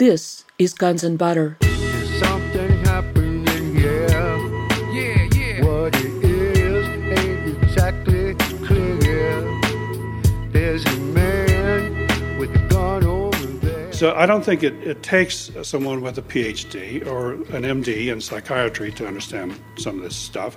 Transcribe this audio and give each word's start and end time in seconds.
This 0.00 0.46
is 0.58 0.72
Guns 0.72 1.04
and 1.04 1.18
Butter. 1.18 1.58
There's 1.60 2.18
something 2.20 2.84
happening 2.86 3.76
here. 3.76 4.08
Yeah, 4.08 5.28
yeah. 5.34 5.62
What 5.62 5.94
it 5.94 6.24
is 6.24 6.88
ain't 7.18 7.62
exactly 7.62 8.34
clear. 8.64 9.42
There's 10.52 10.86
a 10.86 10.96
man 10.96 12.38
with 12.38 12.48
a 12.56 12.66
gun 12.70 13.04
over 13.04 13.46
there. 13.58 13.92
So 13.92 14.14
I 14.14 14.24
don't 14.24 14.42
think 14.42 14.62
it, 14.62 14.72
it 14.76 15.02
takes 15.02 15.50
someone 15.64 16.00
with 16.00 16.16
a 16.16 16.22
PhD 16.22 17.06
or 17.06 17.34
an 17.54 17.64
MD 17.64 18.10
in 18.10 18.22
psychiatry 18.22 18.92
to 18.92 19.06
understand 19.06 19.60
some 19.76 19.98
of 19.98 20.02
this 20.02 20.16
stuff. 20.16 20.56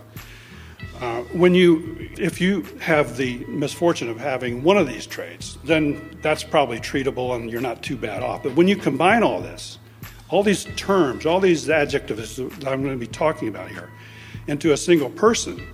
Uh, 1.02 1.22
when 1.34 1.54
you, 1.54 2.10
if 2.18 2.40
you 2.40 2.62
have 2.80 3.18
the 3.18 3.44
misfortune 3.46 4.10
of 4.10 4.20
having 4.20 4.64
one 4.64 4.78
of 4.78 4.88
these 4.88 5.06
traits, 5.06 5.58
then 5.64 6.18
that's 6.22 6.44
probably 6.44 6.80
treatable 6.80 7.36
and 7.36 7.50
you're 7.50 7.62
not 7.62 7.82
too 7.82 7.98
bad 7.98 8.24
off. 8.24 8.44
But 8.44 8.56
when 8.56 8.68
you 8.68 8.76
combine 8.76 9.24
all 9.24 9.42
this, 9.42 9.80
all 10.30 10.44
these 10.44 10.66
terms, 10.76 11.26
all 11.26 11.40
these 11.40 11.70
adjectives 11.70 12.38
that 12.38 12.68
I'm 12.68 12.84
going 12.84 12.94
to 12.94 13.06
be 13.06 13.08
talking 13.08 13.48
about 13.48 13.70
here, 13.70 13.90
into 14.48 14.74
a 14.74 14.78
single 14.78 15.10
person, 15.10 15.66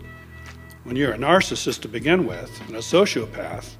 when 0.84 0.96
you're 0.96 1.12
a 1.12 1.18
narcissist 1.18 1.82
to 1.82 1.88
begin 1.88 2.26
with 2.26 2.50
and 2.68 2.76
a 2.76 2.80
sociopath, 2.80 3.76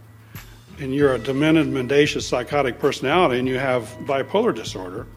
and 0.80 0.94
you're 0.94 1.16
a 1.16 1.20
demented, 1.20 1.68
mendacious, 1.68 2.26
psychotic 2.28 2.80
personality, 2.80 3.40
and 3.40 3.48
you 3.48 3.58
have 3.58 3.84
bipolar 4.02 4.56
disorder, 4.56 5.08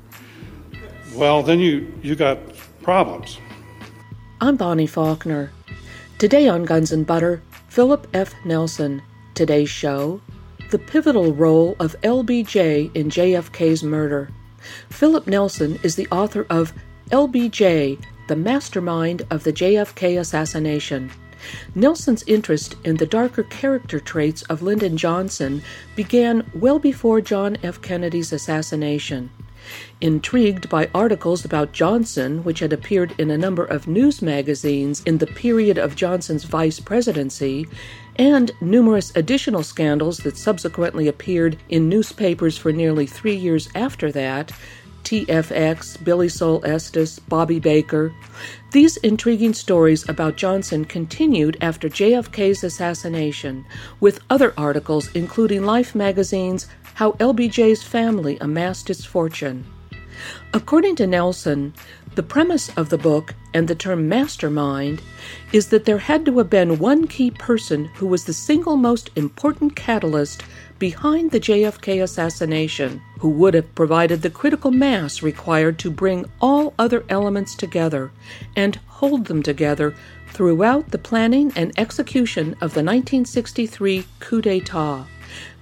well, 1.15 1.43
then 1.43 1.61
you 1.61 1.93
you 2.03 2.17
got 2.17 2.39
problems. 2.83 3.39
I'm 4.41 4.57
Bonnie 4.57 4.87
Faulkner. 4.87 5.53
Today 6.23 6.47
on 6.47 6.63
Guns 6.63 6.93
and 6.93 7.05
Butter, 7.05 7.43
Philip 7.67 8.07
F. 8.15 8.33
Nelson. 8.45 9.03
Today's 9.35 9.69
show 9.69 10.21
The 10.71 10.79
pivotal 10.79 11.35
role 11.35 11.75
of 11.81 12.01
LBJ 12.03 12.95
in 12.95 13.09
JFK's 13.09 13.83
murder. 13.83 14.31
Philip 14.89 15.27
Nelson 15.27 15.81
is 15.83 15.97
the 15.97 16.07
author 16.13 16.47
of 16.49 16.73
LBJ, 17.11 18.01
the 18.29 18.37
mastermind 18.37 19.27
of 19.33 19.43
the 19.43 19.53
JFK 19.53 20.21
assassination. 20.21 21.11
Nelson's 21.75 22.23
interest 22.29 22.77
in 22.85 22.99
the 22.99 23.07
darker 23.07 23.43
character 23.43 23.99
traits 23.99 24.43
of 24.43 24.63
Lyndon 24.63 24.97
Johnson 24.97 25.61
began 25.97 26.49
well 26.55 26.79
before 26.79 27.21
John 27.21 27.59
F. 27.65 27.83
Kennedy's 27.83 28.33
assassination. 28.33 29.29
Intrigued 30.01 30.69
by 30.69 30.89
articles 30.95 31.45
about 31.45 31.73
Johnson, 31.73 32.45
which 32.45 32.61
had 32.61 32.73
appeared 32.73 33.15
in 33.19 33.31
a 33.31 33.39
number 33.39 33.65
of 33.65 33.87
news 33.87 34.23
magazines 34.23 35.03
in 35.05 35.19
the 35.19 35.27
period 35.27 35.79
of 35.79 35.97
Johnson's 35.97 36.45
vice 36.45 36.81
presidency, 36.81 37.67
and 38.17 38.53
numerous 38.61 39.13
additional 39.17 39.63
scandals 39.63 40.19
that 40.19 40.37
subsequently 40.37 41.09
appeared 41.09 41.57
in 41.69 41.89
newspapers 41.89 42.59
for 42.59 42.73
nearly 42.73 43.07
three 43.07 43.37
years 43.37 43.69
after 43.75 44.13
that 44.13 44.53
TFX, 45.05 46.03
Billie 46.03 46.29
Sol 46.29 46.65
Estes, 46.65 47.19
Bobby 47.19 47.59
Baker. 47.59 48.15
These 48.71 48.97
intriguing 48.99 49.53
stories 49.53 50.09
about 50.09 50.37
Johnson 50.37 50.85
continued 50.85 51.57
after 51.61 51.89
JFK's 51.89 52.65
assassination, 52.65 53.67
with 54.01 54.21
other 54.31 54.55
articles 54.57 55.11
including 55.15 55.65
Life 55.65 55.95
magazine's 55.95 56.67
How 57.03 57.15
LBJ's 57.15 57.83
Family 57.83 58.39
Amassed 58.41 58.89
Its 58.89 59.05
Fortune. 59.05 59.67
According 60.55 60.95
to 60.95 61.07
Nelson, 61.09 61.75
the 62.15 62.23
premise 62.23 62.69
of 62.77 62.91
the 62.91 62.97
book 62.97 63.35
and 63.53 63.67
the 63.67 63.75
term 63.75 64.09
mastermind 64.09 65.03
is 65.53 65.67
that 65.71 65.85
there 65.85 65.99
had 65.99 66.25
to 66.27 66.39
have 66.39 66.49
been 66.49 66.79
one 66.79 67.09
key 67.09 67.33
person 67.33 67.87
who 67.87 68.07
was 68.07 68.25
the 68.25 68.33
single 68.33 68.77
most 68.77 69.11
important 69.17 69.75
catalyst 69.75 70.45
behind 70.79 71.33
the 71.33 71.41
JFK 71.41 72.01
assassination, 72.01 73.03
who 73.19 73.31
would 73.31 73.55
have 73.55 73.75
provided 73.75 74.23
the 74.23 74.31
critical 74.31 74.71
mass 74.71 75.25
required 75.25 75.81
to 75.81 75.91
bring 75.91 76.25
all 76.41 76.73
other 76.79 77.05
elements 77.09 77.57
together 77.57 78.13
and 78.55 78.77
hold 78.87 79.25
them 79.25 79.43
together 79.43 79.93
throughout 80.29 80.93
the 80.93 80.99
planning 80.99 81.53
and 81.57 81.77
execution 81.77 82.51
of 82.61 82.75
the 82.75 82.85
1963 82.85 84.07
coup 84.21 84.41
d'etat. 84.41 85.05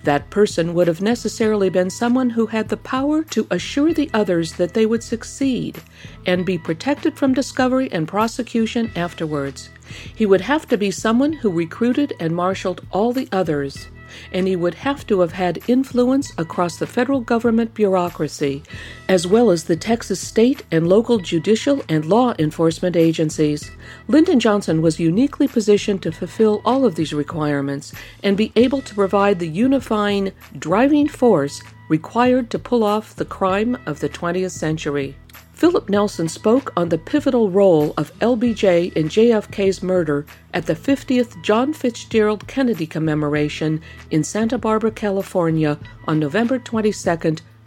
That 0.05 0.31
person 0.31 0.75
would 0.75 0.89
have 0.89 1.01
necessarily 1.01 1.69
been 1.69 1.91
someone 1.91 2.31
who 2.31 2.47
had 2.47 2.69
the 2.69 2.77
power 2.77 3.23
to 3.25 3.47
assure 3.51 3.93
the 3.93 4.11
others 4.15 4.55
that 4.55 4.75
they 4.75 4.87
would 4.87 5.03
succeed 5.03 5.83
and 6.27 6.47
be 6.47 6.59
protected 6.59 7.17
from 7.17 7.35
discovery 7.35 7.91
and 7.93 8.09
prosecution 8.09 8.91
afterwards. 8.97 9.69
He 10.15 10.27
would 10.27 10.43
have 10.43 10.67
to 10.69 10.79
be 10.79 10.91
someone 10.91 11.33
who 11.33 11.51
recruited 11.51 12.15
and 12.19 12.35
marshaled 12.35 12.87
all 12.91 13.13
the 13.13 13.29
others, 13.33 13.89
and 14.33 14.47
he 14.47 14.57
would 14.57 14.75
have 14.75 15.07
to 15.07 15.21
have 15.21 15.33
had 15.33 15.69
influence 15.69 16.33
across 16.39 16.77
the 16.77 16.87
federal 16.87 17.21
government 17.21 17.75
bureaucracy, 17.75 18.63
as 19.09 19.27
well 19.27 19.51
as 19.51 19.65
the 19.65 19.77
Texas 19.77 20.21
state 20.21 20.65
and 20.71 20.89
local 20.89 21.19
judicial 21.19 21.83
and 21.89 22.05
law 22.05 22.35
enforcement 22.39 22.97
agencies. 22.97 23.71
Lyndon 24.09 24.41
Johnson 24.41 24.83
was 24.83 25.01
uniquely 25.01 25.49
positioned 25.49 26.03
to 26.03 26.13
fulfill 26.13 26.63
all 26.65 26.85
of 26.85 26.95
these 26.95 27.13
requirements 27.13 27.93
and 28.23 28.37
be 28.37 28.53
able 28.57 28.83
to 28.83 28.95
provide 28.95 29.39
the 29.39 29.49
unifying, 29.49 30.33
driving 30.59 31.09
force 31.09 31.63
required 31.89 32.51
to 32.51 32.59
pull 32.59 32.85
off 32.85 33.17
the 33.17 33.25
crime 33.25 33.77
of 33.85 34.01
the 34.01 34.09
20th 34.09 34.53
century. 34.53 35.17
Philip 35.61 35.91
Nelson 35.91 36.27
spoke 36.27 36.73
on 36.75 36.89
the 36.89 36.97
pivotal 36.97 37.51
role 37.51 37.93
of 37.99 38.19
LBJ 38.21 38.95
in 38.95 39.09
JFK's 39.11 39.83
murder 39.83 40.25
at 40.55 40.65
the 40.65 40.75
50th 40.75 41.43
John 41.43 41.75
Fitzgerald 41.75 42.49
Kennedy 42.49 42.87
commemoration 42.87 43.83
in 44.11 44.25
Santa 44.25 44.57
Barbara, 44.57 44.91
California 44.91 45.79
on 46.09 46.19
November 46.19 46.59
22, 46.59 46.95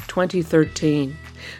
2013. 0.07 1.15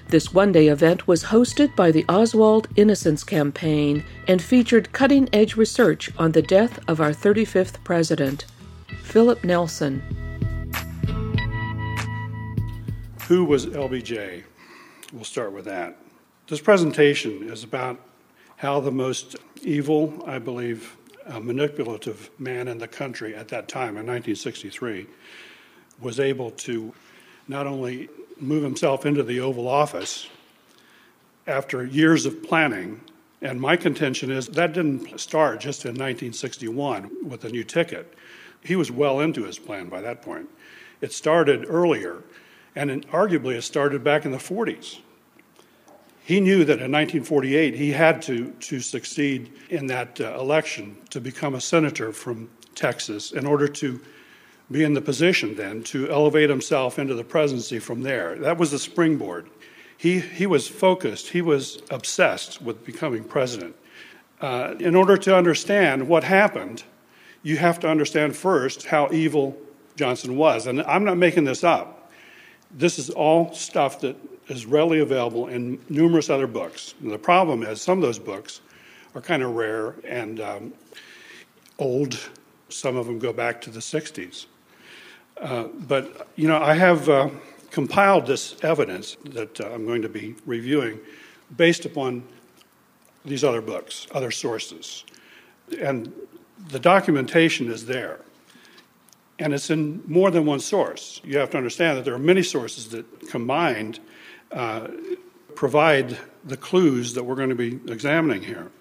This 0.07 0.33
one 0.33 0.51
day 0.51 0.69
event 0.69 1.07
was 1.07 1.25
hosted 1.25 1.75
by 1.75 1.91
the 1.91 2.03
Oswald 2.09 2.67
Innocence 2.75 3.23
Campaign 3.23 4.03
and 4.27 4.41
featured 4.41 4.91
cutting 4.91 5.29
edge 5.33 5.55
research 5.55 6.09
on 6.17 6.31
the 6.31 6.41
death 6.41 6.79
of 6.88 6.99
our 6.99 7.11
35th 7.11 7.83
president, 7.83 8.45
Philip 9.03 9.43
Nelson. 9.43 10.01
Who 13.27 13.45
was 13.45 13.67
LBJ? 13.67 14.45
We'll 15.13 15.25
start 15.25 15.53
with 15.53 15.66
that. 15.66 16.03
This 16.53 16.62
presentation 16.62 17.50
is 17.50 17.64
about 17.64 18.00
how 18.58 18.80
the 18.80 18.91
most 18.91 19.36
evil, 19.64 20.24
I 20.28 20.38
believe, 20.38 20.96
uh, 21.25 21.40
manipulative 21.40 22.30
man 22.38 22.68
in 22.68 22.78
the 22.78 22.88
country 22.88 23.36
at 23.36 23.47
that 23.47 23.68
time 23.68 23.97
in 23.97 24.06
1963 24.06 25.08
was 26.00 26.19
able 26.19 26.52
to 26.52 26.94
not 27.47 27.66
only 27.66 28.08
move 28.40 28.62
himself 28.62 29.03
into 29.03 29.24
the 29.24 29.40
Oval 29.40 29.68
Office 29.68 30.30
after 31.47 31.84
years 31.84 32.28
of 32.28 32.44
planning, 32.44 33.02
and 33.41 33.59
my 33.59 33.75
contention 33.75 34.30
is 34.30 34.46
that 34.50 34.74
didn't 34.74 35.20
start 35.20 35.59
just 35.59 35.85
in 35.85 35.94
1961 35.94 37.28
with 37.28 37.44
a 37.46 37.50
new 37.50 37.64
ticket. 37.64 38.14
He 38.64 38.75
was 38.75 38.91
well 38.91 39.22
into 39.22 39.44
his 39.46 39.58
plan 39.58 39.90
by 39.90 40.02
that 40.02 40.22
point. 40.22 40.50
It 41.02 41.14
started 41.14 41.66
earlier, 41.68 42.22
and 42.75 42.91
arguably 43.08 43.56
it 43.56 43.64
started 43.64 44.03
back 44.03 44.24
in 44.24 44.31
the 44.31 44.38
40s 44.38 45.00
he 46.23 46.39
knew 46.39 46.59
that 46.59 46.79
in 46.79 46.91
1948 46.91 47.75
he 47.75 47.91
had 47.91 48.22
to, 48.23 48.51
to 48.51 48.79
succeed 48.79 49.51
in 49.69 49.88
that 49.88 50.19
uh, 50.22 50.38
election 50.39 50.95
to 51.09 51.19
become 51.19 51.56
a 51.56 51.61
senator 51.61 52.13
from 52.13 52.50
Texas 52.75 53.34
in 53.34 53.45
order 53.45 53.67
to 53.67 54.00
be 54.72 54.84
in 54.84 54.94
the 54.94 55.01
position 55.01 55.56
then 55.56 55.84
to 55.84 56.09
elevate 56.09 56.50
himself 56.50 56.97
into 56.97 57.13
the 57.13 57.23
presidency 57.23 57.78
from 57.78 58.01
there. 58.01 58.35
That 58.38 58.57
was 58.57 58.72
the 58.72 58.79
springboard. 58.79 59.50
He, 59.97 60.19
he 60.19 60.45
was 60.45 60.67
focused, 60.67 61.29
he 61.29 61.41
was 61.41 61.81
obsessed 61.91 62.61
with 62.61 62.85
becoming 62.85 63.23
president. 63.23 63.75
Uh, 64.41 64.75
in 64.79 64.95
order 64.95 65.17
to 65.17 65.35
understand 65.35 66.07
what 66.07 66.23
happened, 66.23 66.84
you 67.44 67.57
have 67.57 67.79
to 67.81 67.90
understand 67.90 68.35
first 68.35 68.85
how 68.88 69.09
evil 69.11 69.57
Johnson 69.95 70.38
was. 70.38 70.67
And 70.67 70.81
I'm 70.84 71.03
not 71.03 71.17
making 71.17 71.44
this 71.44 71.63
up. 71.63 72.11
This 72.72 72.97
is 72.97 73.09
all 73.09 73.53
stuff 73.53 73.99
that 74.02 74.16
is 74.47 74.66
readily 74.66 74.99
available 74.99 75.47
in 75.47 75.79
numerous 75.90 76.29
other 76.29 76.47
books. 76.47 76.93
And 77.01 77.11
the 77.11 77.17
problem 77.17 77.63
is, 77.63 77.81
some 77.81 77.97
of 77.97 78.03
those 78.03 78.19
books 78.19 78.61
are 79.16 79.22
kind 79.22 79.43
of 79.43 79.55
rare 79.55 79.95
and 80.03 80.40
um, 80.40 80.73
old. 81.79 82.29
Some 82.69 82.95
of 82.95 83.05
them 83.05 83.19
go 83.19 83.31
back 83.31 83.61
to 83.61 83.69
the 83.69 83.79
60s. 83.79 84.47
Uh, 85.40 85.66
but, 85.87 86.28
you 86.35 86.47
know, 86.47 86.61
I 86.61 86.73
have 86.73 87.09
uh, 87.09 87.29
compiled 87.72 88.28
this 88.28 88.55
evidence 88.63 89.17
that 89.25 89.59
uh, 89.59 89.69
I'm 89.72 89.85
going 89.85 90.01
to 90.01 90.09
be 90.09 90.35
reviewing 90.46 90.99
based 91.55 91.85
upon 91.85 92.23
these 93.25 93.43
other 93.43 93.61
books, 93.61 94.07
other 94.11 94.31
sources. 94.31 95.05
And 95.79 96.11
the 96.69 96.79
documentation 96.79 97.72
is 97.72 97.85
there. 97.85 98.19
And 99.39 99.53
it's 99.53 99.69
in 99.69 100.03
more 100.07 100.29
than 100.31 100.46
one 100.46 100.59
source. 100.59 101.19
You 101.23 101.37
have 101.39 101.49
to 101.51 101.57
understand 101.57 101.97
that 101.97 102.05
there 102.05 102.13
are 102.13 102.19
many 102.19 102.43
sources 102.43 102.89
that 102.89 103.29
combined 103.29 103.99
uh, 104.53 104.88
provide 105.55 106.17
the 106.44 106.58
clues 106.58 107.14
that 107.14 107.23
we're 107.23 107.35
going 107.35 107.50
to 107.50 107.55
be 107.55 107.79
examining 107.91 108.44
here. 108.44 108.72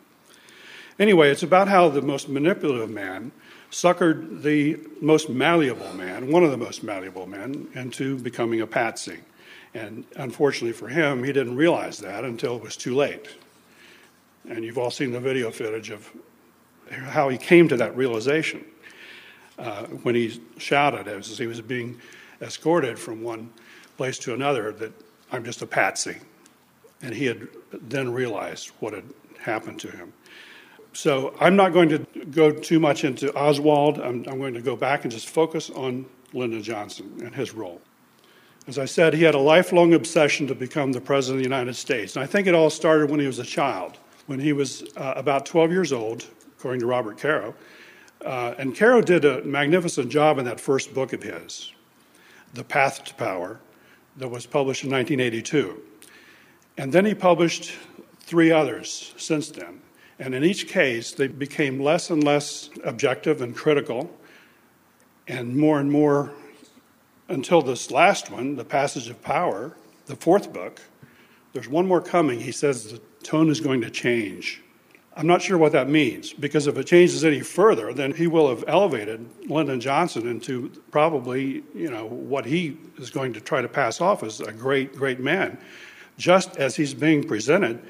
Anyway, 0.98 1.30
it's 1.30 1.42
about 1.42 1.68
how 1.68 1.88
the 1.88 2.02
most 2.02 2.28
manipulative 2.28 2.90
man 2.90 3.32
suckered 3.70 4.42
the 4.42 4.78
most 5.00 5.30
malleable 5.30 5.92
man, 5.94 6.30
one 6.30 6.44
of 6.44 6.50
the 6.50 6.56
most 6.56 6.82
malleable 6.82 7.26
men, 7.26 7.68
into 7.74 8.18
becoming 8.18 8.60
a 8.60 8.66
patsy. 8.66 9.18
And 9.74 10.04
unfortunately 10.16 10.72
for 10.72 10.88
him, 10.88 11.24
he 11.24 11.32
didn't 11.32 11.56
realize 11.56 11.98
that 11.98 12.24
until 12.24 12.56
it 12.56 12.62
was 12.62 12.76
too 12.76 12.94
late. 12.94 13.28
And 14.48 14.64
you've 14.64 14.76
all 14.76 14.90
seen 14.90 15.12
the 15.12 15.20
video 15.20 15.50
footage 15.50 15.90
of 15.90 16.10
how 16.90 17.30
he 17.30 17.38
came 17.38 17.68
to 17.68 17.76
that 17.78 17.96
realization 17.96 18.64
uh, 19.58 19.84
when 19.86 20.14
he 20.14 20.40
shouted 20.58 21.08
as 21.08 21.38
he 21.38 21.46
was 21.46 21.60
being 21.62 21.98
escorted 22.42 22.98
from 22.98 23.22
one 23.22 23.50
place 23.96 24.18
to 24.18 24.34
another 24.34 24.72
that 24.72 24.92
I'm 25.32 25.44
just 25.44 25.62
a 25.62 25.66
patsy. 25.66 26.16
And 27.00 27.14
he 27.14 27.24
had 27.24 27.48
then 27.72 28.12
realized 28.12 28.68
what 28.78 28.92
had 28.92 29.04
happened 29.40 29.80
to 29.80 29.90
him. 29.90 30.12
So 30.92 31.34
I'm 31.40 31.56
not 31.56 31.72
going 31.72 31.88
to 31.88 31.98
go 32.30 32.52
too 32.52 32.78
much 32.78 33.04
into 33.04 33.34
Oswald. 33.34 33.98
I'm, 33.98 34.24
I'm 34.28 34.38
going 34.38 34.54
to 34.54 34.60
go 34.60 34.76
back 34.76 35.04
and 35.04 35.10
just 35.10 35.28
focus 35.28 35.70
on 35.70 36.04
Lyndon 36.34 36.62
Johnson 36.62 37.18
and 37.24 37.34
his 37.34 37.54
role. 37.54 37.80
As 38.68 38.78
I 38.78 38.84
said, 38.84 39.14
he 39.14 39.24
had 39.24 39.34
a 39.34 39.40
lifelong 39.40 39.94
obsession 39.94 40.46
to 40.46 40.54
become 40.54 40.92
the 40.92 41.00
President 41.00 41.40
of 41.40 41.44
the 41.44 41.56
United 41.56 41.74
States. 41.74 42.14
And 42.14 42.22
I 42.22 42.26
think 42.26 42.46
it 42.46 42.54
all 42.54 42.70
started 42.70 43.10
when 43.10 43.18
he 43.18 43.26
was 43.26 43.38
a 43.38 43.44
child, 43.44 43.98
when 44.26 44.38
he 44.38 44.52
was 44.52 44.84
uh, 44.96 45.14
about 45.16 45.46
12 45.46 45.72
years 45.72 45.92
old, 45.92 46.26
according 46.58 46.80
to 46.80 46.86
Robert 46.86 47.18
Caro. 47.18 47.54
Uh, 48.24 48.54
and 48.58 48.76
Caro 48.76 49.00
did 49.00 49.24
a 49.24 49.42
magnificent 49.42 50.10
job 50.10 50.38
in 50.38 50.44
that 50.44 50.60
first 50.60 50.94
book 50.94 51.12
of 51.12 51.22
his, 51.22 51.72
The 52.54 52.62
Path 52.62 53.02
to 53.04 53.14
Power, 53.14 53.58
that 54.16 54.28
was 54.28 54.46
published 54.46 54.84
in 54.84 54.90
1982. 54.90 55.80
And 56.76 56.92
then 56.92 57.04
he 57.04 57.14
published 57.14 57.72
three 58.20 58.50
others 58.50 59.14
since 59.16 59.50
then. 59.50 59.80
And 60.18 60.34
in 60.34 60.44
each 60.44 60.68
case, 60.68 61.12
they 61.12 61.28
became 61.28 61.80
less 61.80 62.10
and 62.10 62.22
less 62.22 62.70
objective 62.84 63.42
and 63.42 63.56
critical, 63.56 64.16
and 65.26 65.56
more 65.56 65.80
and 65.80 65.90
more 65.90 66.32
until 67.28 67.62
this 67.62 67.90
last 67.90 68.30
one, 68.30 68.56
The 68.56 68.64
Passage 68.64 69.08
of 69.08 69.22
Power, 69.22 69.76
the 70.06 70.16
fourth 70.16 70.52
book. 70.52 70.80
There's 71.52 71.68
one 71.68 71.86
more 71.86 72.00
coming. 72.00 72.40
He 72.40 72.52
says 72.52 72.92
the 72.92 72.98
tone 73.22 73.50
is 73.50 73.60
going 73.60 73.80
to 73.82 73.90
change. 73.90 74.62
I'm 75.14 75.26
not 75.26 75.42
sure 75.42 75.58
what 75.58 75.72
that 75.72 75.90
means, 75.90 76.32
because 76.32 76.66
if 76.66 76.78
it 76.78 76.86
changes 76.86 77.22
any 77.22 77.40
further, 77.40 77.92
then 77.92 78.12
he 78.12 78.26
will 78.26 78.48
have 78.48 78.64
elevated 78.66 79.28
Lyndon 79.48 79.78
Johnson 79.78 80.26
into 80.26 80.70
probably, 80.90 81.62
you 81.74 81.90
know, 81.90 82.06
what 82.06 82.46
he 82.46 82.78
is 82.96 83.10
going 83.10 83.34
to 83.34 83.40
try 83.40 83.60
to 83.60 83.68
pass 83.68 84.00
off 84.00 84.22
as 84.22 84.40
a 84.40 84.52
great, 84.52 84.96
great 84.96 85.20
man, 85.20 85.58
just 86.16 86.56
as 86.56 86.76
he's 86.76 86.94
being 86.94 87.24
presented 87.24 87.82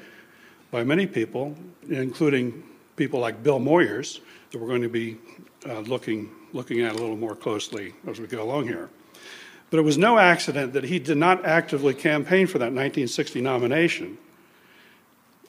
by 0.69 0.83
many 0.83 1.07
people, 1.07 1.55
including 1.87 2.61
people 2.97 3.21
like 3.21 3.41
Bill 3.41 3.59
Moyers, 3.59 4.19
that 4.51 4.59
we're 4.59 4.67
going 4.67 4.81
to 4.81 4.89
be 4.89 5.17
uh, 5.65 5.79
looking, 5.79 6.29
looking 6.51 6.81
at 6.81 6.91
a 6.91 6.97
little 6.97 7.15
more 7.15 7.35
closely 7.35 7.93
as 8.05 8.19
we 8.19 8.27
go 8.27 8.43
along 8.43 8.67
here. 8.67 8.89
But 9.69 9.79
it 9.79 9.83
was 9.83 9.97
no 9.97 10.17
accident 10.17 10.73
that 10.73 10.83
he 10.83 10.99
did 10.99 11.17
not 11.17 11.45
actively 11.45 11.93
campaign 11.93 12.47
for 12.47 12.59
that 12.59 12.73
1960 12.73 13.41
nomination, 13.41 14.17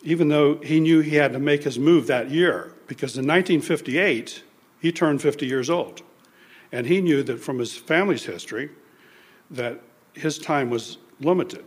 even 0.05 0.29
though 0.29 0.57
he 0.59 0.79
knew 0.79 1.01
he 1.01 1.17
had 1.17 1.33
to 1.33 1.39
make 1.39 1.65
his 1.65 1.79
move 1.79 2.07
that 2.07 2.31
year, 2.31 2.73
because 2.87 3.17
in 3.17 3.27
1958, 3.27 4.45
he 4.81 4.93
turned 4.93 5.21
50 5.21 5.47
years 5.47 5.69
old. 5.69 6.03
And 6.71 6.87
he 6.87 7.01
knew 7.01 7.23
that 7.23 7.41
from 7.41 7.59
his 7.59 7.77
family's 7.77 8.25
history, 8.25 8.71
that 9.51 9.81
his 10.13 10.39
time 10.39 10.71
was 10.71 10.99
limited 11.21 11.65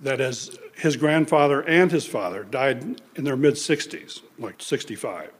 that 0.00 0.20
as 0.20 0.58
his 0.76 0.96
grandfather 0.96 1.62
and 1.62 1.90
his 1.90 2.06
father 2.06 2.44
died 2.44 3.00
in 3.14 3.24
their 3.24 3.36
mid 3.36 3.54
60s, 3.54 4.22
like 4.38 4.60
65. 4.60 5.30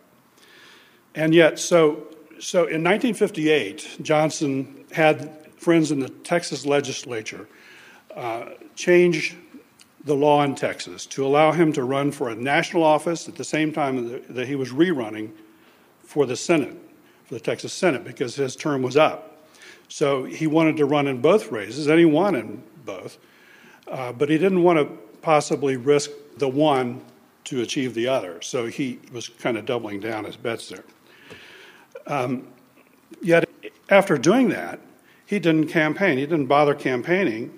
And 1.14 1.34
yet, 1.34 1.58
so, 1.58 2.06
so 2.38 2.60
in 2.60 2.82
1958, 2.82 3.98
Johnson 4.02 4.84
had 4.92 5.52
friends 5.56 5.90
in 5.90 6.00
the 6.00 6.08
Texas 6.08 6.64
legislature 6.64 7.48
uh, 8.14 8.50
change 8.74 9.36
the 10.06 10.14
law 10.14 10.44
in 10.44 10.54
Texas 10.54 11.04
to 11.04 11.26
allow 11.26 11.50
him 11.50 11.72
to 11.72 11.82
run 11.82 12.12
for 12.12 12.30
a 12.30 12.34
national 12.34 12.84
office 12.84 13.28
at 13.28 13.34
the 13.34 13.44
same 13.44 13.72
time 13.72 14.22
that 14.30 14.46
he 14.46 14.54
was 14.54 14.70
rerunning 14.70 15.32
for 16.04 16.26
the 16.26 16.36
Senate, 16.36 16.76
for 17.24 17.34
the 17.34 17.40
Texas 17.40 17.72
Senate, 17.72 18.04
because 18.04 18.36
his 18.36 18.54
term 18.54 18.82
was 18.82 18.96
up. 18.96 19.44
So 19.88 20.22
he 20.22 20.46
wanted 20.46 20.76
to 20.76 20.86
run 20.86 21.08
in 21.08 21.20
both 21.20 21.50
races, 21.50 21.88
and 21.88 21.98
he 21.98 22.04
won 22.04 22.36
in 22.36 22.62
both. 22.84 23.18
Uh, 23.88 24.12
but 24.12 24.28
he 24.28 24.38
didn't 24.38 24.62
want 24.62 24.78
to 24.78 24.84
possibly 25.22 25.76
risk 25.76 26.10
the 26.38 26.48
one 26.48 27.00
to 27.44 27.62
achieve 27.62 27.92
the 27.94 28.06
other. 28.06 28.40
So 28.42 28.66
he 28.66 29.00
was 29.12 29.28
kind 29.28 29.56
of 29.56 29.66
doubling 29.66 29.98
down 29.98 30.24
his 30.24 30.36
bets 30.36 30.68
there. 30.68 30.84
Um, 32.06 32.46
yet, 33.20 33.48
after 33.88 34.16
doing 34.18 34.50
that, 34.50 34.78
he 35.26 35.40
didn't 35.40 35.66
campaign. 35.66 36.18
He 36.18 36.26
didn't 36.26 36.46
bother 36.46 36.74
campaigning 36.74 37.56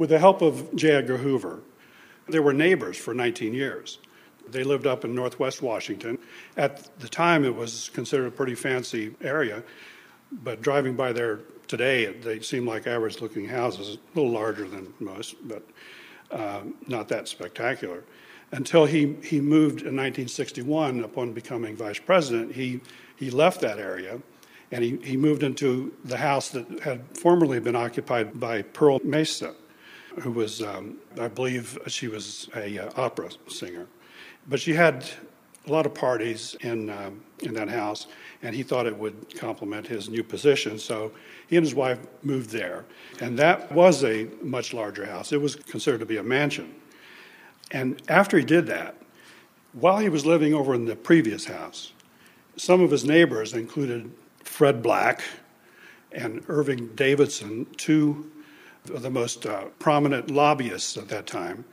with 0.00 0.08
the 0.08 0.18
help 0.18 0.40
of 0.40 0.74
J. 0.74 0.92
Edgar 0.92 1.18
Hoover. 1.18 1.60
They 2.26 2.40
were 2.40 2.54
neighbors 2.54 2.96
for 2.96 3.12
19 3.12 3.52
years. 3.52 3.98
They 4.48 4.64
lived 4.64 4.86
up 4.86 5.04
in 5.04 5.14
northwest 5.14 5.60
Washington. 5.60 6.16
At 6.56 6.98
the 7.00 7.08
time, 7.08 7.44
it 7.44 7.54
was 7.54 7.90
considered 7.90 8.28
a 8.28 8.30
pretty 8.30 8.54
fancy 8.54 9.14
area, 9.20 9.62
but 10.32 10.62
driving 10.62 10.96
by 10.96 11.12
there 11.12 11.40
today, 11.68 12.06
they 12.06 12.40
seem 12.40 12.66
like 12.66 12.86
average 12.86 13.20
looking 13.20 13.46
houses, 13.46 13.98
a 14.14 14.18
little 14.18 14.32
larger 14.32 14.66
than 14.66 14.90
most, 15.00 15.36
but 15.46 15.62
uh, 16.30 16.62
not 16.86 17.08
that 17.08 17.28
spectacular. 17.28 18.02
Until 18.52 18.86
he, 18.86 19.16
he 19.22 19.38
moved 19.38 19.82
in 19.82 19.96
1961, 19.96 21.04
upon 21.04 21.34
becoming 21.34 21.76
vice 21.76 21.98
president, 21.98 22.54
he, 22.54 22.80
he 23.16 23.30
left 23.30 23.60
that 23.60 23.78
area 23.78 24.18
and 24.72 24.82
he, 24.82 24.96
he 25.02 25.16
moved 25.18 25.42
into 25.42 25.92
the 26.04 26.16
house 26.16 26.48
that 26.50 26.80
had 26.80 27.02
formerly 27.18 27.60
been 27.60 27.76
occupied 27.76 28.38
by 28.40 28.62
Perle 28.62 29.00
Mesta, 29.04 29.54
who 30.18 30.32
was, 30.32 30.62
um, 30.62 30.96
I 31.18 31.28
believe, 31.28 31.78
she 31.86 32.08
was 32.08 32.48
a 32.54 32.78
uh, 32.78 32.90
opera 32.96 33.30
singer. 33.48 33.86
But 34.48 34.60
she 34.60 34.74
had 34.74 35.08
a 35.66 35.72
lot 35.72 35.86
of 35.86 35.94
parties 35.94 36.56
in, 36.62 36.90
um, 36.90 37.22
in 37.40 37.54
that 37.54 37.68
house, 37.68 38.06
and 38.42 38.54
he 38.54 38.62
thought 38.62 38.86
it 38.86 38.96
would 38.96 39.38
complement 39.38 39.86
his 39.86 40.08
new 40.08 40.22
position. 40.22 40.78
So 40.78 41.12
he 41.46 41.56
and 41.56 41.64
his 41.64 41.74
wife 41.74 41.98
moved 42.22 42.50
there. 42.50 42.84
And 43.20 43.38
that 43.38 43.70
was 43.72 44.02
a 44.04 44.28
much 44.42 44.72
larger 44.72 45.04
house. 45.04 45.32
It 45.32 45.40
was 45.40 45.56
considered 45.56 46.00
to 46.00 46.06
be 46.06 46.16
a 46.16 46.22
mansion. 46.22 46.74
And 47.70 48.02
after 48.08 48.38
he 48.38 48.44
did 48.44 48.66
that, 48.66 48.96
while 49.72 49.98
he 49.98 50.08
was 50.08 50.26
living 50.26 50.54
over 50.54 50.74
in 50.74 50.86
the 50.86 50.96
previous 50.96 51.44
house, 51.44 51.92
some 52.56 52.80
of 52.80 52.90
his 52.90 53.04
neighbors 53.04 53.54
included 53.54 54.10
Fred 54.42 54.82
Black 54.82 55.22
and 56.12 56.42
Irving 56.48 56.88
Davidson, 56.96 57.66
two 57.76 58.30
the 58.84 59.10
most 59.10 59.46
uh, 59.46 59.64
prominent 59.78 60.30
lobbyists 60.30 60.96
at 60.96 61.08
that 61.08 61.26
time, 61.26 61.64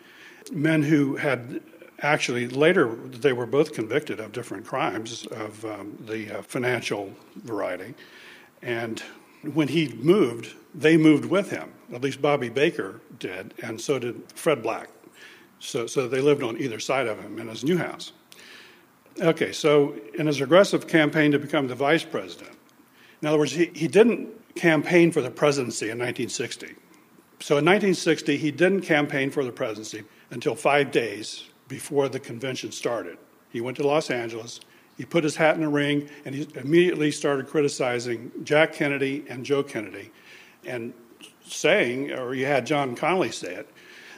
men 0.52 0.84
who 0.84 1.16
had 1.16 1.62
actually 2.00 2.48
later 2.48 2.96
they 2.96 3.34
were 3.34 3.46
both 3.46 3.74
convicted 3.74 4.20
of 4.20 4.32
different 4.32 4.66
crimes 4.66 5.26
of 5.28 5.66
um, 5.66 5.98
the 6.06 6.40
uh, 6.40 6.42
financial 6.42 7.12
variety. 7.38 7.96
And 8.62 9.00
when 9.54 9.68
he 9.68 9.90
moved 9.90 10.54
they 10.76 10.96
moved 10.96 11.26
with 11.26 11.50
him. 11.50 11.72
At 11.94 12.02
least 12.02 12.22
bobby 12.22 12.50
baker 12.50 13.02
did 13.18 13.54
and 13.64 13.80
so 13.82 14.00
did 14.00 14.22
fred 14.34 14.62
black. 14.62 14.90
So, 15.60 15.88
so 15.88 16.08
they 16.08 16.22
lived 16.22 16.44
on 16.44 16.62
either 16.62 16.80
side 16.80 17.08
of 17.08 17.20
him 17.20 17.40
in 17.40 17.48
his 17.48 17.64
new 17.64 17.78
house. 17.78 18.12
Okay 19.20 19.52
so 19.52 19.96
in 20.14 20.28
his 20.28 20.42
aggressive 20.42 20.88
campaign 20.88 21.32
to 21.32 21.40
become 21.40 21.68
the 21.68 21.76
vice 21.76 22.04
president 22.04 22.52
in 23.22 23.28
other 23.28 23.40
words 23.40 23.54
he, 23.54 23.72
he 23.74 23.88
didn't 23.88 24.30
campaign 24.56 25.12
for 25.12 25.22
the 25.22 25.32
presidency 25.32 25.86
in 25.86 25.98
1960 25.98 26.76
so 27.40 27.58
in 27.58 27.66
1960 27.66 28.38
he 28.38 28.52
didn't 28.52 28.82
campaign 28.82 29.30
for 29.32 29.44
the 29.44 29.52
presidency 29.52 30.04
until 30.32 30.56
five 30.56 30.92
days 30.92 31.50
before 31.68 32.10
the 32.10 32.20
convention 32.20 32.72
started. 32.72 33.18
He 33.50 33.62
went 33.62 33.78
to 33.78 33.88
Los 33.88 34.10
Angeles, 34.10 34.60
he 34.98 35.06
put 35.06 35.24
his 35.24 35.36
hat 35.36 35.56
in 35.56 35.64
a 35.64 35.70
ring, 35.70 36.10
and 36.26 36.34
he 36.34 36.48
immediately 36.56 37.12
started 37.12 37.48
criticizing 37.48 38.32
Jack 38.44 38.74
Kennedy 38.74 39.24
and 39.30 39.46
Joe 39.46 39.64
Kennedy 39.64 40.12
and 40.66 40.94
saying, 41.46 42.12
or 42.12 42.34
you 42.34 42.46
had 42.46 42.66
John 42.66 42.96
Connally 42.96 43.34
say 43.34 43.54
it, 43.54 43.70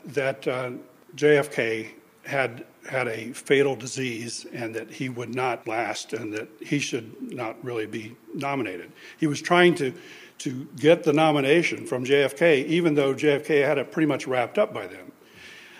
that 0.05 0.47
uh, 0.47 0.71
JFK 1.15 1.91
had 2.25 2.65
had 2.89 3.07
a 3.07 3.31
fatal 3.33 3.75
disease 3.75 4.45
and 4.51 4.73
that 4.73 4.89
he 4.89 5.09
would 5.09 5.35
not 5.35 5.67
last 5.67 6.13
and 6.13 6.33
that 6.33 6.47
he 6.61 6.79
should 6.79 7.33
not 7.33 7.63
really 7.63 7.85
be 7.85 8.15
nominated. 8.33 8.91
He 9.17 9.27
was 9.27 9.41
trying 9.41 9.75
to 9.75 9.93
to 10.39 10.67
get 10.77 11.03
the 11.03 11.13
nomination 11.13 11.85
from 11.85 12.05
JFK, 12.05 12.65
even 12.65 12.95
though 12.95 13.13
JFK 13.13 13.65
had 13.65 13.77
it 13.77 13.91
pretty 13.91 14.07
much 14.07 14.25
wrapped 14.27 14.57
up 14.57 14.73
by 14.73 14.87
then. 14.87 15.11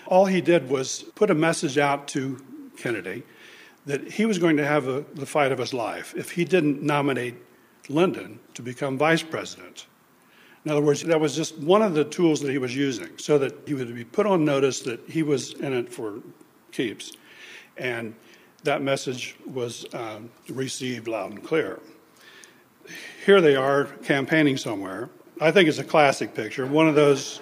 All 0.05 0.25
he 0.25 0.41
did 0.41 0.69
was 0.69 1.03
put 1.15 1.29
a 1.29 1.35
message 1.35 1.77
out 1.77 2.07
to 2.09 2.43
Kennedy 2.77 3.23
that 3.85 4.11
he 4.11 4.25
was 4.25 4.37
going 4.37 4.57
to 4.57 4.65
have 4.65 4.87
a, 4.87 5.05
the 5.15 5.25
fight 5.25 5.51
of 5.51 5.59
his 5.59 5.73
life 5.73 6.13
if 6.15 6.31
he 6.31 6.45
didn't 6.45 6.81
nominate 6.81 7.35
Lyndon 7.87 8.39
to 8.53 8.61
become 8.61 8.97
vice 8.97 9.23
president. 9.23 9.87
In 10.65 10.71
other 10.71 10.81
words, 10.81 11.03
that 11.03 11.19
was 11.19 11.35
just 11.35 11.57
one 11.57 11.81
of 11.81 11.93
the 11.93 12.03
tools 12.03 12.41
that 12.41 12.51
he 12.51 12.57
was 12.57 12.75
using 12.75 13.17
so 13.17 13.37
that 13.37 13.55
he 13.65 13.73
would 13.73 13.95
be 13.95 14.03
put 14.03 14.25
on 14.25 14.43
notice 14.43 14.81
that 14.81 14.99
he 15.09 15.23
was 15.23 15.53
in 15.53 15.73
it 15.73 15.91
for 15.91 16.21
keeps. 16.71 17.13
And 17.77 18.13
that 18.63 18.81
message 18.81 19.37
was 19.45 19.85
um, 19.93 20.29
received 20.49 21.07
loud 21.07 21.31
and 21.31 21.43
clear. 21.43 21.79
Here 23.25 23.41
they 23.41 23.55
are 23.55 23.85
campaigning 24.03 24.57
somewhere, 24.57 25.09
I 25.41 25.51
think 25.51 25.69
it's 25.69 25.77
a 25.77 25.83
classic 25.83 26.33
picture, 26.33 26.65
one 26.65 26.87
of 26.87 26.95
those 26.95 27.39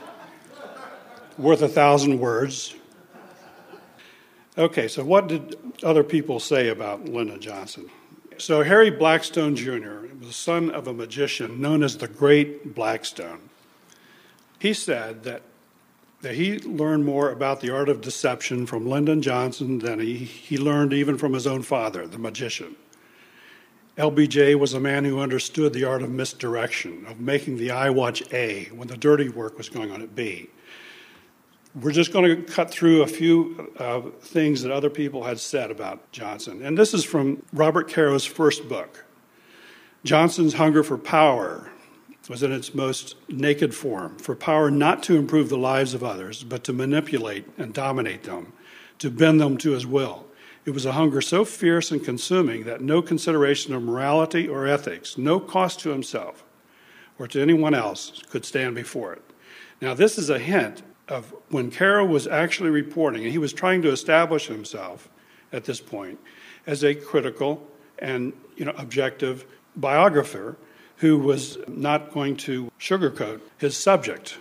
worth 1.37 1.61
a 1.61 1.67
thousand 1.67 2.19
words. 2.19 2.75
Okay, 4.57 4.87
so 4.87 5.03
what 5.03 5.27
did 5.27 5.55
other 5.83 6.03
people 6.03 6.39
say 6.39 6.69
about 6.69 7.05
Lyndon 7.05 7.39
Johnson? 7.39 7.89
So, 8.39 8.61
Harry 8.63 8.91
Blackstone 8.91 9.55
Jr. 9.55 10.05
was 10.19 10.27
the 10.27 10.33
son 10.33 10.69
of 10.69 10.87
a 10.87 10.93
magician 10.93 11.59
known 11.59 11.81
as 11.81 11.97
the 11.97 12.07
Great 12.07 12.75
Blackstone. 12.75 13.49
He 14.59 14.73
said 14.73 15.23
that, 15.23 15.41
that 16.21 16.35
he 16.35 16.59
learned 16.59 17.05
more 17.05 17.31
about 17.31 17.61
the 17.61 17.71
art 17.71 17.89
of 17.89 18.01
deception 18.01 18.67
from 18.67 18.87
Lyndon 18.87 19.23
Johnson 19.23 19.79
than 19.79 19.99
he, 19.99 20.17
he 20.17 20.57
learned 20.57 20.93
even 20.93 21.17
from 21.17 21.33
his 21.33 21.47
own 21.47 21.63
father, 21.63 22.05
the 22.05 22.19
magician. 22.19 22.75
LBJ 23.97 24.59
was 24.59 24.75
a 24.75 24.79
man 24.79 25.05
who 25.05 25.19
understood 25.19 25.73
the 25.73 25.83
art 25.83 26.03
of 26.03 26.11
misdirection, 26.11 27.03
of 27.07 27.19
making 27.19 27.57
the 27.57 27.71
eye 27.71 27.89
watch 27.89 28.21
A 28.31 28.65
when 28.65 28.87
the 28.87 28.95
dirty 28.95 29.27
work 29.27 29.57
was 29.57 29.69
going 29.69 29.91
on 29.91 30.03
at 30.03 30.15
B. 30.15 30.49
We're 31.73 31.91
just 31.91 32.13
going 32.13 32.25
to 32.25 32.43
cut 32.43 32.69
through 32.69 33.01
a 33.01 33.07
few 33.07 33.73
uh, 33.79 34.01
things 34.21 34.61
that 34.61 34.71
other 34.71 34.91
people 34.91 35.23
had 35.23 35.39
said 35.39 35.71
about 35.71 36.11
Johnson. 36.11 36.63
And 36.63 36.77
this 36.77 36.93
is 36.93 37.03
from 37.03 37.41
Robert 37.51 37.87
Caro's 37.87 38.23
first 38.23 38.69
book. 38.69 39.03
Johnson's 40.03 40.53
hunger 40.53 40.83
for 40.83 40.97
power 40.97 41.71
was 42.29 42.43
in 42.43 42.51
its 42.51 42.75
most 42.75 43.15
naked 43.29 43.73
form 43.73 44.17
for 44.17 44.35
power 44.35 44.69
not 44.69 45.01
to 45.03 45.15
improve 45.15 45.49
the 45.49 45.57
lives 45.57 45.95
of 45.95 46.03
others, 46.03 46.43
but 46.43 46.63
to 46.65 46.73
manipulate 46.73 47.47
and 47.57 47.73
dominate 47.73 48.23
them, 48.23 48.53
to 48.99 49.09
bend 49.09 49.41
them 49.41 49.57
to 49.57 49.71
his 49.71 49.87
will. 49.87 50.26
It 50.67 50.73
was 50.73 50.85
a 50.85 50.91
hunger 50.91 51.21
so 51.21 51.45
fierce 51.45 51.91
and 51.91 52.03
consuming 52.03 52.65
that 52.65 52.81
no 52.81 53.01
consideration 53.01 53.73
of 53.73 53.83
morality 53.83 54.49
or 54.49 54.67
ethics, 54.67 55.17
no 55.17 55.39
cost 55.39 55.79
to 55.79 55.91
himself 55.91 56.43
or 57.17 57.25
to 57.29 57.41
anyone 57.41 57.73
else, 57.73 58.21
could 58.29 58.43
stand 58.43 58.75
before 58.75 59.13
it. 59.13 59.21
Now, 59.79 59.93
this 59.93 60.17
is 60.17 60.29
a 60.29 60.37
hint 60.37 60.83
of 61.07 61.33
when 61.47 61.71
Caro 61.71 62.05
was 62.05 62.27
actually 62.27 62.69
reporting, 62.69 63.23
and 63.23 63.31
he 63.31 63.37
was 63.37 63.53
trying 63.53 63.81
to 63.83 63.91
establish 63.91 64.47
himself 64.47 65.07
at 65.53 65.63
this 65.63 65.79
point 65.79 66.19
as 66.67 66.83
a 66.83 66.93
critical 66.93 67.65
and 67.99 68.33
you 68.57 68.65
know, 68.65 68.73
objective 68.77 69.45
biographer 69.77 70.57
who 70.97 71.17
was 71.17 71.57
not 71.69 72.11
going 72.11 72.35
to 72.35 72.69
sugarcoat 72.77 73.39
his 73.57 73.77
subject, 73.77 74.37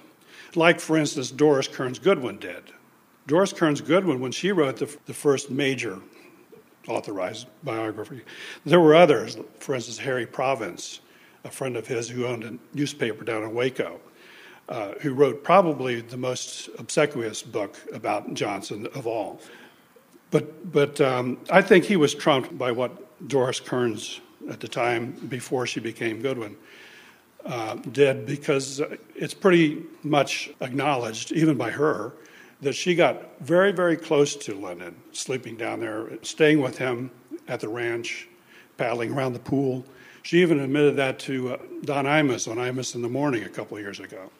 like, 0.56 0.80
for 0.80 0.96
instance, 0.96 1.30
Doris 1.30 1.68
Kearns 1.68 2.00
Goodwin 2.00 2.38
did. 2.38 2.72
Doris 3.28 3.52
Kearns 3.52 3.80
Goodwin, 3.80 4.18
when 4.18 4.32
she 4.32 4.50
wrote 4.50 4.78
the, 4.78 4.96
the 5.06 5.14
first 5.14 5.52
major 5.52 6.00
authorized 6.88 7.46
biography, 7.64 8.22
there 8.64 8.80
were 8.80 8.94
others, 8.94 9.36
for 9.58 9.74
instance, 9.74 9.98
Harry 9.98 10.26
Provence, 10.26 11.00
a 11.44 11.50
friend 11.50 11.76
of 11.76 11.86
his 11.86 12.08
who 12.08 12.26
owned 12.26 12.44
a 12.44 12.58
newspaper 12.76 13.24
down 13.24 13.42
in 13.42 13.54
Waco. 13.54 14.00
Uh, 14.68 14.94
who 15.00 15.14
wrote 15.14 15.44
probably 15.44 16.00
the 16.00 16.16
most 16.16 16.68
obsequious 16.80 17.40
book 17.40 17.76
about 17.92 18.34
Johnson 18.34 18.88
of 18.96 19.06
all. 19.06 19.38
But, 20.32 20.72
but 20.72 21.00
um, 21.00 21.38
I 21.50 21.62
think 21.62 21.84
he 21.84 21.94
was 21.94 22.16
trumped 22.16 22.58
by 22.58 22.72
what 22.72 23.28
Doris 23.28 23.60
Kearns, 23.60 24.20
at 24.50 24.58
the 24.58 24.66
time 24.66 25.12
before 25.28 25.68
she 25.68 25.78
became 25.78 26.20
Goodwin, 26.20 26.56
uh, 27.44 27.76
did 27.92 28.26
because 28.26 28.82
it's 29.14 29.34
pretty 29.34 29.84
much 30.02 30.50
acknowledged, 30.60 31.30
even 31.30 31.56
by 31.56 31.70
her, 31.70 32.12
that 32.60 32.74
she 32.74 32.94
got 32.94 33.38
very, 33.40 33.72
very 33.72 33.96
close 33.96 34.34
to 34.34 34.54
Lyndon, 34.54 34.96
sleeping 35.12 35.56
down 35.56 35.80
there, 35.80 36.10
staying 36.22 36.60
with 36.60 36.78
him 36.78 37.10
at 37.48 37.60
the 37.60 37.68
ranch, 37.68 38.28
paddling 38.76 39.12
around 39.12 39.34
the 39.34 39.38
pool. 39.38 39.84
She 40.22 40.42
even 40.42 40.60
admitted 40.60 40.96
that 40.96 41.18
to 41.20 41.54
uh, 41.54 41.58
Don 41.84 42.04
Imus 42.04 42.50
on 42.50 42.56
Imus 42.56 42.94
in 42.94 43.02
the 43.02 43.08
Morning 43.08 43.44
a 43.44 43.48
couple 43.48 43.76
of 43.76 43.82
years 43.82 44.00
ago. 44.00 44.30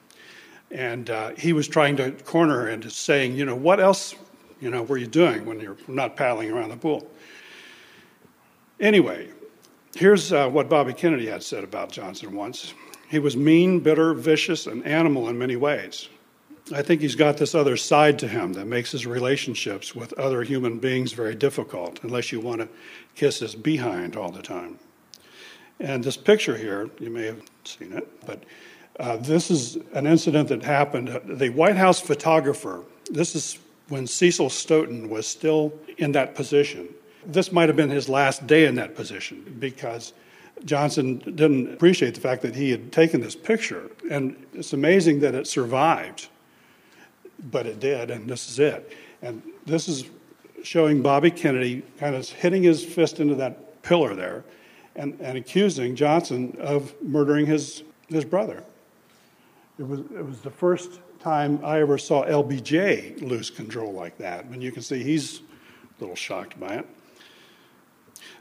And 0.71 1.09
uh, 1.09 1.29
he 1.37 1.53
was 1.53 1.67
trying 1.67 1.95
to 1.97 2.11
corner 2.11 2.61
her 2.61 2.69
into 2.69 2.89
saying, 2.89 3.35
you 3.35 3.45
know, 3.45 3.55
what 3.55 3.79
else, 3.79 4.15
you 4.59 4.69
know, 4.69 4.83
were 4.83 4.97
you 4.97 5.07
doing 5.07 5.45
when 5.45 5.59
you're 5.59 5.77
not 5.87 6.17
paddling 6.17 6.51
around 6.51 6.69
the 6.69 6.77
pool? 6.77 7.09
Anyway, 8.79 9.29
here's 9.95 10.33
uh, 10.33 10.49
what 10.49 10.67
Bobby 10.67 10.93
Kennedy 10.93 11.27
had 11.27 11.41
said 11.41 11.63
about 11.63 11.91
Johnson 11.91 12.35
once. 12.35 12.73
He 13.09 13.19
was 13.19 13.37
mean, 13.37 13.79
bitter, 13.79 14.13
vicious, 14.13 14.67
and 14.67 14.85
animal 14.85 15.29
in 15.29 15.39
many 15.39 15.55
ways. 15.55 16.09
I 16.73 16.81
think 16.81 17.01
he's 17.01 17.15
got 17.15 17.37
this 17.37 17.55
other 17.55 17.77
side 17.77 18.19
to 18.19 18.27
him 18.27 18.53
that 18.53 18.65
makes 18.65 18.91
his 18.91 19.05
relationships 19.05 19.95
with 19.95 20.13
other 20.13 20.43
human 20.43 20.79
beings 20.79 21.13
very 21.13 21.35
difficult, 21.35 21.99
unless 22.03 22.31
you 22.31 22.39
want 22.39 22.61
to 22.61 22.67
kiss 23.15 23.39
his 23.39 23.55
behind 23.55 24.15
all 24.15 24.31
the 24.31 24.41
time. 24.41 24.79
And 25.79 26.03
this 26.03 26.17
picture 26.17 26.57
here, 26.57 26.89
you 26.99 27.09
may 27.09 27.25
have 27.25 27.41
seen 27.63 27.93
it, 27.93 28.25
but 28.25 28.43
uh, 28.99 29.17
this 29.17 29.51
is 29.51 29.77
an 29.93 30.07
incident 30.07 30.49
that 30.49 30.63
happened. 30.63 31.21
The 31.25 31.49
White 31.49 31.77
House 31.77 32.01
photographer, 32.01 32.83
this 33.11 33.35
is 33.35 33.59
when 33.89 34.07
Cecil 34.07 34.49
Stoughton 34.49 35.09
was 35.09 35.27
still 35.27 35.73
in 35.97 36.11
that 36.13 36.35
position. 36.35 36.89
This 37.25 37.51
might 37.51 37.69
have 37.69 37.75
been 37.75 37.89
his 37.89 38.09
last 38.09 38.47
day 38.47 38.65
in 38.65 38.75
that 38.75 38.95
position 38.95 39.55
because 39.59 40.13
Johnson 40.65 41.17
didn't 41.19 41.73
appreciate 41.73 42.15
the 42.15 42.21
fact 42.21 42.41
that 42.41 42.55
he 42.55 42.71
had 42.71 42.91
taken 42.91 43.21
this 43.21 43.35
picture. 43.35 43.91
And 44.09 44.35
it's 44.53 44.73
amazing 44.73 45.19
that 45.19 45.35
it 45.35 45.47
survived, 45.47 46.27
but 47.39 47.65
it 47.65 47.79
did, 47.79 48.11
and 48.11 48.29
this 48.29 48.49
is 48.49 48.59
it. 48.59 48.95
And 49.21 49.41
this 49.65 49.87
is 49.87 50.05
showing 50.63 51.01
Bobby 51.01 51.31
Kennedy 51.31 51.83
kind 51.99 52.15
of 52.15 52.27
hitting 52.29 52.63
his 52.63 52.83
fist 52.83 53.19
into 53.19 53.35
that 53.35 53.81
pillar 53.83 54.15
there 54.15 54.43
and, 54.95 55.17
and 55.21 55.37
accusing 55.37 55.95
Johnson 55.95 56.57
of 56.59 56.93
murdering 57.01 57.45
his, 57.45 57.83
his 58.09 58.25
brother. 58.25 58.63
It 59.79 59.87
was, 59.87 59.99
it 59.99 60.25
was 60.25 60.41
the 60.41 60.51
first 60.51 60.99
time 61.19 61.63
I 61.63 61.81
ever 61.81 61.97
saw 61.97 62.25
LBJ 62.25 63.21
lose 63.21 63.49
control 63.49 63.93
like 63.93 64.17
that. 64.17 64.45
And 64.45 64.61
you 64.61 64.71
can 64.71 64.81
see 64.81 65.03
he's 65.03 65.39
a 65.39 65.41
little 65.99 66.15
shocked 66.15 66.59
by 66.59 66.75
it. 66.75 66.87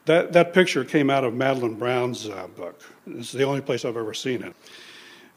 That, 0.06 0.32
that 0.32 0.54
picture 0.54 0.84
came 0.84 1.10
out 1.10 1.24
of 1.24 1.34
Madeleine 1.34 1.74
Brown's 1.74 2.28
uh, 2.28 2.46
book. 2.56 2.80
It's 3.06 3.32
the 3.32 3.42
only 3.42 3.60
place 3.60 3.84
I've 3.84 3.96
ever 3.96 4.14
seen 4.14 4.42
it. 4.42 4.54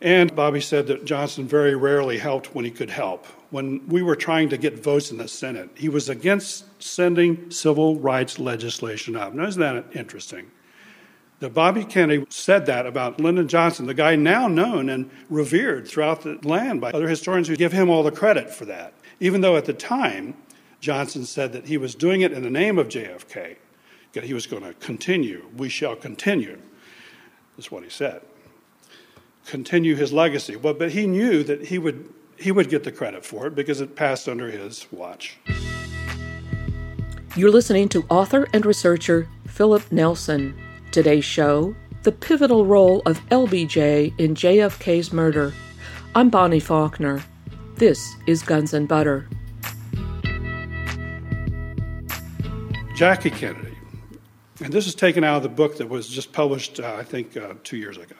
And 0.01 0.33
Bobby 0.33 0.61
said 0.61 0.87
that 0.87 1.03
Johnson 1.03 1.47
very 1.47 1.75
rarely 1.75 2.17
helped 2.17 2.55
when 2.55 2.63
he 2.63 2.71
could 2.71 2.89
help. 2.89 3.25
When 3.49 3.85
we 3.87 4.01
were 4.01 4.15
trying 4.15 4.49
to 4.49 4.57
get 4.57 4.81
votes 4.81 5.11
in 5.11 5.17
the 5.17 5.27
Senate, 5.27 5.69
he 5.75 5.89
was 5.89 6.07
against 6.07 6.65
sending 6.81 7.51
civil 7.51 7.99
rights 7.99 8.39
legislation 8.39 9.15
up. 9.15 9.33
Now, 9.33 9.45
isn't 9.47 9.61
that 9.61 9.85
interesting? 9.93 10.51
that 11.39 11.53
Bobby 11.53 11.85
Kennedy 11.85 12.25
said 12.29 12.65
that 12.65 12.85
about 12.85 13.19
Lyndon 13.19 13.47
Johnson, 13.47 13.85
the 13.85 13.93
guy 13.93 14.15
now 14.15 14.47
known 14.47 14.89
and 14.89 15.09
revered 15.29 15.87
throughout 15.87 16.21
the 16.21 16.37
land 16.43 16.81
by 16.81 16.91
other 16.91 17.07
historians 17.07 17.47
who 17.47 17.55
give 17.55 17.71
him 17.71 17.89
all 17.89 18.03
the 18.03 18.11
credit 18.11 18.53
for 18.53 18.65
that. 18.65 18.93
Even 19.19 19.41
though 19.41 19.55
at 19.55 19.65
the 19.65 19.73
time, 19.73 20.35
Johnson 20.81 21.25
said 21.25 21.53
that 21.53 21.67
he 21.67 21.77
was 21.77 21.95
doing 21.95 22.21
it 22.21 22.31
in 22.31 22.43
the 22.43 22.49
name 22.49 22.77
of 22.77 22.89
JFK, 22.89 23.55
that 24.13 24.25
he 24.25 24.33
was 24.33 24.47
going 24.47 24.63
to 24.63 24.73
continue. 24.75 25.45
We 25.55 25.69
shall 25.69 25.95
continue, 25.95 26.59
is 27.57 27.71
what 27.71 27.83
he 27.83 27.89
said. 27.89 28.21
Continue 29.45 29.95
his 29.95 30.13
legacy. 30.13 30.55
Well, 30.55 30.73
but 30.73 30.91
he 30.91 31.07
knew 31.07 31.43
that 31.43 31.67
he 31.67 31.77
would, 31.77 32.13
he 32.37 32.51
would 32.51 32.69
get 32.69 32.83
the 32.83 32.91
credit 32.91 33.25
for 33.25 33.47
it 33.47 33.55
because 33.55 33.81
it 33.81 33.95
passed 33.95 34.27
under 34.27 34.49
his 34.49 34.85
watch. 34.91 35.37
You're 37.35 37.51
listening 37.51 37.89
to 37.89 38.05
author 38.09 38.47
and 38.53 38.65
researcher 38.65 39.27
Philip 39.47 39.91
Nelson. 39.91 40.59
Today's 40.91 41.25
show 41.25 41.75
The 42.03 42.11
Pivotal 42.11 42.65
Role 42.65 43.01
of 43.05 43.19
LBJ 43.29 44.19
in 44.19 44.33
JFK's 44.33 45.13
Murder. 45.13 45.53
I'm 46.15 46.29
Bonnie 46.29 46.59
Faulkner. 46.59 47.23
This 47.75 48.15
is 48.27 48.41
Guns 48.41 48.73
and 48.73 48.87
Butter. 48.87 49.29
Jackie 52.95 53.29
Kennedy. 53.29 53.77
And 54.61 54.73
this 54.73 54.85
is 54.85 54.93
taken 54.93 55.23
out 55.23 55.37
of 55.37 55.43
the 55.43 55.49
book 55.49 55.77
that 55.77 55.87
was 55.87 56.09
just 56.09 56.33
published, 56.33 56.81
uh, 56.81 56.95
I 56.95 57.03
think, 57.03 57.37
uh, 57.37 57.53
two 57.63 57.77
years 57.77 57.97
ago. 57.97 58.15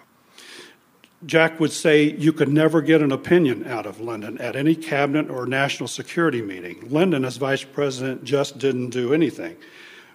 Jack 1.25 1.59
would 1.59 1.71
say 1.71 2.03
you 2.03 2.31
could 2.31 2.47
never 2.47 2.81
get 2.81 3.01
an 3.01 3.11
opinion 3.11 3.67
out 3.67 3.85
of 3.85 3.99
Lyndon 3.99 4.37
at 4.37 4.55
any 4.55 4.73
cabinet 4.73 5.29
or 5.29 5.45
national 5.45 5.87
security 5.87 6.41
meeting. 6.41 6.87
Lyndon, 6.89 7.25
as 7.25 7.37
vice 7.37 7.63
president, 7.63 8.23
just 8.23 8.57
didn't 8.57 8.89
do 8.89 9.13
anything. 9.13 9.57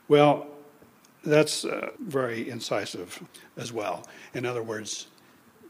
Well, 0.08 0.46
that's 1.22 1.64
uh, 1.64 1.90
very 2.00 2.48
incisive 2.48 3.22
as 3.56 3.72
well. 3.72 4.06
In 4.32 4.46
other 4.46 4.62
words, 4.62 5.08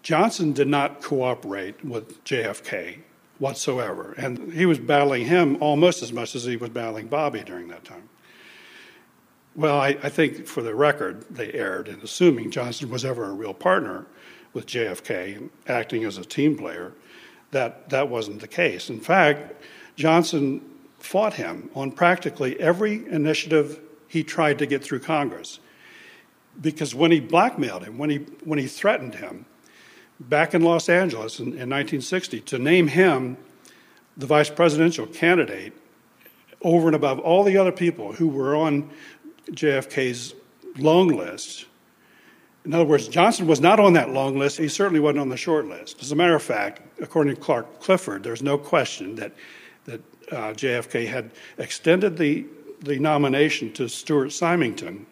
Johnson 0.03 0.53
did 0.53 0.69
not 0.69 1.03
cooperate 1.03 1.85
with 1.85 2.23
JFK 2.25 2.99
whatsoever, 3.39 4.15
and 4.17 4.53
he 4.53 4.67
was 4.67 4.79
battling 4.79 5.27
him 5.27 5.57
almost 5.61 6.03
as 6.03 6.13
much 6.13 6.37
as 6.37 6.45
he 6.45 6.57
was 6.57 6.71
battling 6.71 7.09
Bobby 7.09 7.43
during 7.43 7.69
that 7.69 7.85
time. 7.85 8.09
Well, 9.57 9.81
I, 9.81 9.97
I 10.03 10.09
think 10.09 10.47
for 10.47 10.63
the 10.63 10.75
record, 10.75 11.25
they 11.31 11.53
erred 11.53 11.89
in 11.89 12.01
assuming 12.01 12.51
Johnson 12.51 12.91
was 12.91 13.05
ever 13.05 13.25
a 13.25 13.33
real 13.33 13.55
partner 13.55 14.07
with 14.55 14.67
JFK, 14.67 15.51
acting 15.67 16.05
as 16.05 16.17
a 16.17 16.25
team 16.25 16.57
player. 16.57 16.93
That, 17.51 17.91
that 17.91 18.09
wasn't 18.09 18.41
the 18.41 18.49
case. 18.49 18.89
In 18.89 19.01
fact, 19.01 19.63
Johnson 19.97 20.63
fought 20.99 21.35
him 21.35 21.71
on 21.75 21.93
practically 21.93 22.59
every 22.59 23.07
initiative 23.09 23.81
he 24.09 24.25
tried 24.25 24.59
to 24.59 24.67
get 24.67 24.83
through 24.83 25.01
Congress. 25.01 25.61
Because 26.61 26.95
when 26.95 27.11
he 27.11 27.21
blackmailed 27.21 27.85
him, 27.85 27.99
when 27.99 28.11
he, 28.11 28.19
when 28.45 28.59
he 28.59 28.67
threatened 28.67 29.17
him, 29.17 29.45
back 30.21 30.55
in 30.55 30.63
Los 30.63 30.89
Angeles 30.89 31.39
in, 31.39 31.47
in 31.49 31.69
1960 31.71 32.41
to 32.41 32.59
name 32.59 32.87
him 32.87 33.37
the 34.17 34.27
vice 34.27 34.51
presidential 34.51 35.07
candidate 35.07 35.73
over 36.63 36.87
and 36.87 36.97
above 36.97 37.19
all 37.19 37.43
the 37.45 37.59
other 37.59 37.73
people 37.73 38.13
who 38.13 38.29
were 38.29 38.55
on 38.55 38.89
JFK's 39.51 40.35
long 40.79 41.09
list. 41.09 41.67
In 42.65 42.73
other 42.73 42.85
words, 42.85 43.09
Johnson 43.09 43.47
was 43.47 43.61
not 43.61 43.79
on 43.79 43.93
that 43.93 44.11
long 44.11 44.39
list. 44.39 44.57
He 44.57 44.69
certainly 44.69 45.01
wasn't 45.01 45.21
on 45.21 45.29
the 45.29 45.37
short 45.37 45.67
list. 45.67 46.01
As 46.01 46.13
a 46.13 46.17
matter 46.17 46.35
of 46.35 46.43
fact, 46.43 46.81
according 47.01 47.35
to 47.35 47.41
Clark 47.41 47.81
Clifford, 47.81 48.23
there's 48.23 48.43
no 48.43 48.57
question 48.57 49.17
that, 49.17 49.33
that 49.85 50.01
uh, 50.33 50.55
JFK 50.55 51.07
had 51.07 51.31
extended 51.59 52.17
the, 52.17 52.47
the 52.81 52.99
nomination 52.99 53.73
to 53.75 53.89
Stuart 53.89 54.31
Symington 54.31 55.07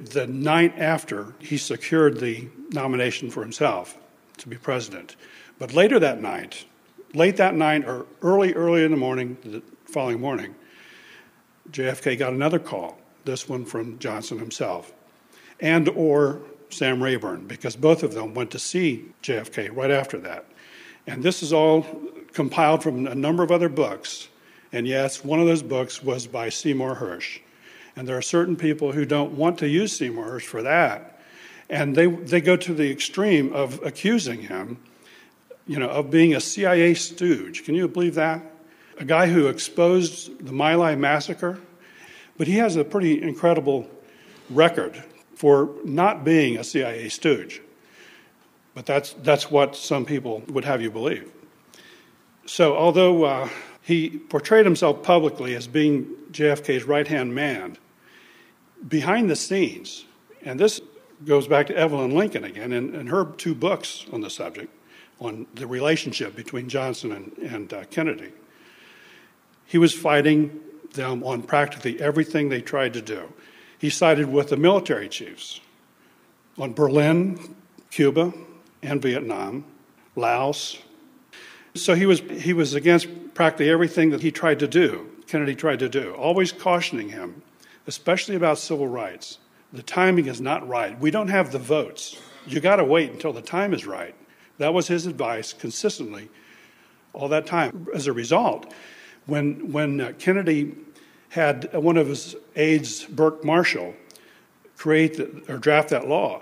the 0.00 0.26
night 0.26 0.74
after 0.78 1.34
he 1.38 1.58
secured 1.58 2.20
the 2.20 2.48
nomination 2.70 3.30
for 3.30 3.42
himself 3.42 3.98
to 4.38 4.48
be 4.48 4.56
president. 4.56 5.16
But 5.58 5.74
later 5.74 5.98
that 6.00 6.20
night, 6.20 6.64
late 7.12 7.36
that 7.36 7.54
night 7.54 7.84
or 7.84 8.06
early, 8.22 8.54
early 8.54 8.82
in 8.82 8.90
the 8.90 8.96
morning, 8.96 9.36
the 9.44 9.62
following 9.84 10.20
morning, 10.20 10.54
JFK 11.70 12.18
got 12.18 12.32
another 12.32 12.58
call, 12.58 12.98
this 13.24 13.48
one 13.48 13.64
from 13.64 13.98
Johnson 13.98 14.38
himself, 14.38 14.92
and 15.60 15.88
or 15.90 16.40
Sam 16.74 17.02
Rayburn, 17.02 17.46
because 17.46 17.76
both 17.76 18.02
of 18.02 18.14
them 18.14 18.34
went 18.34 18.50
to 18.50 18.58
see 18.58 19.06
JFK 19.22 19.74
right 19.74 19.90
after 19.90 20.18
that. 20.18 20.44
And 21.06 21.22
this 21.22 21.42
is 21.42 21.52
all 21.52 21.86
compiled 22.32 22.82
from 22.82 23.06
a 23.06 23.14
number 23.14 23.42
of 23.42 23.50
other 23.50 23.68
books. 23.68 24.28
And 24.72 24.86
yes, 24.86 25.24
one 25.24 25.40
of 25.40 25.46
those 25.46 25.62
books 25.62 26.02
was 26.02 26.26
by 26.26 26.48
Seymour 26.48 26.96
Hersh. 26.96 27.40
And 27.96 28.08
there 28.08 28.16
are 28.16 28.22
certain 28.22 28.56
people 28.56 28.92
who 28.92 29.04
don't 29.04 29.32
want 29.32 29.58
to 29.58 29.68
use 29.68 29.96
Seymour 29.96 30.26
Hersh 30.26 30.42
for 30.42 30.62
that. 30.62 31.20
And 31.70 31.94
they, 31.94 32.06
they 32.06 32.40
go 32.40 32.56
to 32.56 32.74
the 32.74 32.90
extreme 32.90 33.52
of 33.52 33.80
accusing 33.82 34.42
him, 34.42 34.78
you 35.66 35.78
know, 35.78 35.88
of 35.88 36.10
being 36.10 36.34
a 36.34 36.40
CIA 36.40 36.94
stooge. 36.94 37.64
Can 37.64 37.74
you 37.74 37.86
believe 37.88 38.16
that? 38.16 38.42
A 38.98 39.04
guy 39.04 39.28
who 39.28 39.46
exposed 39.46 40.44
the 40.44 40.52
My 40.52 40.74
Lai 40.74 40.94
massacre, 40.94 41.58
but 42.36 42.46
he 42.46 42.56
has 42.56 42.76
a 42.76 42.84
pretty 42.84 43.22
incredible 43.22 43.88
record 44.50 45.02
for 45.34 45.70
not 45.84 46.24
being 46.24 46.56
a 46.56 46.64
CIA 46.64 47.08
stooge. 47.08 47.60
But 48.74 48.86
that's, 48.86 49.12
that's 49.14 49.50
what 49.50 49.76
some 49.76 50.04
people 50.04 50.42
would 50.48 50.64
have 50.64 50.82
you 50.82 50.90
believe. 50.90 51.30
So, 52.46 52.76
although 52.76 53.24
uh, 53.24 53.48
he 53.82 54.18
portrayed 54.18 54.66
himself 54.66 55.02
publicly 55.02 55.54
as 55.54 55.66
being 55.66 56.06
JFK's 56.32 56.84
right 56.84 57.06
hand 57.06 57.34
man, 57.34 57.78
behind 58.86 59.30
the 59.30 59.36
scenes, 59.36 60.04
and 60.42 60.58
this 60.58 60.80
goes 61.24 61.48
back 61.48 61.68
to 61.68 61.76
Evelyn 61.76 62.14
Lincoln 62.14 62.44
again 62.44 62.72
and, 62.72 62.94
and 62.94 63.08
her 63.08 63.24
two 63.24 63.54
books 63.54 64.04
on 64.12 64.20
the 64.20 64.28
subject, 64.28 64.72
on 65.20 65.46
the 65.54 65.66
relationship 65.66 66.34
between 66.36 66.68
Johnson 66.68 67.12
and, 67.12 67.38
and 67.38 67.72
uh, 67.72 67.84
Kennedy. 67.84 68.32
He 69.64 69.78
was 69.78 69.94
fighting 69.94 70.60
them 70.92 71.22
on 71.24 71.42
practically 71.42 72.00
everything 72.00 72.48
they 72.48 72.60
tried 72.60 72.92
to 72.94 73.02
do. 73.02 73.32
He 73.84 73.90
sided 73.90 74.32
with 74.32 74.48
the 74.48 74.56
military 74.56 75.10
chiefs 75.10 75.60
on 76.56 76.72
Berlin, 76.72 77.54
Cuba, 77.90 78.32
and 78.82 79.02
Vietnam, 79.02 79.66
Laos. 80.16 80.78
So 81.74 81.94
he 81.94 82.06
was, 82.06 82.20
he 82.20 82.54
was 82.54 82.72
against 82.72 83.34
practically 83.34 83.68
everything 83.68 84.08
that 84.08 84.22
he 84.22 84.30
tried 84.30 84.60
to 84.60 84.66
do, 84.66 85.06
Kennedy 85.26 85.54
tried 85.54 85.80
to 85.80 85.90
do, 85.90 86.14
always 86.14 86.50
cautioning 86.50 87.10
him, 87.10 87.42
especially 87.86 88.36
about 88.36 88.56
civil 88.56 88.88
rights. 88.88 89.36
The 89.70 89.82
timing 89.82 90.28
is 90.28 90.40
not 90.40 90.66
right. 90.66 90.98
We 90.98 91.10
don't 91.10 91.28
have 91.28 91.52
the 91.52 91.58
votes. 91.58 92.18
You 92.46 92.60
got 92.60 92.76
to 92.76 92.84
wait 92.84 93.10
until 93.10 93.34
the 93.34 93.42
time 93.42 93.74
is 93.74 93.86
right. 93.86 94.14
That 94.56 94.72
was 94.72 94.88
his 94.88 95.04
advice 95.04 95.52
consistently 95.52 96.30
all 97.12 97.28
that 97.28 97.44
time. 97.44 97.86
As 97.94 98.06
a 98.06 98.14
result, 98.14 98.72
when, 99.26 99.72
when 99.72 100.00
uh, 100.00 100.12
Kennedy 100.18 100.74
had 101.34 101.72
one 101.74 101.96
of 101.96 102.06
his 102.06 102.36
aides, 102.54 103.04
Burke 103.06 103.44
Marshall, 103.44 103.92
create 104.76 105.18
or 105.48 105.58
draft 105.58 105.88
that 105.88 106.06
law, 106.06 106.40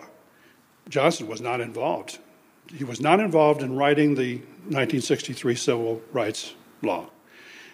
Johnson 0.86 1.26
was 1.28 1.40
not 1.40 1.62
involved. 1.62 2.18
He 2.74 2.84
was 2.84 3.00
not 3.00 3.18
involved 3.18 3.62
in 3.62 3.74
writing 3.74 4.14
the 4.14 4.36
1963 4.36 5.54
Civil 5.54 6.02
Rights 6.12 6.54
Law. 6.82 7.08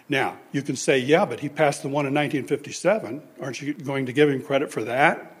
Now, 0.07 0.37
you 0.53 0.61
can 0.61 0.77
say, 0.77 0.97
yeah, 0.97 1.25
but 1.25 1.41
he 1.41 1.49
passed 1.49 1.81
the 1.81 1.89
one 1.89 2.05
in 2.05 2.13
1957. 2.13 3.21
Aren't 3.41 3.61
you 3.61 3.73
going 3.73 4.05
to 4.05 4.13
give 4.13 4.29
him 4.29 4.41
credit 4.41 4.71
for 4.71 4.85
that? 4.85 5.35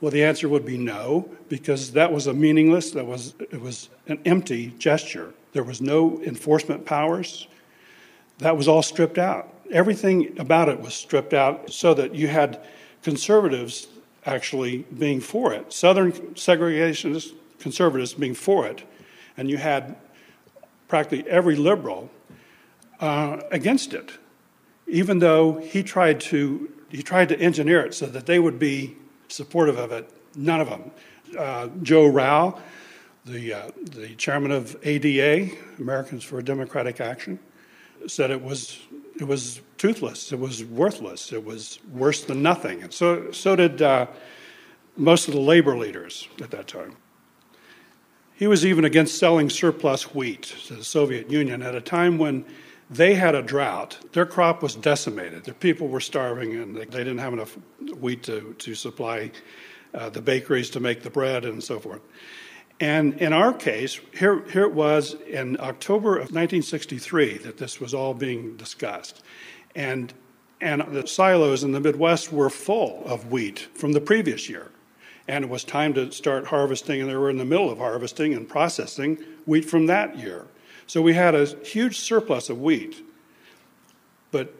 Well, 0.00 0.12
the 0.12 0.22
answer 0.22 0.48
would 0.48 0.64
be 0.64 0.78
no, 0.78 1.28
because 1.48 1.90
that 1.92 2.12
was 2.12 2.28
a 2.28 2.34
meaningless, 2.34 2.92
that 2.92 3.04
was, 3.04 3.34
it 3.40 3.60
was 3.60 3.88
an 4.06 4.20
empty 4.24 4.68
gesture. 4.78 5.34
There 5.54 5.64
was 5.64 5.80
no 5.80 6.22
enforcement 6.22 6.86
powers. 6.86 7.48
That 8.38 8.56
was 8.56 8.68
all 8.68 8.82
stripped 8.82 9.18
out. 9.18 9.52
Everything 9.70 10.38
about 10.38 10.68
it 10.68 10.80
was 10.80 10.94
stripped 10.94 11.34
out 11.34 11.72
so 11.72 11.94
that 11.94 12.14
you 12.14 12.28
had 12.28 12.60
conservatives 13.02 13.88
actually 14.24 14.78
being 14.98 15.20
for 15.20 15.52
it, 15.52 15.72
Southern 15.72 16.12
segregationist 16.12 17.32
conservatives 17.58 18.14
being 18.14 18.34
for 18.34 18.66
it, 18.66 18.82
and 19.36 19.48
you 19.48 19.56
had 19.56 19.96
practically 20.88 21.28
every 21.28 21.56
liberal 21.56 22.10
uh, 23.00 23.40
against 23.50 23.94
it, 23.94 24.12
even 24.86 25.18
though 25.18 25.58
he 25.58 25.82
tried 25.82 26.20
to 26.20 26.72
he 26.88 27.02
tried 27.02 27.28
to 27.28 27.38
engineer 27.38 27.84
it 27.84 27.94
so 27.94 28.06
that 28.06 28.26
they 28.26 28.38
would 28.38 28.58
be 28.58 28.96
supportive 29.28 29.76
of 29.76 29.92
it. 29.92 30.08
None 30.36 30.60
of 30.60 30.68
them. 30.68 30.90
Uh, 31.36 31.68
Joe 31.82 32.10
Rauh, 32.10 32.58
the, 33.24 33.52
uh, 33.52 33.70
the 33.82 34.14
chairman 34.14 34.52
of 34.52 34.76
ADA, 34.84 35.50
Americans 35.78 36.22
for 36.22 36.40
Democratic 36.42 37.00
Action, 37.00 37.38
said 38.06 38.30
it 38.30 38.40
was, 38.40 38.78
it 39.18 39.26
was 39.26 39.60
toothless, 39.78 40.32
it 40.32 40.38
was 40.38 40.64
worthless, 40.64 41.32
it 41.32 41.44
was 41.44 41.78
worse 41.92 42.24
than 42.24 42.42
nothing. 42.42 42.82
And 42.82 42.92
so, 42.92 43.30
so 43.32 43.56
did 43.56 43.82
uh, 43.82 44.06
most 44.96 45.28
of 45.28 45.34
the 45.34 45.40
labor 45.40 45.76
leaders 45.76 46.28
at 46.42 46.50
that 46.50 46.66
time. 46.66 46.96
He 48.34 48.46
was 48.46 48.66
even 48.66 48.84
against 48.84 49.18
selling 49.18 49.48
surplus 49.48 50.14
wheat 50.14 50.42
to 50.66 50.74
the 50.74 50.84
Soviet 50.84 51.30
Union 51.30 51.62
at 51.62 51.74
a 51.74 51.80
time 51.80 52.18
when 52.18 52.44
they 52.90 53.14
had 53.14 53.34
a 53.34 53.42
drought. 53.42 53.98
Their 54.12 54.26
crop 54.26 54.62
was 54.62 54.74
decimated. 54.74 55.44
Their 55.44 55.54
people 55.54 55.88
were 55.88 56.00
starving, 56.00 56.54
and 56.54 56.76
they, 56.76 56.84
they 56.84 56.98
didn't 56.98 57.18
have 57.18 57.32
enough 57.32 57.56
wheat 57.98 58.22
to, 58.24 58.54
to 58.58 58.74
supply 58.74 59.30
uh, 59.94 60.10
the 60.10 60.20
bakeries 60.20 60.70
to 60.70 60.80
make 60.80 61.02
the 61.02 61.10
bread 61.10 61.44
and 61.44 61.64
so 61.64 61.80
forth. 61.80 62.02
And 62.78 63.14
in 63.14 63.32
our 63.32 63.52
case, 63.52 64.00
here, 64.12 64.42
here 64.50 64.64
it 64.64 64.74
was 64.74 65.14
in 65.26 65.58
October 65.60 66.16
of 66.16 66.32
1963 66.32 67.38
that 67.38 67.56
this 67.56 67.80
was 67.80 67.94
all 67.94 68.12
being 68.12 68.56
discussed. 68.56 69.22
And, 69.74 70.12
and 70.60 70.82
the 70.92 71.06
silos 71.06 71.64
in 71.64 71.72
the 71.72 71.80
Midwest 71.80 72.32
were 72.32 72.50
full 72.50 73.02
of 73.06 73.30
wheat 73.30 73.68
from 73.74 73.92
the 73.92 74.00
previous 74.00 74.48
year. 74.48 74.70
And 75.26 75.44
it 75.44 75.50
was 75.50 75.64
time 75.64 75.94
to 75.94 76.12
start 76.12 76.46
harvesting, 76.46 77.00
and 77.00 77.10
they 77.10 77.16
were 77.16 77.30
in 77.30 77.38
the 77.38 77.44
middle 77.44 77.70
of 77.70 77.78
harvesting 77.78 78.34
and 78.34 78.48
processing 78.48 79.18
wheat 79.46 79.64
from 79.64 79.86
that 79.86 80.18
year. 80.18 80.46
So 80.86 81.02
we 81.02 81.14
had 81.14 81.34
a 81.34 81.46
huge 81.46 81.98
surplus 81.98 82.48
of 82.50 82.60
wheat. 82.60 83.04
But 84.30 84.54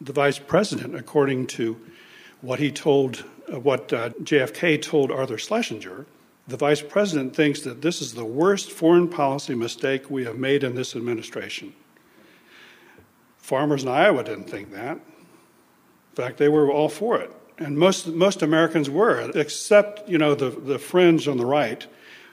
the 0.00 0.12
vice 0.12 0.38
president, 0.38 0.96
according 0.96 1.46
to 1.48 1.78
what 2.40 2.58
he 2.58 2.72
told, 2.72 3.24
uh, 3.52 3.60
what 3.60 3.92
uh, 3.92 4.10
JFK 4.22 4.80
told 4.80 5.10
Arthur 5.12 5.38
Schlesinger, 5.38 6.06
the 6.48 6.56
vice 6.56 6.82
president 6.82 7.34
thinks 7.34 7.60
that 7.62 7.82
this 7.82 8.00
is 8.00 8.14
the 8.14 8.24
worst 8.24 8.72
foreign 8.72 9.08
policy 9.08 9.54
mistake 9.54 10.10
we 10.10 10.24
have 10.24 10.36
made 10.36 10.64
in 10.64 10.74
this 10.74 10.96
administration. 10.96 11.74
Farmers 13.38 13.82
in 13.82 13.88
Iowa 13.88 14.24
didn't 14.24 14.50
think 14.50 14.72
that. 14.72 14.96
In 14.96 16.16
fact, 16.16 16.38
they 16.38 16.48
were 16.48 16.70
all 16.70 16.88
for 16.88 17.18
it. 17.18 17.30
And 17.58 17.78
most, 17.78 18.06
most 18.08 18.42
Americans 18.42 18.88
were, 18.88 19.30
except, 19.34 20.08
you 20.08 20.18
know, 20.18 20.34
the, 20.34 20.50
the 20.50 20.78
fringe 20.78 21.28
on 21.28 21.36
the 21.36 21.46
right 21.46 21.86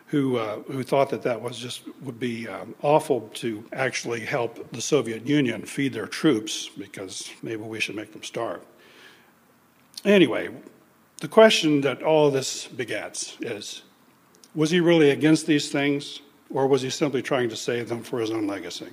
who, 0.08 0.38
uh, 0.38 0.60
who 0.62 0.84
thought 0.84 1.10
that 1.10 1.22
that 1.24 1.42
was 1.42 1.58
just 1.58 1.82
would 2.02 2.20
be 2.20 2.48
um, 2.48 2.74
awful 2.82 3.30
to 3.34 3.64
actually 3.74 4.22
help 4.22 4.72
the 4.72 4.82
Soviet 4.82 5.28
Union 5.28 5.64
feed 5.64 5.94
their 5.94 6.08
troops 6.08 6.70
because 6.78 7.30
maybe 7.42 7.62
we 7.62 7.80
should 7.80 7.96
make 7.96 8.14
them 8.14 8.24
starve. 8.24 8.62
Anyway, 10.06 10.50
the 11.20 11.28
question 11.28 11.82
that 11.82 12.02
all 12.02 12.32
this 12.32 12.68
begets 12.68 13.36
is 13.42 13.82
was 14.56 14.72
he 14.72 14.80
really 14.80 15.10
against 15.10 15.46
these 15.46 15.70
things 15.70 16.22
or 16.50 16.68
was 16.68 16.82
he 16.82 16.90
simply 16.90 17.22
trying 17.22 17.50
to 17.50 17.56
save 17.56 17.90
them 17.90 18.04
for 18.04 18.20
his 18.20 18.32
own 18.32 18.48
legacy? 18.48 18.90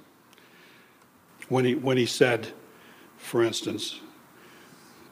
When 1.49 1.65
he, 1.65 1.75
when 1.75 1.97
he 1.97 2.07
said, 2.07 2.49
for 3.17 3.43
instance, 3.43 4.01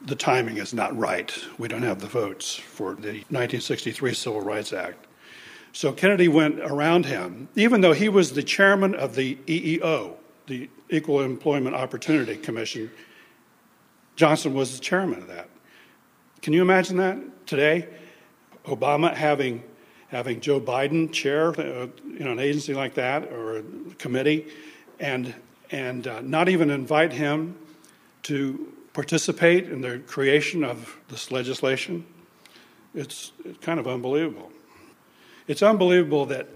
the 0.05 0.15
timing 0.15 0.57
is 0.57 0.73
not 0.73 0.95
right. 0.97 1.33
We 1.57 1.67
don't 1.67 1.83
have 1.83 1.99
the 1.99 2.07
votes 2.07 2.55
for 2.55 2.95
the 2.95 3.23
1963 3.29 4.13
Civil 4.13 4.41
Rights 4.41 4.73
Act. 4.73 5.07
So 5.71 5.91
Kennedy 5.91 6.27
went 6.27 6.59
around 6.59 7.05
him, 7.05 7.47
even 7.55 7.81
though 7.81 7.93
he 7.93 8.09
was 8.09 8.33
the 8.33 8.43
chairman 8.43 8.93
of 8.93 9.15
the 9.15 9.35
EEO, 9.47 10.13
the 10.45 10.69
Equal 10.89 11.21
Employment 11.21 11.75
Opportunity 11.75 12.35
Commission. 12.35 12.91
Johnson 14.15 14.53
was 14.53 14.77
the 14.77 14.83
chairman 14.83 15.19
of 15.19 15.27
that. 15.27 15.49
Can 16.41 16.53
you 16.53 16.61
imagine 16.61 16.97
that 16.97 17.47
today? 17.47 17.87
Obama 18.65 19.13
having, 19.13 19.63
having 20.13 20.39
Joe 20.39 20.61
Biden 20.61 21.11
chair 21.11 21.49
uh, 21.59 21.87
an 22.19 22.37
agency 22.37 22.75
like 22.75 22.93
that 22.93 23.31
or 23.31 23.57
a 23.57 23.63
committee 23.97 24.45
and, 24.99 25.33
and 25.71 26.07
uh, 26.07 26.21
not 26.21 26.49
even 26.49 26.69
invite 26.69 27.11
him 27.11 27.57
to 28.21 28.71
participate 28.93 29.67
in 29.69 29.81
the 29.81 29.97
creation 30.05 30.63
of 30.63 30.97
this 31.09 31.31
legislation, 31.31 32.05
it's, 32.93 33.31
it's 33.43 33.57
kind 33.57 33.79
of 33.79 33.87
unbelievable. 33.87 34.51
It's 35.47 35.63
unbelievable 35.63 36.27
that 36.27 36.47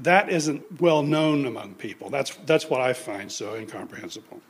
that 0.00 0.28
isn't 0.28 0.78
well 0.78 1.02
known 1.02 1.46
among 1.46 1.76
people. 1.76 2.10
That's, 2.10 2.36
that's 2.44 2.68
what 2.68 2.82
I 2.82 2.92
find 2.92 3.32
so 3.32 3.54
incomprehensible. 3.54 4.42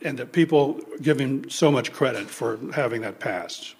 And 0.00 0.18
that 0.18 0.32
people 0.32 0.80
give 1.02 1.20
him 1.20 1.50
so 1.50 1.70
much 1.70 1.92
credit 1.92 2.30
for 2.30 2.58
having 2.72 3.02
that 3.02 3.20
passed. 3.20 3.76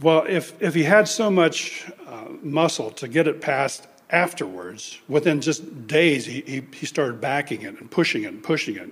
Well, 0.00 0.24
if, 0.28 0.60
if 0.60 0.74
he 0.74 0.82
had 0.82 1.06
so 1.06 1.30
much 1.30 1.84
uh, 2.06 2.28
muscle 2.42 2.90
to 2.92 3.06
get 3.06 3.28
it 3.28 3.40
passed 3.40 3.86
afterwards, 4.10 4.98
within 5.08 5.40
just 5.40 5.86
days, 5.86 6.26
he, 6.26 6.40
he, 6.40 6.62
he 6.72 6.86
started 6.86 7.20
backing 7.20 7.62
it 7.62 7.80
and 7.80 7.90
pushing 7.90 8.24
it 8.24 8.28
and 8.28 8.42
pushing 8.42 8.76
it. 8.76 8.90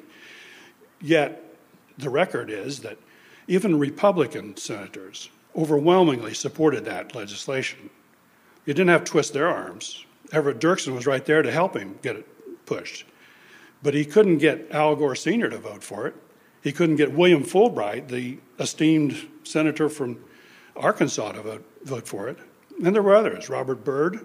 Yet, 1.01 1.43
the 1.99 2.09
record 2.09 2.51
is 2.51 2.81
that 2.81 2.99
even 3.49 3.79
Republican 3.79 4.57
senators 4.57 5.29
overwhelmingly 5.57 6.35
supported 6.35 6.85
that 6.85 7.15
legislation. 7.15 7.91
You 8.65 8.75
didn't 8.75 8.91
have 8.91 9.05
to 9.05 9.11
twist 9.11 9.33
their 9.33 9.49
arms. 9.49 10.05
Everett 10.31 10.61
Dirksen 10.61 10.95
was 10.95 11.07
right 11.07 11.25
there 11.25 11.43
to 11.43 11.51
help 11.51 11.77
him 11.77 11.99
get 12.03 12.17
it 12.17 12.65
pushed. 12.65 13.05
But 13.83 13.95
he 13.95 14.05
couldn't 14.05 14.38
get 14.38 14.71
Al 14.71 14.95
Gore 14.95 15.17
Sr. 15.17 15.51
to 15.51 15.59
vote 15.59 15.83
for 15.83 16.07
it. 16.07 16.15
He 16.62 16.71
couldn't 16.71 16.97
get 16.97 17.12
William 17.12 17.43
Fulbright, 17.43 18.09
the 18.09 18.38
esteemed 18.61 19.29
senator 19.43 19.88
from 19.88 20.25
Arkansas, 20.76 21.32
to 21.32 21.42
vote, 21.42 21.64
vote 21.85 22.08
for 22.08 22.28
it. 22.28 22.38
And 22.85 22.94
there 22.94 23.02
were 23.02 23.14
others. 23.14 23.48
Robert 23.48 23.85
Byrd 23.85 24.24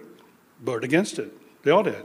voted 0.62 0.84
against 0.84 1.18
it. 1.18 1.32
They 1.62 1.70
all 1.70 1.82
did. 1.82 2.04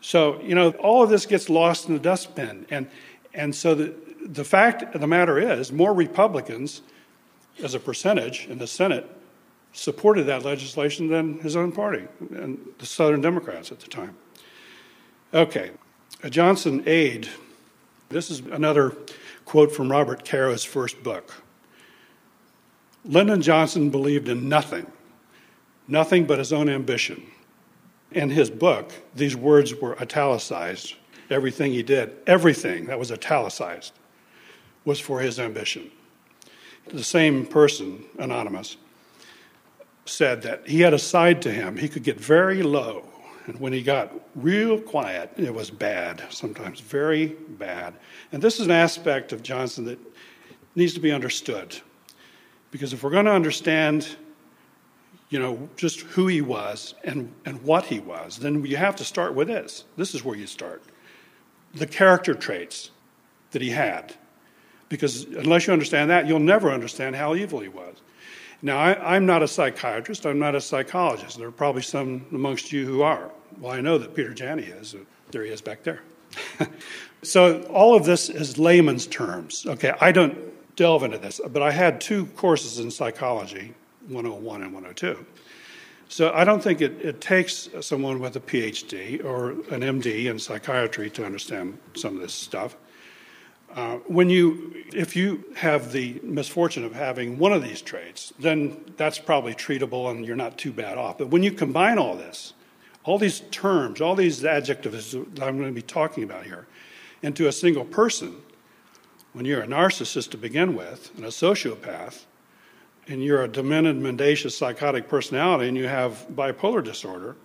So, 0.00 0.40
you 0.40 0.54
know, 0.54 0.70
all 0.72 1.02
of 1.02 1.10
this 1.10 1.26
gets 1.26 1.48
lost 1.48 1.88
in 1.88 1.94
the 1.94 2.00
dustbin. 2.00 2.66
And, 2.70 2.88
and 3.32 3.54
so 3.54 3.74
the, 3.74 3.94
the 4.22 4.44
fact 4.44 4.94
of 4.94 5.00
the 5.00 5.06
matter 5.06 5.38
is, 5.38 5.72
more 5.72 5.94
Republicans, 5.94 6.82
as 7.62 7.74
a 7.74 7.80
percentage 7.80 8.46
in 8.48 8.58
the 8.58 8.66
Senate, 8.66 9.08
supported 9.72 10.24
that 10.24 10.44
legislation 10.44 11.08
than 11.08 11.40
his 11.40 11.56
own 11.56 11.72
party 11.72 12.06
and 12.30 12.58
the 12.78 12.86
Southern 12.86 13.20
Democrats 13.20 13.72
at 13.72 13.80
the 13.80 13.88
time. 13.88 14.16
Okay, 15.32 15.72
a 16.22 16.30
Johnson 16.30 16.82
aide. 16.86 17.28
This 18.08 18.30
is 18.30 18.40
another 18.40 18.96
quote 19.44 19.72
from 19.72 19.90
Robert 19.90 20.24
Caro's 20.24 20.64
first 20.64 21.02
book. 21.02 21.43
Lyndon 23.04 23.42
Johnson 23.42 23.90
believed 23.90 24.28
in 24.28 24.48
nothing, 24.48 24.86
nothing 25.86 26.24
but 26.24 26.38
his 26.38 26.52
own 26.52 26.68
ambition. 26.68 27.22
In 28.12 28.30
his 28.30 28.48
book, 28.48 28.92
these 29.14 29.36
words 29.36 29.74
were 29.74 29.98
italicized. 30.00 30.94
Everything 31.30 31.72
he 31.72 31.82
did, 31.82 32.16
everything 32.26 32.86
that 32.86 32.98
was 32.98 33.10
italicized, 33.10 33.92
was 34.84 35.00
for 35.00 35.20
his 35.20 35.38
ambition. 35.38 35.90
The 36.86 37.04
same 37.04 37.46
person, 37.46 38.04
anonymous, 38.18 38.76
said 40.06 40.42
that 40.42 40.66
he 40.68 40.80
had 40.80 40.94
a 40.94 40.98
side 40.98 41.42
to 41.42 41.50
him. 41.50 41.76
He 41.76 41.88
could 41.88 42.04
get 42.04 42.20
very 42.20 42.62
low. 42.62 43.06
And 43.46 43.58
when 43.60 43.72
he 43.72 43.82
got 43.82 44.12
real 44.34 44.80
quiet, 44.80 45.32
it 45.36 45.52
was 45.52 45.70
bad, 45.70 46.22
sometimes 46.30 46.80
very 46.80 47.36
bad. 47.48 47.94
And 48.32 48.42
this 48.42 48.60
is 48.60 48.66
an 48.66 48.72
aspect 48.72 49.32
of 49.32 49.42
Johnson 49.42 49.84
that 49.86 49.98
needs 50.74 50.94
to 50.94 51.00
be 51.00 51.12
understood. 51.12 51.76
Because 52.74 52.92
if 52.92 53.04
we're 53.04 53.10
going 53.10 53.26
to 53.26 53.30
understand, 53.30 54.16
you 55.28 55.38
know, 55.38 55.68
just 55.76 56.00
who 56.00 56.26
he 56.26 56.40
was 56.40 56.96
and, 57.04 57.32
and 57.44 57.62
what 57.62 57.84
he 57.84 58.00
was, 58.00 58.38
then 58.38 58.64
you 58.64 58.76
have 58.76 58.96
to 58.96 59.04
start 59.04 59.32
with 59.32 59.46
this. 59.46 59.84
This 59.96 60.12
is 60.12 60.24
where 60.24 60.36
you 60.36 60.48
start. 60.48 60.82
The 61.74 61.86
character 61.86 62.34
traits 62.34 62.90
that 63.52 63.62
he 63.62 63.70
had. 63.70 64.16
Because 64.88 65.22
unless 65.22 65.68
you 65.68 65.72
understand 65.72 66.10
that, 66.10 66.26
you'll 66.26 66.40
never 66.40 66.72
understand 66.72 67.14
how 67.14 67.36
evil 67.36 67.60
he 67.60 67.68
was. 67.68 68.02
Now, 68.60 68.80
I, 68.80 69.14
am 69.14 69.24
not 69.24 69.40
a 69.40 69.46
psychiatrist, 69.46 70.26
I'm 70.26 70.40
not 70.40 70.56
a 70.56 70.60
psychologist. 70.60 71.38
There 71.38 71.46
are 71.46 71.52
probably 71.52 71.82
some 71.82 72.26
amongst 72.32 72.72
you 72.72 72.84
who 72.84 73.02
are. 73.02 73.30
Well, 73.60 73.72
I 73.72 73.80
know 73.82 73.98
that 73.98 74.16
Peter 74.16 74.34
Janney 74.34 74.64
is. 74.64 74.96
There 75.30 75.44
he 75.44 75.52
is 75.52 75.60
back 75.60 75.84
there. 75.84 76.00
so, 77.22 77.62
all 77.66 77.94
of 77.94 78.04
this 78.04 78.28
is 78.28 78.58
layman's 78.58 79.06
terms. 79.06 79.64
Okay, 79.64 79.92
I 80.00 80.10
don't 80.10 80.36
delve 80.76 81.02
into 81.02 81.18
this, 81.18 81.40
but 81.50 81.62
I 81.62 81.70
had 81.70 82.00
two 82.00 82.26
courses 82.26 82.78
in 82.78 82.90
psychology 82.90 83.74
101 84.08 84.62
and 84.62 84.72
102. 84.72 85.24
So, 86.08 86.32
I 86.32 86.44
don't 86.44 86.62
think 86.62 86.80
it, 86.82 87.00
it 87.00 87.20
takes 87.20 87.68
someone 87.80 88.20
with 88.20 88.36
a 88.36 88.40
PhD 88.40 89.24
or 89.24 89.52
an 89.74 89.80
MD 89.80 90.26
in 90.26 90.38
psychiatry 90.38 91.08
to 91.10 91.24
understand 91.24 91.78
some 91.94 92.16
of 92.16 92.20
this 92.20 92.34
stuff. 92.34 92.76
Uh, 93.74 93.96
when 94.06 94.30
you, 94.30 94.84
if 94.92 95.16
you 95.16 95.44
have 95.56 95.90
the 95.90 96.20
misfortune 96.22 96.84
of 96.84 96.94
having 96.94 97.38
one 97.38 97.52
of 97.52 97.62
these 97.62 97.82
traits, 97.82 98.32
then 98.38 98.84
that's 98.96 99.18
probably 99.18 99.52
treatable 99.54 100.10
and 100.10 100.24
you're 100.24 100.36
not 100.36 100.56
too 100.56 100.72
bad 100.72 100.96
off. 100.96 101.18
But 101.18 101.28
when 101.28 101.42
you 101.42 101.50
combine 101.50 101.98
all 101.98 102.14
this, 102.14 102.52
all 103.02 103.18
these 103.18 103.40
terms, 103.50 104.00
all 104.00 104.14
these 104.14 104.44
adjectives 104.44 105.12
that 105.12 105.42
I'm 105.42 105.58
going 105.58 105.68
to 105.68 105.72
be 105.72 105.82
talking 105.82 106.22
about 106.22 106.44
here, 106.44 106.66
into 107.22 107.48
a 107.48 107.52
single 107.52 107.84
person, 107.84 108.36
when 109.34 109.44
you're 109.44 109.62
a 109.62 109.66
narcissist 109.66 110.30
to 110.30 110.38
begin 110.38 110.74
with, 110.74 111.10
and 111.16 111.24
a 111.24 111.28
sociopath, 111.28 112.24
and 113.06 113.22
you're 113.22 113.42
a 113.42 113.48
demented, 113.48 113.96
mendacious, 113.96 114.56
psychotic 114.56 115.08
personality, 115.08 115.68
and 115.68 115.76
you 115.76 115.86
have 115.86 116.26
bipolar 116.32 116.82
disorder, 116.82 117.36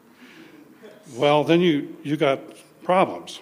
well, 1.15 1.43
then 1.43 1.59
you, 1.59 1.97
you 2.03 2.15
got 2.15 2.39
problems. 2.83 3.39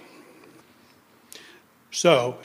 So, 1.91 2.37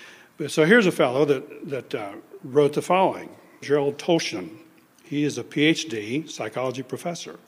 so 0.49 0.65
here's 0.65 0.87
a 0.87 0.93
fellow 0.93 1.25
that, 1.25 1.69
that 1.69 1.95
uh, 1.95 2.13
wrote 2.43 2.73
the 2.73 2.83
following 2.83 3.29
Gerald 3.61 3.97
Tolshan. 3.97 4.51
He 5.05 5.23
is 5.23 5.39
a 5.39 5.45
PhD 5.45 6.29
psychology 6.29 6.83
professor. 6.83 7.39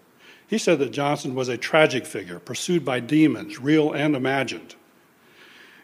He 0.46 0.58
said 0.58 0.78
that 0.78 0.92
Johnson 0.92 1.34
was 1.34 1.48
a 1.48 1.56
tragic 1.56 2.06
figure, 2.06 2.38
pursued 2.38 2.84
by 2.84 3.00
demons, 3.00 3.58
real 3.58 3.92
and 3.92 4.14
imagined. 4.14 4.76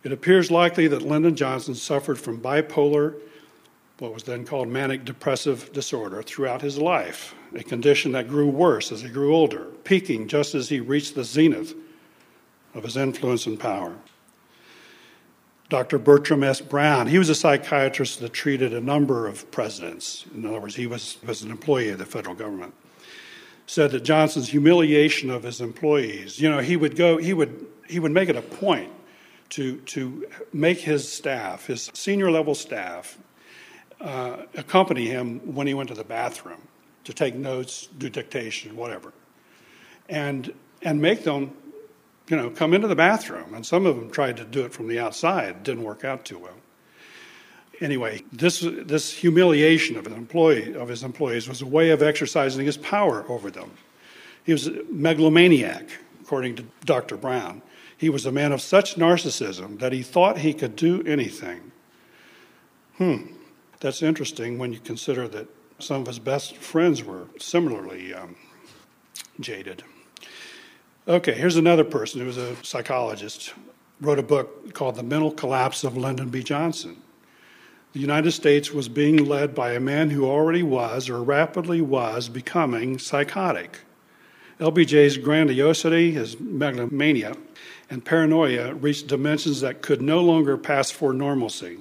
It 0.03 0.13
appears 0.13 0.51
likely 0.51 0.89
that 0.89 1.03
Lyndon 1.03 1.37
Johnson 1.37 1.75
suffered 1.75 2.19
from 2.19 2.41
bipolar, 2.41 3.15
what 3.99 4.15
was 4.15 4.23
then 4.23 4.47
called 4.47 4.69
manic 4.69 5.05
depressive 5.05 5.73
disorder, 5.73 6.23
throughout 6.23 6.63
his 6.63 6.79
life, 6.79 7.35
a 7.55 7.63
condition 7.63 8.13
that 8.13 8.29
grew 8.29 8.49
worse 8.49 8.93
as 8.93 9.03
he 9.03 9.11
grew 9.11 9.35
older, 9.35 9.67
peaking 9.85 10.27
just 10.27 10.55
as 10.55 10.71
he 10.71 10.81
reached 10.81 11.15
the 11.15 11.25
zenith 11.25 11.75
of 12.75 12.85
his 12.85 12.97
influence 12.97 13.47
and 13.47 13.61
power. 13.61 13.95
Dr. 15.69 15.99
Bertram 15.99 16.43
S. 16.43 16.61
Brown, 16.61 17.07
he 17.07 17.19
was 17.19 17.29
a 17.29 17.35
psychiatrist 17.35 18.21
that 18.21 18.33
treated 18.33 18.73
a 18.73 18.81
number 18.81 19.29
of 19.29 19.49
presidents. 19.53 20.25
In 20.35 20.45
other 20.47 20.61
words, 20.61 20.75
he 20.75 20.87
was, 20.87 21.19
was 21.25 21.43
an 21.43 21.51
employee 21.51 21.91
of 21.91 21.99
the 21.99 22.07
federal 22.07 22.35
government. 22.35 22.75
Said 23.67 23.93
that 23.93 24.01
Johnson's 24.01 24.49
humiliation 24.49 25.31
of 25.31 25.45
his 25.45 25.61
employees, 25.61 26.41
you 26.41 26.51
know, 26.51 26.59
he 26.59 26.77
would 26.77 26.97
go, 26.97 27.19
he 27.19 27.33
would, 27.35 27.67
he 27.87 28.01
would 28.01 28.11
make 28.11 28.29
it 28.29 28.35
a 28.35 28.43
point 28.43 28.91
to, 29.51 29.77
to 29.79 30.27
make 30.53 30.81
his 30.81 31.11
staff, 31.11 31.67
his 31.67 31.91
senior 31.95 32.31
level 32.31 32.55
staff, 32.55 33.19
uh, 34.01 34.45
accompany 34.57 35.07
him 35.07 35.55
when 35.55 35.67
he 35.67 35.75
went 35.75 35.89
to 35.89 35.95
the 35.95 36.05
bathroom 36.05 36.63
to 37.05 37.13
take 37.13 37.35
notes, 37.35 37.89
do 37.99 38.09
dictation, 38.09 38.77
whatever, 38.77 39.13
and, 40.09 40.53
and 40.83 41.01
make 41.01 41.25
them 41.25 41.53
you 42.29 42.37
know, 42.37 42.49
come 42.49 42.73
into 42.73 42.87
the 42.87 42.97
bathroom. 42.97 43.55
And 43.55 43.67
some 43.67 43.87
of 43.87 43.97
them 43.97 44.11
tried 44.11 44.37
to 44.37 44.45
do 44.45 44.65
it 44.65 44.73
from 44.73 44.89
the 44.89 45.01
outside. 45.01 45.49
It 45.49 45.63
didn't 45.65 45.83
work 45.83 46.05
out 46.05 46.25
too 46.25 46.39
well. 46.39 46.57
Anyway, 47.81 48.23
this, 48.31 48.61
this 48.61 49.13
humiliation 49.13 49.97
of, 49.97 50.07
an 50.07 50.13
employee, 50.13 50.75
of 50.75 50.89
his 50.89 51.03
employees 51.03 51.49
was 51.49 51.61
a 51.63 51.67
way 51.67 51.91
of 51.91 52.03
exercising 52.03 52.67
his 52.67 52.77
power 52.77 53.25
over 53.29 53.51
them. 53.51 53.71
He 54.45 54.53
was 54.53 54.69
a 54.69 54.85
megalomaniac, 54.91 55.89
according 56.21 56.57
to 56.57 56.65
Dr. 56.85 57.17
Brown. 57.17 57.63
He 58.01 58.09
was 58.09 58.25
a 58.25 58.33
man 58.33 58.51
of 58.53 58.63
such 58.63 58.97
narcissism 58.97 59.79
that 59.81 59.93
he 59.93 60.03
thought 60.03 60.39
he 60.39 60.55
could 60.55 60.75
do 60.75 61.03
anything. 61.03 61.71
Hmm, 62.97 63.35
that's 63.81 64.03
interesting 64.03 64.57
when 64.57 64.73
you 64.73 64.79
consider 64.79 65.29
that 65.29 65.49
some 65.79 66.01
of 66.01 66.07
his 66.07 66.19
best 66.19 66.57
friends 66.57 67.05
were 67.05 67.27
similarly 67.39 68.15
um, 68.15 68.37
jaded. 69.39 69.83
Okay, 71.07 71.35
here's 71.35 71.57
another 71.57 71.85
person 71.85 72.23
who 72.23 72.27
was 72.27 72.39
a 72.39 72.57
psychologist, 72.65 73.53
wrote 74.01 74.19
a 74.19 74.23
book 74.23 74.73
called 74.73 74.95
The 74.95 75.03
Mental 75.03 75.31
Collapse 75.31 75.85
of 75.85 75.95
Lyndon 75.95 76.31
B. 76.31 76.43
Johnson. 76.43 77.03
The 77.93 78.01
United 78.01 78.33
States 78.33 78.73
was 78.73 78.89
being 78.89 79.27
led 79.27 79.55
by 79.55 79.73
a 79.73 79.81
man 79.81 80.09
who 80.09 80.25
already 80.25 80.63
was, 80.63 81.11
or 81.11 81.23
rapidly 81.23 81.83
was, 81.83 82.31
becoming 82.31 82.99
psychotic. 82.99 83.81
LBJ's 84.59 85.19
grandiosity, 85.19 86.13
his 86.13 86.39
megalomania, 86.41 87.35
and 87.91 88.05
paranoia 88.05 88.75
reached 88.75 89.09
dimensions 89.09 89.61
that 89.61 89.83
could 89.83 90.01
no 90.01 90.21
longer 90.23 90.57
pass 90.57 90.91
for 90.91 91.13
normalcy. 91.13 91.81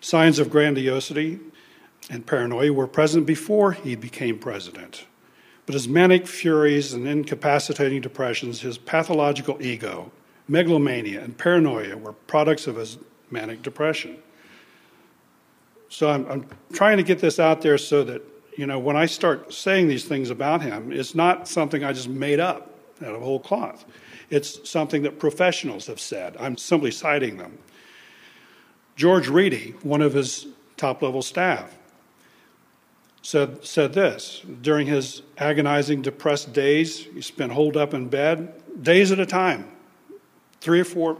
Signs 0.00 0.38
of 0.38 0.50
grandiosity 0.50 1.38
and 2.08 2.26
paranoia 2.26 2.72
were 2.72 2.86
present 2.86 3.26
before 3.26 3.72
he 3.72 3.94
became 3.94 4.38
president. 4.38 5.06
But 5.66 5.74
his 5.74 5.86
manic 5.86 6.26
furies 6.26 6.94
and 6.94 7.06
incapacitating 7.06 8.00
depressions, 8.00 8.60
his 8.60 8.78
pathological 8.78 9.60
ego, 9.60 10.10
megalomania, 10.48 11.22
and 11.22 11.36
paranoia 11.36 11.96
were 11.96 12.12
products 12.12 12.66
of 12.66 12.76
his 12.76 12.98
manic 13.30 13.62
depression. 13.62 14.16
So 15.88 16.08
I'm, 16.08 16.26
I'm 16.30 16.46
trying 16.72 16.96
to 16.96 17.02
get 17.02 17.18
this 17.18 17.38
out 17.38 17.62
there 17.62 17.78
so 17.78 18.04
that, 18.04 18.22
you 18.56 18.66
know, 18.66 18.78
when 18.78 18.96
I 18.96 19.06
start 19.06 19.52
saying 19.52 19.88
these 19.88 20.04
things 20.04 20.30
about 20.30 20.62
him, 20.62 20.92
it's 20.92 21.14
not 21.14 21.48
something 21.48 21.84
I 21.84 21.92
just 21.92 22.08
made 22.08 22.40
up 22.40 22.70
out 23.02 23.14
of 23.14 23.20
whole 23.20 23.40
cloth. 23.40 23.84
It's 24.30 24.68
something 24.68 25.02
that 25.02 25.18
professionals 25.18 25.86
have 25.86 26.00
said. 26.00 26.36
I'm 26.38 26.56
simply 26.56 26.90
citing 26.90 27.36
them. 27.36 27.58
George 28.96 29.28
Reedy, 29.28 29.74
one 29.82 30.02
of 30.02 30.14
his 30.14 30.46
top 30.76 31.02
level 31.02 31.22
staff, 31.22 31.76
said, 33.22 33.64
said 33.64 33.92
this 33.92 34.42
during 34.62 34.86
his 34.86 35.22
agonizing, 35.38 36.02
depressed 36.02 36.52
days, 36.52 37.04
he 37.04 37.20
spent 37.20 37.52
holed 37.52 37.76
up 37.76 37.92
in 37.92 38.08
bed 38.08 38.54
days 38.82 39.12
at 39.12 39.18
a 39.18 39.26
time, 39.26 39.68
three 40.60 40.80
or 40.80 40.84
four, 40.84 41.16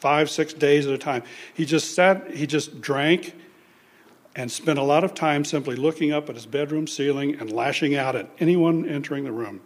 five, 0.00 0.28
six 0.28 0.52
days 0.52 0.86
at 0.86 0.92
a 0.92 0.98
time. 0.98 1.22
He 1.54 1.64
just 1.64 1.94
sat, 1.94 2.32
he 2.32 2.46
just 2.46 2.80
drank 2.80 3.34
and 4.36 4.50
spent 4.50 4.78
a 4.78 4.82
lot 4.82 5.04
of 5.04 5.14
time 5.14 5.44
simply 5.44 5.76
looking 5.76 6.12
up 6.12 6.28
at 6.28 6.34
his 6.34 6.46
bedroom 6.46 6.86
ceiling 6.86 7.36
and 7.36 7.52
lashing 7.52 7.94
out 7.94 8.16
at 8.16 8.28
anyone 8.38 8.88
entering 8.88 9.24
the 9.24 9.32
room. 9.32 9.60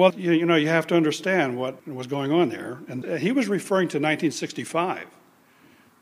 Well, 0.00 0.14
you, 0.16 0.32
you 0.32 0.46
know, 0.46 0.56
you 0.56 0.68
have 0.68 0.86
to 0.86 0.96
understand 0.96 1.58
what 1.58 1.86
was 1.86 2.06
going 2.06 2.32
on 2.32 2.48
there. 2.48 2.78
And 2.88 3.04
uh, 3.04 3.16
he 3.16 3.32
was 3.32 3.48
referring 3.48 3.88
to 3.88 3.98
1965. 3.98 5.04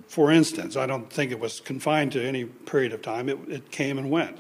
For 0.07 0.31
instance, 0.31 0.77
I 0.77 0.87
don't 0.87 1.13
think 1.13 1.33
it 1.33 1.41
was 1.41 1.59
confined 1.59 2.13
to 2.13 2.25
any 2.25 2.45
period 2.45 2.93
of 2.93 3.03
time, 3.03 3.29
it, 3.29 3.41
it 3.49 3.73
came 3.73 3.99
and 3.99 4.09
went. 4.09 4.39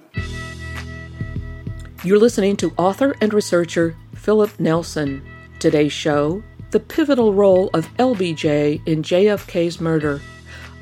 You're 2.04 2.20
listening 2.20 2.56
to 2.58 2.72
author 2.76 3.16
and 3.20 3.34
researcher 3.34 3.96
Philip 4.14 4.60
Nelson. 4.60 5.28
Today's 5.58 5.92
show 5.92 6.40
The 6.70 6.78
Pivotal 6.78 7.34
Role 7.34 7.68
of 7.74 7.88
LBJ 7.96 8.86
in 8.86 9.02
JFK's 9.02 9.80
Murder. 9.80 10.20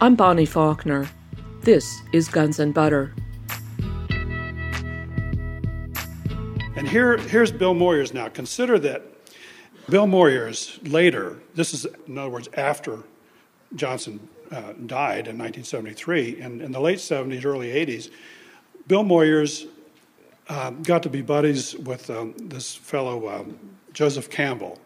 I'm 0.02 0.16
Bonnie 0.16 0.44
Faulkner. 0.44 1.08
This 1.62 2.02
is 2.12 2.28
Guns 2.28 2.58
and 2.58 2.74
Butter. 2.74 3.14
And 6.76 6.86
here, 6.86 7.16
here's 7.16 7.50
Bill 7.50 7.74
Moyers 7.74 8.12
now. 8.12 8.28
Consider 8.28 8.78
that 8.80 9.02
Bill 9.88 10.06
Moyers 10.06 10.78
later, 10.92 11.38
this 11.54 11.72
is, 11.72 11.86
in 12.06 12.18
other 12.18 12.28
words, 12.28 12.50
after 12.52 13.02
Johnson 13.74 14.28
uh, 14.50 14.74
died 14.84 15.26
in 15.26 15.38
1973, 15.38 16.38
and 16.42 16.60
in 16.60 16.72
the 16.72 16.80
late 16.80 16.98
70s, 16.98 17.46
early 17.46 17.68
80s, 17.68 18.10
Bill 18.88 19.04
Moyers 19.04 19.66
uh, 20.50 20.68
got 20.68 21.02
to 21.04 21.08
be 21.08 21.22
buddies 21.22 21.74
with 21.76 22.10
um, 22.10 22.34
this 22.36 22.74
fellow, 22.74 23.26
um, 23.30 23.58
Joseph 23.94 24.28
Campbell, 24.28 24.78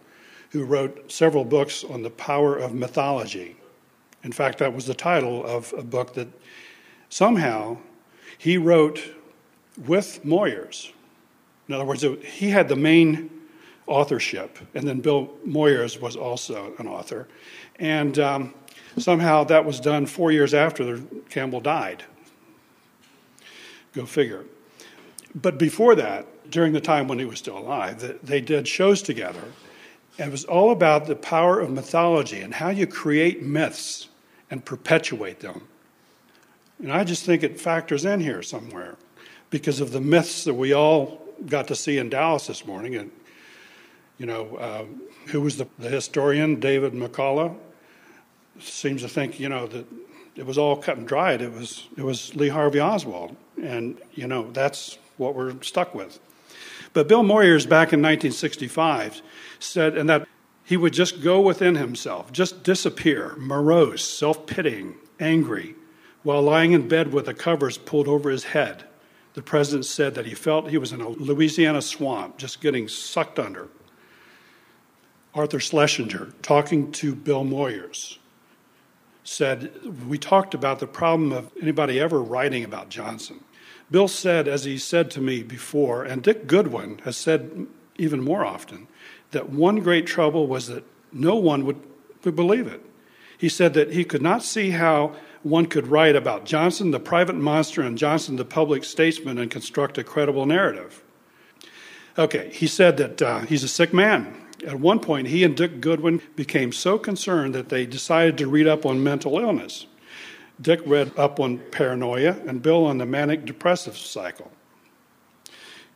who 0.50 0.64
wrote 0.64 1.10
several 1.10 1.44
books 1.44 1.82
on 1.82 2.04
the 2.04 2.10
power 2.10 2.56
of 2.56 2.72
mythology. 2.72 3.56
In 4.22 4.30
fact, 4.30 4.58
that 4.58 4.72
was 4.72 4.86
the 4.86 4.94
title 4.94 5.44
of 5.44 5.74
a 5.76 5.82
book 5.82 6.14
that 6.14 6.28
somehow 7.08 7.78
he 8.38 8.56
wrote 8.58 9.12
with 9.76 10.24
Moyers. 10.24 10.92
In 11.70 11.74
other 11.74 11.84
words, 11.84 12.02
it, 12.02 12.24
he 12.24 12.50
had 12.50 12.68
the 12.68 12.74
main 12.74 13.30
authorship, 13.86 14.58
and 14.74 14.88
then 14.88 14.98
Bill 14.98 15.30
Moyers 15.46 16.00
was 16.00 16.16
also 16.16 16.74
an 16.80 16.88
author. 16.88 17.28
And 17.78 18.18
um, 18.18 18.54
somehow 18.98 19.44
that 19.44 19.64
was 19.64 19.78
done 19.78 20.06
four 20.06 20.32
years 20.32 20.52
after 20.52 21.00
Campbell 21.28 21.60
died. 21.60 22.02
Go 23.92 24.04
figure. 24.04 24.46
But 25.32 25.58
before 25.58 25.94
that, 25.94 26.50
during 26.50 26.72
the 26.72 26.80
time 26.80 27.06
when 27.06 27.20
he 27.20 27.24
was 27.24 27.38
still 27.38 27.58
alive, 27.58 28.18
they 28.20 28.40
did 28.40 28.66
shows 28.66 29.00
together. 29.00 29.44
And 30.18 30.26
it 30.26 30.32
was 30.32 30.46
all 30.46 30.72
about 30.72 31.06
the 31.06 31.14
power 31.14 31.60
of 31.60 31.70
mythology 31.70 32.40
and 32.40 32.52
how 32.52 32.70
you 32.70 32.88
create 32.88 33.44
myths 33.44 34.08
and 34.50 34.64
perpetuate 34.64 35.38
them. 35.38 35.68
And 36.80 36.92
I 36.92 37.04
just 37.04 37.24
think 37.24 37.44
it 37.44 37.60
factors 37.60 38.04
in 38.04 38.18
here 38.18 38.42
somewhere 38.42 38.96
because 39.50 39.80
of 39.80 39.92
the 39.92 40.00
myths 40.00 40.42
that 40.42 40.54
we 40.54 40.72
all 40.72 41.19
got 41.46 41.68
to 41.68 41.74
see 41.74 41.98
in 41.98 42.10
Dallas 42.10 42.46
this 42.46 42.66
morning. 42.66 42.96
And, 42.96 43.10
you 44.18 44.26
know, 44.26 44.56
uh, 44.56 44.84
who 45.26 45.40
was 45.40 45.56
the, 45.56 45.66
the 45.78 45.88
historian? 45.88 46.60
David 46.60 46.92
McCullough 46.92 47.56
seems 48.58 49.02
to 49.02 49.08
think, 49.08 49.40
you 49.40 49.48
know, 49.48 49.66
that 49.66 49.86
it 50.36 50.46
was 50.46 50.58
all 50.58 50.76
cut 50.76 50.96
and 50.96 51.06
dried. 51.06 51.42
It 51.42 51.52
was, 51.52 51.88
it 51.96 52.02
was 52.02 52.34
Lee 52.34 52.48
Harvey 52.48 52.80
Oswald. 52.80 53.36
And, 53.62 53.98
you 54.14 54.26
know, 54.26 54.50
that's 54.52 54.98
what 55.16 55.34
we're 55.34 55.60
stuck 55.62 55.94
with. 55.94 56.18
But 56.92 57.08
Bill 57.08 57.22
Moyers 57.22 57.68
back 57.68 57.92
in 57.92 58.00
1965 58.00 59.22
said, 59.58 59.96
and 59.96 60.08
that 60.08 60.26
he 60.64 60.76
would 60.76 60.92
just 60.92 61.22
go 61.22 61.40
within 61.40 61.76
himself, 61.76 62.32
just 62.32 62.62
disappear, 62.62 63.34
morose, 63.38 64.04
self 64.04 64.46
pitying, 64.46 64.94
angry, 65.18 65.74
while 66.22 66.42
lying 66.42 66.72
in 66.72 66.88
bed 66.88 67.12
with 67.12 67.26
the 67.26 67.34
covers 67.34 67.78
pulled 67.78 68.08
over 68.08 68.30
his 68.30 68.44
head. 68.44 68.84
The 69.34 69.42
president 69.42 69.84
said 69.84 70.14
that 70.14 70.26
he 70.26 70.34
felt 70.34 70.70
he 70.70 70.78
was 70.78 70.92
in 70.92 71.00
a 71.00 71.08
Louisiana 71.08 71.82
swamp, 71.82 72.36
just 72.36 72.60
getting 72.60 72.88
sucked 72.88 73.38
under. 73.38 73.68
Arthur 75.34 75.60
Schlesinger, 75.60 76.32
talking 76.42 76.90
to 76.92 77.14
Bill 77.14 77.44
Moyers, 77.44 78.18
said, 79.22 79.70
We 80.08 80.18
talked 80.18 80.54
about 80.54 80.80
the 80.80 80.88
problem 80.88 81.32
of 81.32 81.52
anybody 81.62 82.00
ever 82.00 82.20
writing 82.20 82.64
about 82.64 82.88
Johnson. 82.88 83.40
Bill 83.90 84.08
said, 84.08 84.48
as 84.48 84.64
he 84.64 84.78
said 84.78 85.10
to 85.12 85.20
me 85.20 85.42
before, 85.42 86.04
and 86.04 86.22
Dick 86.22 86.46
Goodwin 86.46 86.98
has 87.04 87.16
said 87.16 87.66
even 87.96 88.22
more 88.22 88.44
often, 88.44 88.88
that 89.30 89.50
one 89.50 89.80
great 89.80 90.06
trouble 90.06 90.46
was 90.46 90.66
that 90.66 90.84
no 91.12 91.36
one 91.36 91.64
would, 91.64 91.80
would 92.24 92.36
believe 92.36 92.66
it. 92.66 92.84
He 93.36 93.48
said 93.48 93.74
that 93.74 93.92
he 93.92 94.04
could 94.04 94.22
not 94.22 94.42
see 94.42 94.70
how 94.70 95.14
one 95.42 95.66
could 95.66 95.86
write 95.86 96.16
about 96.16 96.44
Johnson, 96.44 96.90
the 96.90 97.00
private 97.00 97.36
monster, 97.36 97.82
and 97.82 97.96
Johnson, 97.96 98.36
the 98.36 98.44
public 98.44 98.84
statesman, 98.84 99.38
and 99.38 99.50
construct 99.50 99.96
a 99.98 100.04
credible 100.04 100.46
narrative. 100.46 101.02
Okay, 102.18 102.50
he 102.52 102.66
said 102.66 102.96
that 102.98 103.22
uh, 103.22 103.40
he's 103.40 103.64
a 103.64 103.68
sick 103.68 103.94
man. 103.94 104.34
At 104.66 104.78
one 104.78 105.00
point, 105.00 105.28
he 105.28 105.42
and 105.42 105.56
Dick 105.56 105.80
Goodwin 105.80 106.20
became 106.36 106.72
so 106.72 106.98
concerned 106.98 107.54
that 107.54 107.70
they 107.70 107.86
decided 107.86 108.36
to 108.38 108.48
read 108.48 108.66
up 108.66 108.84
on 108.84 109.02
mental 109.02 109.38
illness. 109.38 109.86
Dick 110.60 110.80
read 110.84 111.12
up 111.18 111.40
on 111.40 111.58
paranoia, 111.70 112.36
and 112.46 112.60
Bill 112.60 112.84
on 112.84 112.98
the 112.98 113.06
manic 113.06 113.46
depressive 113.46 113.96
cycle. 113.96 114.50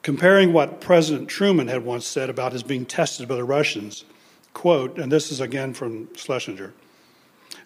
Comparing 0.02 0.52
what 0.52 0.80
President 0.80 1.28
Truman 1.28 1.68
had 1.68 1.84
once 1.84 2.06
said 2.06 2.30
about 2.30 2.52
his 2.52 2.62
being 2.62 2.86
tested 2.86 3.28
by 3.28 3.36
the 3.36 3.44
Russians, 3.44 4.04
quote, 4.54 4.98
and 4.98 5.12
this 5.12 5.30
is 5.30 5.40
again 5.40 5.74
from 5.74 6.14
Schlesinger 6.14 6.72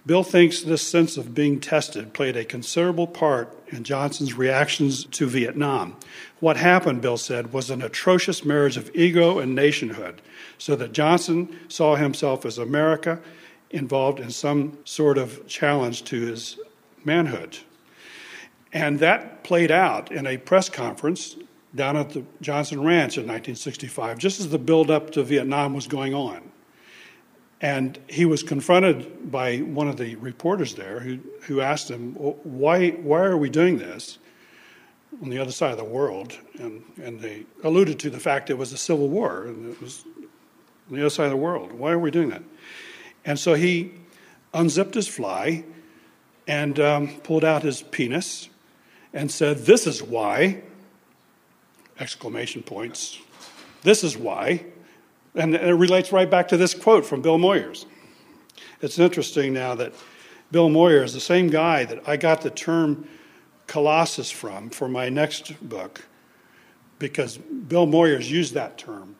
Bill 0.06 0.22
thinks 0.22 0.62
this 0.62 0.82
sense 0.82 1.16
of 1.16 1.34
being 1.34 1.60
tested 1.60 2.14
played 2.14 2.36
a 2.36 2.44
considerable 2.44 3.06
part 3.06 3.56
in 3.68 3.84
Johnson's 3.84 4.34
reactions 4.34 5.04
to 5.04 5.26
Vietnam. 5.26 5.96
What 6.40 6.56
happened, 6.56 7.02
Bill 7.02 7.18
said, 7.18 7.52
was 7.52 7.68
an 7.68 7.82
atrocious 7.82 8.44
marriage 8.44 8.76
of 8.76 8.90
ego 8.94 9.38
and 9.38 9.54
nationhood, 9.54 10.22
so 10.56 10.76
that 10.76 10.92
Johnson 10.92 11.54
saw 11.68 11.96
himself 11.96 12.46
as 12.46 12.58
America 12.58 13.20
involved 13.70 14.18
in 14.18 14.30
some 14.30 14.78
sort 14.84 15.18
of 15.18 15.46
challenge 15.46 16.04
to 16.04 16.20
his 16.20 16.58
manhood. 17.04 17.58
And 18.72 19.00
that 19.00 19.44
played 19.44 19.70
out 19.70 20.12
in 20.12 20.26
a 20.26 20.36
press 20.36 20.68
conference 20.68 21.36
down 21.74 21.96
at 21.96 22.10
the 22.10 22.24
Johnson 22.40 22.78
Ranch 22.78 23.16
in 23.16 23.24
1965, 23.24 24.18
just 24.18 24.40
as 24.40 24.48
the 24.48 24.58
buildup 24.58 25.10
to 25.12 25.22
Vietnam 25.22 25.74
was 25.74 25.86
going 25.86 26.14
on. 26.14 26.47
And 27.60 27.98
he 28.08 28.24
was 28.24 28.42
confronted 28.42 29.30
by 29.32 29.58
one 29.58 29.88
of 29.88 29.96
the 29.96 30.14
reporters 30.16 30.74
there 30.76 31.00
who, 31.00 31.18
who 31.42 31.60
asked 31.60 31.90
him, 31.90 32.14
why, 32.14 32.90
why 32.90 33.20
are 33.22 33.36
we 33.36 33.50
doing 33.50 33.78
this 33.78 34.18
on 35.20 35.28
the 35.28 35.38
other 35.38 35.50
side 35.50 35.72
of 35.72 35.78
the 35.78 35.84
world? 35.84 36.38
And, 36.60 36.84
and 37.02 37.20
they 37.20 37.46
alluded 37.64 37.98
to 38.00 38.10
the 38.10 38.20
fact 38.20 38.50
it 38.50 38.58
was 38.58 38.72
a 38.72 38.76
civil 38.76 39.08
war 39.08 39.44
and 39.46 39.72
it 39.72 39.80
was 39.80 40.04
on 40.88 40.96
the 40.96 41.00
other 41.00 41.10
side 41.10 41.24
of 41.24 41.30
the 41.32 41.36
world. 41.36 41.72
Why 41.72 41.90
are 41.90 41.98
we 41.98 42.12
doing 42.12 42.28
that? 42.30 42.42
And 43.24 43.38
so 43.38 43.54
he 43.54 43.92
unzipped 44.54 44.94
his 44.94 45.08
fly 45.08 45.64
and 46.46 46.78
um, 46.78 47.08
pulled 47.24 47.44
out 47.44 47.62
his 47.62 47.82
penis 47.82 48.48
and 49.12 49.30
said, 49.30 49.58
This 49.58 49.86
is 49.86 50.02
why! 50.02 50.62
Exclamation 51.98 52.62
points. 52.62 53.18
This 53.82 54.04
is 54.04 54.16
why 54.16 54.64
and 55.38 55.54
it 55.54 55.74
relates 55.74 56.12
right 56.12 56.30
back 56.30 56.48
to 56.48 56.56
this 56.56 56.74
quote 56.74 57.06
from 57.06 57.22
Bill 57.22 57.38
Moyers. 57.38 57.86
It's 58.82 58.98
interesting 58.98 59.54
now 59.54 59.74
that 59.76 59.92
Bill 60.50 60.68
Moyers, 60.68 61.12
the 61.12 61.20
same 61.20 61.48
guy 61.48 61.84
that 61.84 62.08
I 62.08 62.16
got 62.16 62.42
the 62.42 62.50
term 62.50 63.08
Colossus 63.66 64.30
from 64.30 64.70
for 64.70 64.88
my 64.88 65.08
next 65.08 65.52
book, 65.68 66.04
because 66.98 67.38
Bill 67.38 67.86
Moyers 67.86 68.28
used 68.28 68.54
that 68.54 68.78
term 68.78 69.14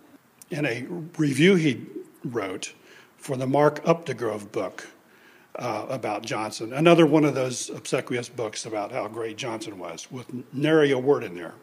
in 0.51 0.65
a 0.67 0.87
review 1.19 1.55
he 1.55 1.87
wrote 2.25 2.75
for 3.17 3.37
the 3.37 3.47
Mark 3.47 3.85
Updegrove 3.85 4.51
book 4.51 4.89
uh, 5.57 5.87
about 5.89 6.23
Johnson. 6.25 6.73
Another 6.73 7.05
one 7.05 7.25
of 7.25 7.35
those 7.35 7.71
obsequious 7.71 8.29
books 8.29 8.67
about 8.67 8.91
how 8.91 9.07
great 9.09 9.37
Johnson 9.37 9.79
was, 9.79 10.11
with 10.11 10.27
nary 10.53 10.93
a 10.93 10.99
word 10.99 11.25
in 11.25 11.35
there. 11.35 11.55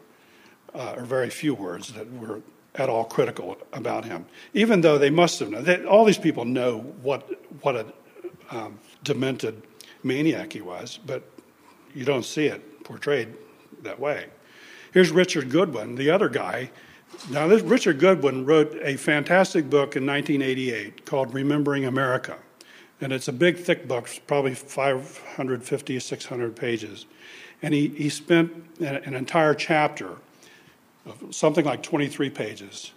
uh, 0.76 0.94
or 0.96 1.04
very 1.04 1.30
few 1.30 1.54
words 1.54 1.92
that 1.92 2.10
were 2.12 2.42
at 2.76 2.88
all 2.88 3.04
critical 3.04 3.56
about 3.72 4.04
him, 4.04 4.26
even 4.54 4.80
though 4.80 4.98
they 4.98 5.10
must 5.10 5.38
have 5.40 5.50
known. 5.50 5.64
They, 5.64 5.84
all 5.84 6.04
these 6.04 6.18
people 6.18 6.44
know 6.44 6.80
what, 7.02 7.28
what 7.62 7.76
a 7.76 7.86
um, 8.50 8.78
demented 9.02 9.62
maniac 10.02 10.52
he 10.52 10.60
was, 10.60 10.98
but 11.06 11.22
you 11.94 12.04
don't 12.04 12.24
see 12.24 12.46
it 12.46 12.84
portrayed 12.84 13.34
that 13.82 13.98
way. 13.98 14.26
Here's 14.92 15.10
Richard 15.10 15.50
Goodwin, 15.50 15.94
the 15.94 16.10
other 16.10 16.28
guy. 16.28 16.70
Now, 17.30 17.46
this, 17.46 17.62
Richard 17.62 17.98
Goodwin 17.98 18.44
wrote 18.44 18.76
a 18.82 18.96
fantastic 18.96 19.68
book 19.70 19.96
in 19.96 20.06
1988 20.06 21.06
called 21.06 21.34
Remembering 21.34 21.84
America. 21.84 22.38
And 23.00 23.12
it's 23.12 23.28
a 23.28 23.32
big, 23.32 23.58
thick 23.58 23.86
book, 23.86 24.08
probably 24.26 24.54
550, 24.54 26.00
600 26.00 26.56
pages. 26.56 27.06
And 27.62 27.74
he, 27.74 27.88
he 27.88 28.08
spent 28.08 28.52
an 28.80 29.14
entire 29.14 29.54
chapter 29.54 30.16
something 31.30 31.64
like 31.64 31.82
23 31.82 32.30
pages 32.30 32.92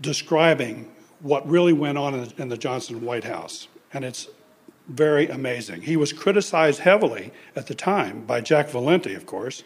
describing 0.00 0.90
what 1.20 1.48
really 1.48 1.72
went 1.72 1.98
on 1.98 2.14
in 2.38 2.48
the, 2.48 2.56
Johnson 2.56 3.04
White 3.04 3.24
House. 3.24 3.68
And 3.92 4.04
it's 4.04 4.28
very 4.88 5.28
amazing. 5.28 5.82
He 5.82 5.96
was 5.96 6.12
criticized 6.12 6.80
heavily 6.80 7.32
at 7.56 7.66
the 7.66 7.74
time 7.74 8.24
by 8.24 8.40
Jack 8.40 8.68
Valenti, 8.70 9.14
of 9.14 9.26
course, 9.26 9.64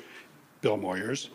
Bill 0.62 0.78
Moyers, 0.78 1.28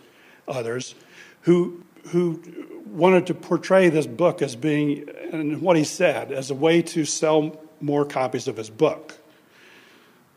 others, 0.48 0.96
who, 1.42 1.84
who 2.08 2.42
wanted 2.88 3.28
to 3.28 3.34
portray 3.34 3.90
this 3.90 4.08
book 4.08 4.42
as 4.42 4.56
being, 4.56 5.08
and 5.32 5.62
what 5.62 5.78
he 5.78 5.84
said, 5.84 6.32
as 6.32 6.50
a 6.50 6.56
way 6.56 6.82
to 6.82 7.06
sell 7.06 7.60
more 7.80 8.06
copies 8.06 8.48
of 8.48 8.58
his 8.58 8.70
book. 8.70 9.18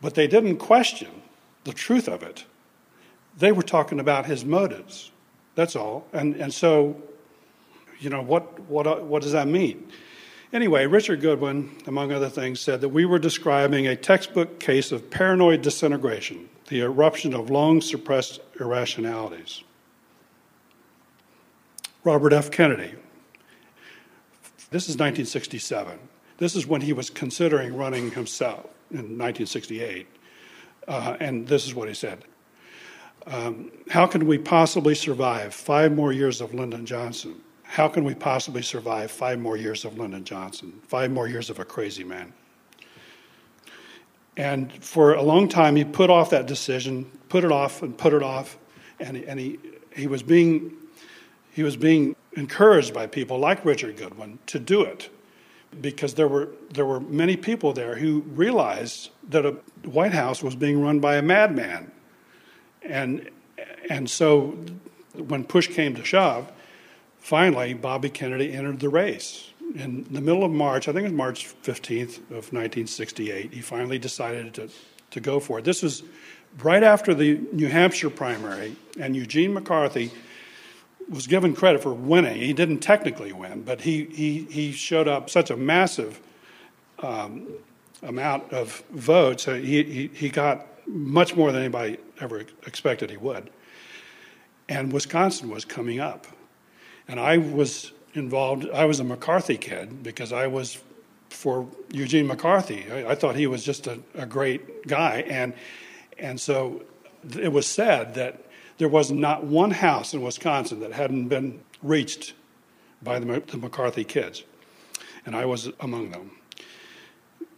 But 0.01 0.15
they 0.15 0.27
didn't 0.27 0.57
question 0.57 1.09
the 1.63 1.73
truth 1.73 2.07
of 2.07 2.23
it. 2.23 2.45
They 3.37 3.51
were 3.51 3.63
talking 3.63 3.99
about 3.99 4.25
his 4.25 4.45
motives. 4.45 5.11
That's 5.55 5.75
all. 5.75 6.07
And, 6.13 6.35
and 6.35 6.53
so, 6.53 7.01
you 7.99 8.09
know, 8.09 8.21
what, 8.21 8.59
what, 8.61 9.03
what 9.03 9.21
does 9.21 9.33
that 9.33 9.47
mean? 9.47 9.91
Anyway, 10.53 10.85
Richard 10.85 11.21
Goodwin, 11.21 11.71
among 11.87 12.11
other 12.11 12.29
things, 12.29 12.59
said 12.59 12.81
that 12.81 12.89
we 12.89 13.05
were 13.05 13.19
describing 13.19 13.87
a 13.87 13.95
textbook 13.95 14.59
case 14.59 14.91
of 14.91 15.09
paranoid 15.09 15.61
disintegration, 15.61 16.49
the 16.67 16.81
eruption 16.81 17.33
of 17.33 17.49
long 17.49 17.79
suppressed 17.79 18.41
irrationalities. 18.59 19.63
Robert 22.03 22.33
F. 22.33 22.51
Kennedy. 22.51 22.95
This 24.71 24.83
is 24.83 24.95
1967. 24.95 25.99
This 26.37 26.55
is 26.55 26.65
when 26.65 26.81
he 26.81 26.93
was 26.93 27.09
considering 27.09 27.75
running 27.75 28.11
himself 28.11 28.65
in 28.89 29.17
1968. 29.17 30.07
Uh, 30.87 31.15
and 31.19 31.47
this 31.47 31.65
is 31.65 31.75
what 31.75 31.87
he 31.87 31.93
said 31.93 32.25
um, 33.27 33.71
how 33.89 34.07
can 34.07 34.25
we 34.25 34.37
possibly 34.37 34.95
survive 34.95 35.53
five 35.53 35.91
more 35.91 36.11
years 36.11 36.41
of 36.41 36.53
Lyndon 36.53 36.85
Johnson? 36.85 37.35
How 37.63 37.87
can 37.87 38.03
we 38.03 38.13
possibly 38.13 38.61
survive 38.61 39.11
five 39.11 39.39
more 39.39 39.57
years 39.57 39.85
of 39.85 39.97
Lyndon 39.97 40.25
Johnson? 40.25 40.81
Five 40.87 41.11
more 41.11 41.27
years 41.27 41.49
of 41.49 41.59
a 41.59 41.65
crazy 41.65 42.03
man? 42.03 42.33
And 44.37 44.71
for 44.83 45.13
a 45.13 45.21
long 45.21 45.47
time, 45.47 45.75
he 45.75 45.83
put 45.83 46.09
off 46.09 46.29
that 46.31 46.47
decision, 46.47 47.05
put 47.29 47.43
it 47.43 47.51
off 47.51 47.81
and 47.81 47.97
put 47.97 48.13
it 48.13 48.23
off, 48.23 48.57
and, 48.99 49.17
and 49.17 49.39
he, 49.39 49.59
he, 49.95 50.07
was 50.07 50.23
being, 50.23 50.73
he 51.51 51.63
was 51.63 51.77
being 51.77 52.15
encouraged 52.33 52.93
by 52.93 53.07
people 53.07 53.37
like 53.37 53.63
Richard 53.65 53.97
Goodwin 53.97 54.39
to 54.47 54.59
do 54.59 54.81
it 54.81 55.09
because 55.79 56.15
there 56.15 56.27
were, 56.27 56.49
there 56.73 56.85
were 56.85 56.99
many 56.99 57.37
people 57.37 57.71
there 57.71 57.95
who 57.95 58.21
realized 58.21 59.11
that 59.29 59.45
a 59.45 59.51
White 59.87 60.13
House 60.13 60.41
was 60.43 60.55
being 60.55 60.81
run 60.81 60.99
by 60.99 61.15
a 61.15 61.21
madman 61.21 61.91
and, 62.81 63.29
and 63.89 64.09
so 64.09 64.57
when 65.15 65.43
push 65.43 65.67
came 65.67 65.95
to 65.95 66.03
shove, 66.03 66.51
finally 67.19 67.73
Bobby 67.73 68.09
Kennedy 68.09 68.53
entered 68.53 68.79
the 68.79 68.89
race. 68.89 69.49
In 69.75 70.05
the 70.11 70.21
middle 70.21 70.43
of 70.43 70.51
March, 70.51 70.87
I 70.87 70.91
think 70.91 71.05
it 71.05 71.11
was 71.11 71.13
March 71.13 71.55
15th 71.63 72.17
of 72.29 72.51
1968, 72.51 73.53
he 73.53 73.61
finally 73.61 73.97
decided 73.97 74.53
to, 74.55 74.69
to 75.11 75.19
go 75.19 75.39
for 75.39 75.59
it. 75.59 75.65
This 75.65 75.81
was 75.81 76.03
right 76.61 76.83
after 76.83 77.13
the 77.13 77.39
New 77.53 77.67
Hampshire 77.67 78.09
primary, 78.09 78.75
and 78.99 79.15
Eugene 79.15 79.53
McCarthy 79.53 80.11
was 81.09 81.27
given 81.27 81.55
credit 81.55 81.81
for 81.81 81.93
winning. 81.93 82.37
He 82.37 82.53
didn't 82.53 82.79
technically 82.79 83.31
win, 83.31 83.63
but 83.63 83.81
he, 83.81 84.05
he, 84.05 84.47
he 84.49 84.71
showed 84.71 85.07
up 85.07 85.29
such 85.29 85.49
a 85.49 85.57
massive 85.57 86.19
um, 86.99 87.47
amount 88.01 88.51
of 88.51 88.83
votes. 88.91 89.45
He, 89.45 89.83
he, 89.83 90.11
he 90.13 90.29
got 90.29 90.67
much 90.87 91.35
more 91.35 91.51
than 91.51 91.61
anybody 91.61 91.97
ever 92.19 92.39
expected 92.65 93.09
he 93.09 93.17
would. 93.17 93.49
And 94.69 94.91
Wisconsin 94.91 95.49
was 95.49 95.65
coming 95.65 95.99
up. 95.99 96.27
And 97.07 97.19
I 97.19 97.37
was 97.37 97.91
involved, 98.13 98.69
I 98.73 98.85
was 98.85 98.99
a 98.99 99.03
McCarthy 99.03 99.57
kid 99.57 100.03
because 100.03 100.31
I 100.31 100.47
was 100.47 100.79
for 101.29 101.67
Eugene 101.91 102.27
McCarthy. 102.27 102.85
I, 102.91 103.11
I 103.11 103.15
thought 103.15 103.35
he 103.35 103.47
was 103.47 103.63
just 103.63 103.87
a, 103.87 103.99
a 104.15 104.25
great 104.25 104.87
guy. 104.87 105.23
And, 105.27 105.53
and 106.19 106.39
so 106.39 106.83
it 107.37 107.51
was 107.51 107.67
said 107.67 108.13
that 108.15 108.45
there 108.77 108.89
was 108.89 109.11
not 109.11 109.43
one 109.43 109.71
house 109.71 110.13
in 110.13 110.21
Wisconsin 110.21 110.79
that 110.79 110.91
hadn't 110.91 111.27
been 111.27 111.61
reached 111.81 112.33
by 113.01 113.19
the, 113.19 113.43
the 113.47 113.57
McCarthy 113.57 114.03
kids. 114.03 114.43
And 115.25 115.35
I 115.35 115.45
was 115.45 115.69
among 115.79 116.11
them. 116.11 116.31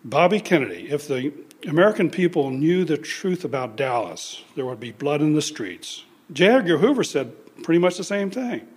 Bobby 0.06 0.40
Kennedy, 0.42 0.90
if 0.90 1.08
the 1.08 1.32
American 1.66 2.10
people 2.10 2.50
knew 2.50 2.84
the 2.84 2.98
truth 2.98 3.46
about 3.46 3.78
Dallas, 3.78 4.44
there 4.56 4.66
would 4.66 4.80
be 4.80 4.92
blood 4.92 5.22
in 5.22 5.34
the 5.34 5.42
streets. 5.42 6.04
J. 6.32 6.48
Edgar 6.48 6.78
Hoover 6.78 7.04
said 7.04 7.34
pretty 7.64 7.80
much 7.80 7.98
the 7.98 8.04
same 8.04 8.30
thing. 8.30 8.68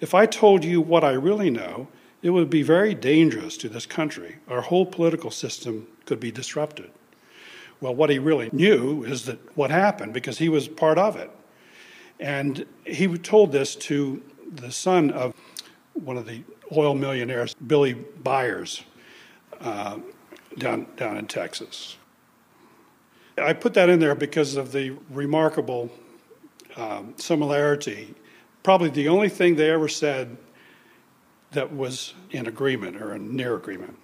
If 0.00 0.14
I 0.14 0.24
told 0.24 0.64
you 0.64 0.80
what 0.80 1.04
I 1.04 1.12
really 1.12 1.50
know, 1.50 1.88
it 2.22 2.30
would 2.30 2.48
be 2.48 2.62
very 2.62 2.94
dangerous 2.94 3.56
to 3.58 3.68
this 3.68 3.86
country. 3.86 4.36
Our 4.48 4.62
whole 4.62 4.86
political 4.86 5.30
system 5.30 5.86
could 6.06 6.20
be 6.20 6.30
disrupted. 6.30 6.90
Well, 7.80 7.94
what 7.94 8.10
he 8.10 8.18
really 8.18 8.50
knew 8.52 9.04
is 9.04 9.24
that 9.24 9.38
what 9.56 9.70
happened 9.70 10.12
because 10.12 10.38
he 10.38 10.48
was 10.48 10.68
part 10.68 10.98
of 10.98 11.16
it. 11.16 11.30
And 12.18 12.66
he 12.84 13.06
told 13.18 13.52
this 13.52 13.74
to 13.76 14.22
the 14.50 14.72
son 14.72 15.10
of 15.10 15.34
one 15.94 16.16
of 16.16 16.26
the 16.26 16.42
oil 16.74 16.94
millionaires, 16.94 17.54
Billy 17.54 17.94
Byars, 17.94 18.82
uh, 19.60 19.98
down, 20.60 20.86
down 20.96 21.16
in 21.16 21.26
Texas. 21.26 21.96
I 23.36 23.52
put 23.52 23.74
that 23.74 23.88
in 23.88 23.98
there 23.98 24.14
because 24.14 24.56
of 24.56 24.72
the 24.72 24.90
remarkable 25.10 25.90
um, 26.76 27.14
similarity. 27.16 28.14
Probably 28.62 28.90
the 28.90 29.08
only 29.08 29.28
thing 29.28 29.56
they 29.56 29.70
ever 29.70 29.88
said 29.88 30.36
that 31.52 31.72
was 31.72 32.14
in 32.30 32.46
agreement 32.46 33.00
or 33.00 33.14
in 33.14 33.34
near 33.34 33.56
agreement. 33.56 33.96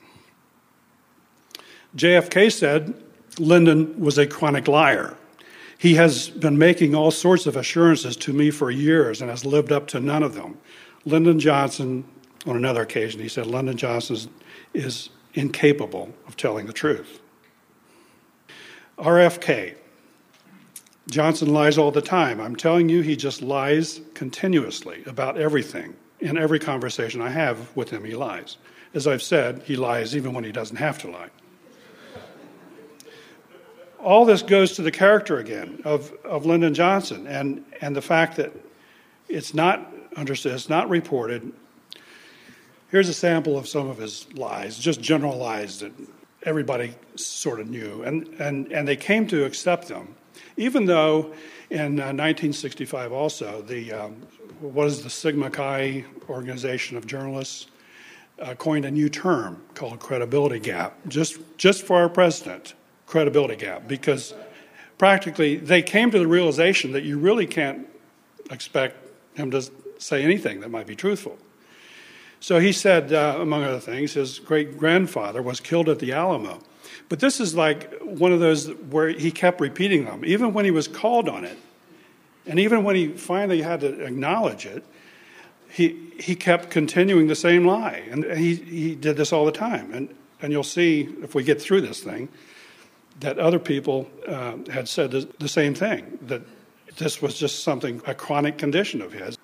JFK 1.97 2.53
said 2.53 3.03
Lyndon 3.39 3.99
was 4.01 4.19
a 4.19 4.27
chronic 4.27 4.69
liar. 4.69 5.17
He 5.79 5.95
has 5.95 6.31
been 6.31 6.59
making 6.59 6.95
all 6.95 7.11
sorts 7.11 7.47
of 7.47 7.57
assurances 7.57 8.17
to 8.19 8.33
me 8.33 8.51
for 8.51 8.71
years 8.71 9.21
and 9.21 9.31
has 9.31 9.45
lived 9.45 9.73
up 9.73 9.87
to 9.89 10.01
none 10.01 10.23
of 10.23 10.35
them. 10.35 10.59
Lyndon 11.05 11.39
Johnson, 11.39 12.05
on 12.47 12.57
another 12.57 12.83
occasion, 12.83 13.21
he 13.21 13.29
said 13.29 13.47
Lyndon 13.47 13.77
Johnson 13.77 14.31
is 14.73 15.11
incapable 15.37 16.13
of 16.27 16.37
telling 16.37 16.67
the 16.67 16.73
truth. 16.73 17.21
RFK. 18.99 19.75
Johnson 21.09 21.53
lies 21.53 21.79
all 21.79 21.93
the 21.93 22.03
time. 22.03 22.41
I'm 22.41 22.57
telling 22.57 22.89
you, 22.89 23.03
he 23.03 23.15
just 23.15 23.43
lies 23.43 24.01
continuously 24.15 25.05
about 25.07 25.39
everything. 25.39 25.95
In 26.19 26.39
every 26.39 26.59
conversation 26.59 27.21
I 27.21 27.29
have 27.29 27.77
with 27.77 27.91
him, 27.91 28.05
he 28.05 28.17
lies. 28.17 28.57
As 28.95 29.07
I've 29.07 29.23
said, 29.23 29.63
he 29.65 29.77
lies 29.77 30.17
even 30.17 30.33
when 30.33 30.43
he 30.43 30.51
doesn't 30.51 30.77
have 30.77 30.99
to 31.01 31.11
lie. 31.11 31.29
All 34.01 34.25
this 34.25 34.43
goes 34.43 34.73
to 34.77 34.83
the 34.83 34.91
character 34.91 35.39
again 35.39 35.83
of, 35.85 36.13
of 36.25 36.47
Lyndon 36.47 36.75
Johnson 36.75 37.27
and, 37.27 37.65
and 37.81 37.95
the 37.95 38.03
fact 38.03 38.37
that 38.37 38.53
it's 39.29 39.53
not 39.53 39.93
understood, 40.17 40.53
it's 40.55 40.69
not 40.69 40.89
reported. 40.89 41.53
Here's 42.89 43.09
a 43.09 43.15
sample 43.15 43.59
of 43.59 43.67
some 43.67 43.89
of 43.89 43.99
his 43.99 44.33
lies, 44.35 44.79
just 44.79 45.01
general 45.01 45.37
lies 45.37 45.81
that 45.81 45.93
everybody 46.45 46.95
sort 47.17 47.59
of 47.59 47.69
knew, 47.69 48.03
and, 48.05 48.29
and, 48.39 48.71
and 48.71 48.87
they 48.87 48.95
came 48.95 49.27
to 49.27 49.45
accept 49.45 49.89
them, 49.89 50.15
even 50.57 50.87
though 50.87 51.35
in 51.71 51.99
uh, 51.99 52.15
1965 52.15 53.13
also, 53.13 53.61
the, 53.63 53.93
um, 53.93 54.13
what 54.61 54.87
is 54.87 55.03
the 55.03 55.11
Sigma 55.11 55.51
Chi 55.51 56.05
organization 56.29 56.97
of 56.97 57.09
journalists 57.09 57.67
uh, 58.39 58.55
coined 58.55 58.85
a 58.85 58.91
new 58.91 59.09
term 59.09 59.61
called 59.75 59.99
credibility 59.99 60.61
gap, 60.61 60.97
just, 61.09 61.39
just 61.57 61.85
for 61.85 61.97
our 61.97 62.09
president, 62.09 62.75
credibility 63.07 63.57
gap, 63.57 63.89
because 63.89 64.33
practically 64.97 65.57
they 65.57 65.83
came 65.83 66.13
to 66.13 66.21
the 66.21 66.29
realization 66.29 66.93
that 66.93 67.03
you 67.03 67.19
really 67.19 67.47
can't 67.47 67.89
expect 68.53 68.97
him 69.35 69.51
to 69.51 69.69
say 69.99 70.23
anything 70.23 70.61
that 70.61 70.71
might 70.71 70.87
be 70.87 70.95
truthful. 70.95 71.37
So 72.41 72.61
he 72.61 72.73
said, 72.73 73.13
uh, 73.13 73.39
among 73.41 73.65
other 73.65 73.81
things, 73.81 74.13
his 74.13 74.39
great 74.39 74.79
grandfather 74.79 75.43
was 75.43 75.61
killed 75.61 75.89
at 75.89 75.99
the 75.99 76.13
Alamo. 76.13 76.61
But 77.09 77.21
this 77.21 77.41
is 77.41 77.55
like 77.55 77.93
one 78.03 78.33
of 78.33 78.41
those 78.41 78.69
where 78.91 79.09
he 79.09 79.31
kept 79.31 79.61
repeating 79.61 80.05
them. 80.05 80.25
Even 80.25 80.53
when 80.53 80.65
he 80.65 80.71
was 80.71 80.89
called 80.89 81.29
on 81.29 81.45
it, 81.45 81.59
And 82.47 82.61
even 82.61 82.85
when 82.85 82.97
he 82.97 83.09
finally 83.09 83.63
had 83.63 83.81
to 83.81 84.05
acknowledge 84.05 84.67
it, 84.67 84.85
he, 85.69 86.13
he 86.19 86.37
kept 86.37 86.71
continuing 86.71 87.27
the 87.27 87.35
same 87.35 87.67
lie. 87.67 88.05
And 88.11 88.25
he, 88.25 88.55
he 88.55 88.95
did 88.95 89.17
this 89.17 89.33
all 89.33 89.45
the 89.45 89.53
time. 89.53 89.93
And, 89.93 90.15
and 90.41 90.53
you'll 90.53 90.63
see 90.63 91.09
if 91.23 91.35
we 91.35 91.43
get 91.43 91.61
through 91.61 91.81
this 91.83 92.01
thing 92.01 92.29
that 93.21 93.39
other 93.39 93.59
people 93.59 94.09
uh, 94.29 94.57
had 94.71 94.89
said 94.89 95.11
the 95.11 95.49
same 95.49 95.75
thing, 95.75 96.19
that 96.23 96.43
this 96.99 97.21
was 97.21 97.39
just 97.39 97.65
something, 97.65 98.01
a 98.07 98.15
chronic 98.15 98.59
condition 98.59 99.03
of 99.03 99.13
his. 99.13 99.39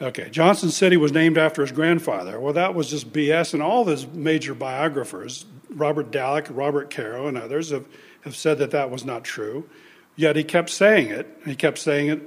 Okay, 0.00 0.28
Johnson 0.28 0.70
City 0.70 0.98
was 0.98 1.12
named 1.12 1.38
after 1.38 1.62
his 1.62 1.72
grandfather. 1.72 2.38
Well, 2.38 2.52
that 2.52 2.74
was 2.74 2.90
just 2.90 3.12
BS, 3.12 3.54
and 3.54 3.62
all 3.62 3.86
his 3.86 4.06
major 4.06 4.54
biographers, 4.54 5.46
Robert 5.70 6.10
Dallek, 6.10 6.48
Robert 6.50 6.90
Caro, 6.90 7.28
and 7.28 7.38
others, 7.38 7.70
have, 7.70 7.86
have 8.22 8.36
said 8.36 8.58
that 8.58 8.72
that 8.72 8.90
was 8.90 9.06
not 9.06 9.24
true. 9.24 9.66
Yet 10.14 10.36
he 10.36 10.44
kept 10.44 10.68
saying 10.68 11.08
it, 11.08 11.26
he 11.46 11.54
kept 11.54 11.78
saying 11.78 12.08
it, 12.08 12.22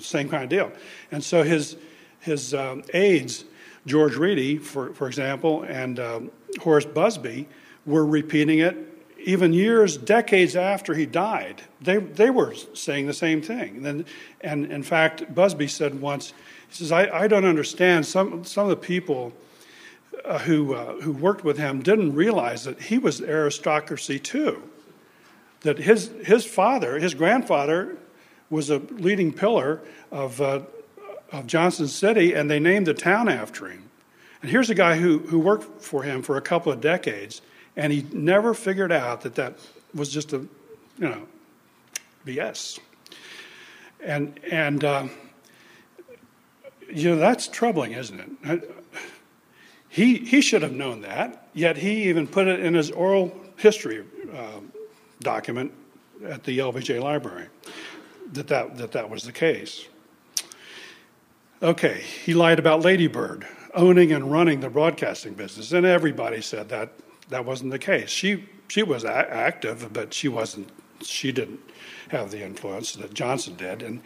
same 0.00 0.28
kind 0.28 0.42
of 0.42 0.48
deal. 0.48 0.72
And 1.12 1.22
so 1.22 1.44
his, 1.44 1.76
his 2.18 2.52
um, 2.52 2.82
aides, 2.92 3.44
George 3.86 4.16
Reedy, 4.16 4.58
for, 4.58 4.92
for 4.94 5.06
example, 5.06 5.62
and 5.62 6.00
um, 6.00 6.30
Horace 6.60 6.86
Busby, 6.86 7.48
were 7.86 8.04
repeating 8.04 8.58
it 8.58 8.76
even 9.24 9.52
years, 9.52 9.96
decades 9.96 10.54
after 10.54 10.94
he 10.94 11.06
died. 11.06 11.62
They, 11.80 11.96
they 11.96 12.30
were 12.30 12.54
saying 12.74 13.06
the 13.06 13.14
same 13.14 13.40
thing. 13.40 13.84
And, 13.86 14.04
and 14.40 14.66
in 14.70 14.82
fact, 14.82 15.34
Busby 15.34 15.66
said 15.66 16.00
once, 16.00 16.32
he 16.32 16.34
says, 16.74 16.92
I, 16.92 17.08
I 17.08 17.28
don't 17.28 17.44
understand. 17.44 18.06
Some, 18.06 18.44
some 18.44 18.64
of 18.64 18.70
the 18.70 18.76
people 18.76 19.32
uh, 20.24 20.38
who, 20.40 20.74
uh, 20.74 21.00
who 21.00 21.12
worked 21.12 21.44
with 21.44 21.58
him 21.58 21.82
didn't 21.82 22.14
realize 22.14 22.64
that 22.64 22.80
he 22.82 22.98
was 22.98 23.20
aristocracy 23.20 24.18
too. 24.18 24.62
That 25.60 25.78
his, 25.78 26.10
his 26.24 26.44
father, 26.44 26.98
his 26.98 27.14
grandfather, 27.14 27.96
was 28.50 28.70
a 28.70 28.78
leading 28.78 29.32
pillar 29.32 29.80
of, 30.10 30.40
uh, 30.40 30.60
of 31.32 31.46
Johnson 31.46 31.88
City, 31.88 32.34
and 32.34 32.50
they 32.50 32.60
named 32.60 32.86
the 32.86 32.94
town 32.94 33.28
after 33.28 33.68
him. 33.68 33.90
And 34.42 34.50
here's 34.50 34.70
a 34.70 34.74
guy 34.74 34.96
who, 34.98 35.20
who 35.20 35.38
worked 35.38 35.82
for 35.82 36.02
him 36.02 36.22
for 36.22 36.36
a 36.36 36.42
couple 36.42 36.70
of 36.70 36.80
decades, 36.80 37.40
and 37.76 37.92
he 37.92 38.06
never 38.12 38.54
figured 38.54 38.92
out 38.92 39.22
that 39.22 39.34
that 39.36 39.58
was 39.94 40.10
just 40.10 40.32
a, 40.32 40.38
you 40.38 40.48
know, 41.08 41.26
BS. 42.26 42.78
And, 44.00 44.38
and 44.50 44.84
uh, 44.84 45.08
you 46.94 47.10
know, 47.10 47.16
that's 47.16 47.48
troubling, 47.48 47.92
isn't 47.92 48.38
it? 48.44 48.70
He, 49.88 50.16
he 50.18 50.40
should 50.40 50.62
have 50.62 50.72
known 50.72 51.02
that, 51.02 51.48
yet 51.54 51.76
he 51.76 52.08
even 52.08 52.26
put 52.26 52.48
it 52.48 52.60
in 52.60 52.74
his 52.74 52.90
oral 52.90 53.32
history 53.56 54.04
uh, 54.34 54.60
document 55.20 55.72
at 56.26 56.44
the 56.44 56.58
LBJ 56.58 57.00
library 57.00 57.46
that 58.32 58.48
that, 58.48 58.76
that 58.78 58.92
that 58.92 59.10
was 59.10 59.22
the 59.22 59.32
case. 59.32 59.86
Okay, 61.62 62.02
he 62.24 62.34
lied 62.34 62.58
about 62.58 62.82
Ladybird 62.82 63.46
owning 63.74 64.12
and 64.12 64.30
running 64.30 64.60
the 64.60 64.68
broadcasting 64.68 65.34
business, 65.34 65.72
and 65.72 65.86
everybody 65.86 66.40
said 66.40 66.68
that 66.68 66.92
that 67.28 67.44
wasn't 67.44 67.70
the 67.70 67.78
case. 67.78 68.10
She 68.10 68.44
she 68.68 68.82
was 68.82 69.04
a- 69.04 69.32
active, 69.32 69.92
but 69.92 70.12
she 70.12 70.28
wasn't. 70.28 70.68
She 71.02 71.32
didn't 71.32 71.60
have 72.08 72.30
the 72.30 72.42
influence 72.44 72.94
that 72.94 73.14
Johnson 73.14 73.54
did, 73.56 73.82
and 73.82 74.00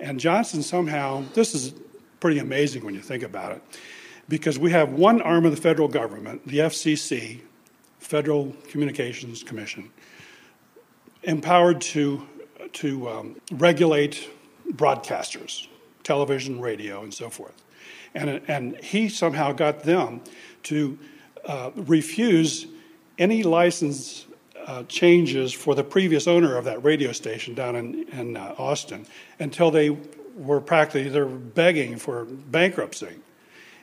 and 0.00 0.18
Johnson 0.18 0.62
somehow 0.62 1.24
this 1.34 1.54
is 1.54 1.74
pretty 2.20 2.38
amazing 2.38 2.84
when 2.84 2.94
you 2.94 3.00
think 3.00 3.22
about 3.22 3.52
it, 3.52 3.62
because 4.28 4.58
we 4.58 4.70
have 4.70 4.92
one 4.92 5.22
arm 5.22 5.44
of 5.44 5.54
the 5.54 5.60
federal 5.60 5.88
government, 5.88 6.46
the 6.46 6.58
FCC, 6.58 7.40
Federal 7.98 8.54
Communications 8.68 9.42
Commission, 9.42 9.90
empowered 11.22 11.80
to, 11.80 12.26
to 12.72 13.08
um, 13.08 13.36
regulate 13.52 14.30
broadcasters, 14.72 15.66
television, 16.02 16.60
radio, 16.60 17.02
and 17.02 17.12
so 17.12 17.28
forth. 17.28 17.62
And, 18.14 18.40
and 18.48 18.76
he 18.82 19.08
somehow 19.08 19.52
got 19.52 19.82
them 19.82 20.20
to 20.64 20.98
uh, 21.44 21.70
refuse 21.74 22.66
any 23.18 23.42
license 23.42 24.26
uh, 24.66 24.82
changes 24.84 25.52
for 25.52 25.74
the 25.74 25.84
previous 25.84 26.26
owner 26.26 26.56
of 26.56 26.64
that 26.64 26.82
radio 26.82 27.12
station 27.12 27.54
down 27.54 27.76
in, 27.76 28.08
in 28.08 28.36
uh, 28.36 28.54
Austin 28.58 29.06
until 29.38 29.70
they 29.70 29.96
were 30.36 30.60
practically 30.60 31.08
they're 31.08 31.26
begging 31.26 31.96
for 31.96 32.24
bankruptcy, 32.24 33.16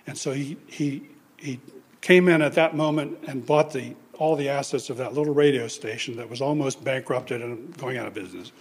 and 0.08 0.18
so 0.18 0.32
he 0.32 0.58
he 0.68 1.10
he 1.38 1.60
came 2.01 2.30
in 2.30 2.41
at 2.41 2.54
that 2.54 2.76
moment 2.76 3.18
and 3.28 3.45
bought 3.45 3.74
the 3.74 3.95
all 4.20 4.36
the 4.36 4.47
assets 4.47 4.89
of 4.89 4.97
that 4.97 5.14
little 5.14 5.34
radio 5.34 5.68
station 5.68 6.16
that 6.18 6.30
was 6.30 6.39
almost 6.39 6.84
bankrupted 6.84 7.41
and 7.41 7.76
going 7.78 7.97
out 7.97 8.08
of 8.08 8.14
business, 8.14 8.51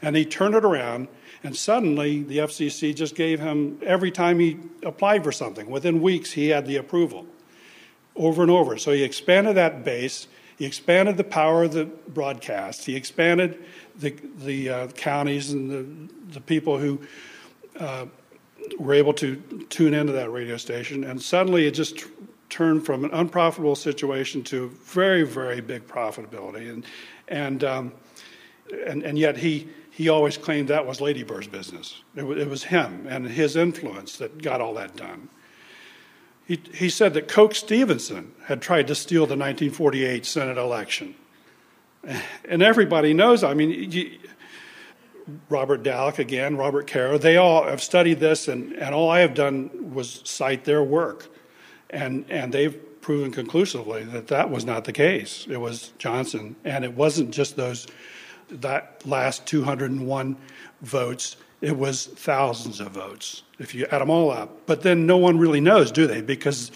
and 0.00 0.16
he 0.16 0.24
turned 0.24 0.54
it 0.54 0.64
around. 0.64 1.08
And 1.44 1.56
suddenly, 1.56 2.22
the 2.22 2.38
FCC 2.38 2.94
just 2.94 3.16
gave 3.16 3.40
him 3.40 3.80
every 3.82 4.12
time 4.12 4.38
he 4.38 4.58
applied 4.84 5.24
for 5.24 5.32
something. 5.32 5.68
Within 5.68 6.00
weeks, 6.00 6.30
he 6.30 6.50
had 6.50 6.66
the 6.66 6.76
approval 6.76 7.26
over 8.14 8.42
and 8.42 8.50
over. 8.50 8.76
So 8.78 8.92
he 8.92 9.02
expanded 9.02 9.56
that 9.56 9.84
base. 9.84 10.28
He 10.56 10.64
expanded 10.64 11.16
the 11.16 11.24
power 11.24 11.64
of 11.64 11.72
the 11.72 11.86
broadcast. 11.86 12.84
He 12.84 12.94
expanded 12.94 13.64
the, 13.96 14.10
the 14.38 14.68
uh, 14.68 14.86
counties 14.88 15.52
and 15.52 15.70
the, 15.70 16.34
the 16.34 16.40
people 16.40 16.78
who 16.78 17.00
uh, 17.78 18.06
were 18.78 18.94
able 18.94 19.12
to 19.14 19.36
tune 19.68 19.94
into 19.94 20.12
that 20.12 20.30
radio 20.30 20.56
station, 20.56 21.04
and 21.04 21.20
suddenly 21.20 21.66
it 21.66 21.72
just 21.72 22.04
turned 22.48 22.84
from 22.84 23.04
an 23.04 23.10
unprofitable 23.12 23.74
situation 23.74 24.42
to 24.44 24.68
very, 24.84 25.22
very 25.22 25.60
big 25.60 25.86
profitability. 25.86 26.70
And 26.70 26.84
and 27.28 27.64
um, 27.64 27.92
and, 28.86 29.02
and 29.02 29.18
yet 29.18 29.36
he 29.36 29.68
he 29.90 30.08
always 30.08 30.38
claimed 30.38 30.68
that 30.68 30.86
was 30.86 31.00
Lady 31.00 31.22
Bird's 31.22 31.48
business. 31.48 32.02
It 32.16 32.26
was, 32.26 32.38
it 32.38 32.48
was 32.48 32.64
him 32.64 33.06
and 33.08 33.26
his 33.26 33.56
influence 33.56 34.16
that 34.16 34.40
got 34.40 34.60
all 34.60 34.74
that 34.74 34.96
done. 34.96 35.28
He, 36.46 36.60
he 36.74 36.88
said 36.88 37.14
that 37.14 37.28
Coke 37.28 37.54
Stevenson 37.54 38.32
had 38.46 38.62
tried 38.62 38.86
to 38.88 38.94
steal 38.94 39.22
the 39.22 39.36
1948 39.36 40.24
Senate 40.24 40.58
election. 40.58 41.14
And 42.46 42.62
everybody 42.62 43.14
knows, 43.14 43.44
I 43.44 43.54
mean, 43.54 43.92
you, 43.92 44.18
Robert 45.48 45.82
Dallek 45.82 46.18
again, 46.18 46.56
Robert 46.56 46.86
Caro, 46.86 47.18
they 47.18 47.36
all 47.36 47.64
have 47.64 47.82
studied 47.82 48.20
this, 48.20 48.48
and, 48.48 48.72
and 48.72 48.94
all 48.94 49.08
I 49.10 49.20
have 49.20 49.34
done 49.34 49.92
was 49.94 50.22
cite 50.24 50.64
their 50.64 50.82
work. 50.82 51.28
And, 51.90 52.24
and 52.28 52.52
they've 52.52 53.00
proven 53.00 53.30
conclusively 53.32 54.04
that 54.04 54.28
that 54.28 54.50
was 54.50 54.64
not 54.64 54.84
the 54.84 54.92
case. 54.92 55.46
It 55.48 55.58
was 55.58 55.92
Johnson, 55.98 56.56
and 56.64 56.84
it 56.84 56.94
wasn't 56.94 57.32
just 57.32 57.56
those 57.56 57.86
that 58.48 59.02
last 59.06 59.46
201 59.46 60.36
votes. 60.82 61.36
It 61.60 61.76
was 61.76 62.06
thousands 62.06 62.80
of 62.80 62.92
votes 62.92 63.42
if 63.58 63.74
you 63.74 63.86
add 63.90 64.00
them 64.00 64.10
all 64.10 64.30
up. 64.30 64.66
But 64.66 64.82
then 64.82 65.06
no 65.06 65.16
one 65.16 65.38
really 65.38 65.60
knows, 65.60 65.92
do 65.92 66.06
they? 66.06 66.20
Because 66.20 66.70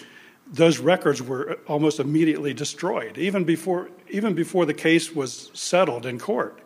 those 0.46 0.78
records 0.78 1.20
were 1.20 1.58
almost 1.66 1.98
immediately 1.98 2.54
destroyed, 2.54 3.18
even 3.18 3.44
before 3.44 3.90
even 4.08 4.34
before 4.34 4.64
the 4.64 4.74
case 4.74 5.12
was 5.14 5.50
settled 5.54 6.06
in 6.06 6.18
court. 6.18 6.60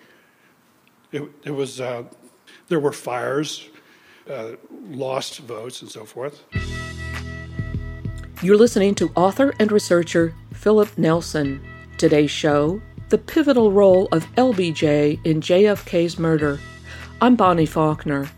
It, 1.13 1.23
it 1.45 1.51
was, 1.51 1.81
uh, 1.81 2.05
there 2.69 2.79
were 2.79 2.93
fires, 2.93 3.69
uh, 4.29 4.53
lost 4.91 5.39
votes, 5.41 5.83
and 5.83 5.91
so 5.91 6.05
forth. 6.05 6.45
You're 8.43 8.57
listening 8.57 8.95
to 8.97 9.11
author 9.17 9.53
and 9.59 9.73
researcher 9.73 10.35
Philip 10.53 10.97
Nelson. 10.97 11.61
Today's 11.99 12.31
show 12.31 12.81
The 13.09 13.19
Pivotal 13.19 13.73
Role 13.73 14.09
of 14.13 14.25
LBJ 14.37 15.25
in 15.27 15.41
JFK's 15.41 16.19
Murder. 16.19 16.61
I'm 17.21 17.35
Bonnie 17.35 17.67
Faulkner. 17.67 18.31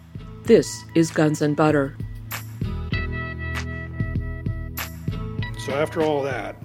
This 0.45 0.83
is 0.95 1.11
Guns 1.11 1.43
and 1.43 1.55
Butter. 1.55 1.97
So, 5.59 5.75
after 5.75 6.03
all 6.03 6.23
that, 6.23 6.57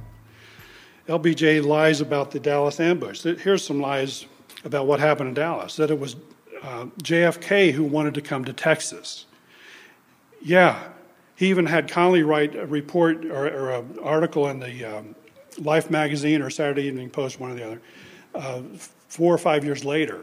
LBJ 1.07 1.63
lies 1.63 2.01
about 2.01 2.31
the 2.31 2.39
Dallas 2.39 2.79
ambush. 2.79 3.21
Here's 3.21 3.63
some 3.63 3.79
lies 3.79 4.25
about 4.67 4.85
what 4.85 4.99
happened 4.99 5.29
in 5.29 5.33
Dallas, 5.33 5.77
that 5.77 5.89
it 5.89 5.97
was 5.97 6.17
uh, 6.61 6.85
JFK 7.01 7.71
who 7.71 7.83
wanted 7.83 8.13
to 8.15 8.21
come 8.21 8.45
to 8.45 8.53
Texas. 8.53 9.25
Yeah, 10.41 10.89
he 11.35 11.49
even 11.49 11.65
had 11.65 11.87
Connally 11.87 12.25
write 12.25 12.55
a 12.55 12.67
report 12.67 13.25
or, 13.25 13.47
or 13.47 13.71
an 13.71 13.97
article 14.03 14.47
in 14.49 14.59
the 14.59 14.85
um, 14.85 15.15
Life 15.57 15.89
magazine 15.89 16.41
or 16.41 16.49
Saturday 16.49 16.83
Evening 16.83 17.09
Post, 17.09 17.39
one 17.39 17.51
or 17.51 17.55
the 17.55 17.65
other, 17.65 17.81
uh, 18.35 18.61
four 19.07 19.33
or 19.33 19.37
five 19.37 19.63
years 19.63 19.83
later 19.83 20.21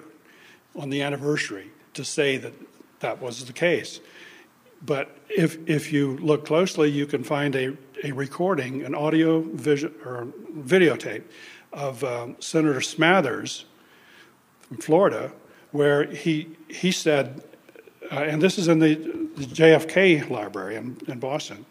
on 0.76 0.90
the 0.90 1.02
anniversary 1.02 1.70
to 1.94 2.04
say 2.04 2.36
that 2.36 2.52
that 3.00 3.20
was 3.20 3.44
the 3.46 3.52
case. 3.52 4.00
But 4.84 5.16
if, 5.30 5.56
if 5.66 5.92
you 5.92 6.18
look 6.18 6.44
closely, 6.44 6.90
you 6.90 7.06
can 7.06 7.24
find 7.24 7.56
a, 7.56 7.76
a 8.04 8.12
recording, 8.12 8.82
an 8.82 8.94
audio 8.94 9.40
vision, 9.40 9.94
or 10.04 10.26
videotape 10.54 11.22
of 11.72 12.04
um, 12.04 12.36
Senator 12.40 12.80
Smathers 12.80 13.64
Florida, 14.76 15.32
where 15.72 16.04
he, 16.04 16.56
he 16.68 16.92
said, 16.92 17.42
uh, 18.12 18.16
and 18.16 18.40
this 18.40 18.58
is 18.58 18.68
in 18.68 18.78
the, 18.78 18.94
the 18.94 19.46
JFK 19.46 20.28
library 20.30 20.76
in, 20.76 20.96
in 21.08 21.18
Boston, 21.18 21.64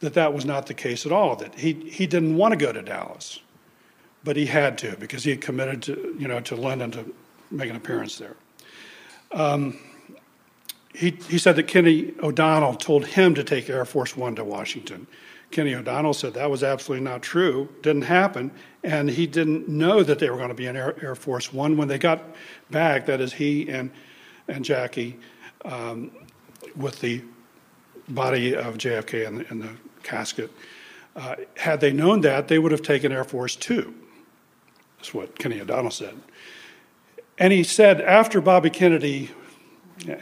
that 0.00 0.14
that 0.14 0.32
was 0.32 0.44
not 0.44 0.66
the 0.66 0.74
case 0.74 1.06
at 1.06 1.12
all, 1.12 1.36
that 1.36 1.54
he, 1.54 1.72
he 1.72 2.06
didn't 2.06 2.36
want 2.36 2.52
to 2.52 2.56
go 2.56 2.72
to 2.72 2.82
Dallas, 2.82 3.40
but 4.24 4.36
he 4.36 4.46
had 4.46 4.78
to 4.78 4.96
because 4.96 5.24
he 5.24 5.30
had 5.30 5.40
committed 5.40 5.82
to, 5.82 6.16
you 6.18 6.28
know, 6.28 6.40
to 6.40 6.56
Lyndon 6.56 6.90
to 6.92 7.14
make 7.50 7.70
an 7.70 7.76
appearance 7.76 8.18
there. 8.18 8.36
Um, 9.32 9.78
he, 10.94 11.10
he 11.28 11.38
said 11.38 11.56
that 11.56 11.64
Kenny 11.64 12.12
O'Donnell 12.22 12.74
told 12.74 13.06
him 13.06 13.34
to 13.34 13.44
take 13.44 13.70
Air 13.70 13.84
Force 13.84 14.16
One 14.16 14.34
to 14.36 14.44
Washington. 14.44 15.06
Kenny 15.50 15.74
O'Donnell 15.74 16.14
said 16.14 16.34
that 16.34 16.50
was 16.50 16.62
absolutely 16.62 17.04
not 17.04 17.22
true, 17.22 17.68
didn't 17.82 18.02
happen, 18.02 18.52
and 18.84 19.10
he 19.10 19.26
didn't 19.26 19.68
know 19.68 20.02
that 20.02 20.18
they 20.18 20.30
were 20.30 20.36
going 20.36 20.48
to 20.48 20.54
be 20.54 20.66
in 20.66 20.76
Air, 20.76 20.94
Air 21.02 21.14
Force 21.14 21.52
One 21.52 21.76
when 21.76 21.88
they 21.88 21.98
got 21.98 22.22
back. 22.70 23.06
That 23.06 23.20
is, 23.20 23.32
he 23.32 23.68
and 23.68 23.90
and 24.48 24.64
Jackie 24.64 25.18
um, 25.64 26.10
with 26.76 27.00
the 27.00 27.22
body 28.08 28.54
of 28.54 28.78
JFK 28.78 29.26
in 29.26 29.34
the, 29.36 29.50
in 29.50 29.58
the 29.60 29.70
casket. 30.02 30.50
Uh, 31.16 31.36
had 31.56 31.80
they 31.80 31.92
known 31.92 32.20
that, 32.20 32.48
they 32.48 32.58
would 32.58 32.72
have 32.72 32.82
taken 32.82 33.10
Air 33.12 33.24
Force 33.24 33.56
Two. 33.56 33.94
That's 34.98 35.12
what 35.12 35.38
Kenny 35.38 35.60
O'Donnell 35.60 35.90
said. 35.90 36.14
And 37.38 37.52
he 37.52 37.64
said 37.64 38.00
after 38.00 38.40
Bobby 38.40 38.70
Kennedy, 38.70 39.30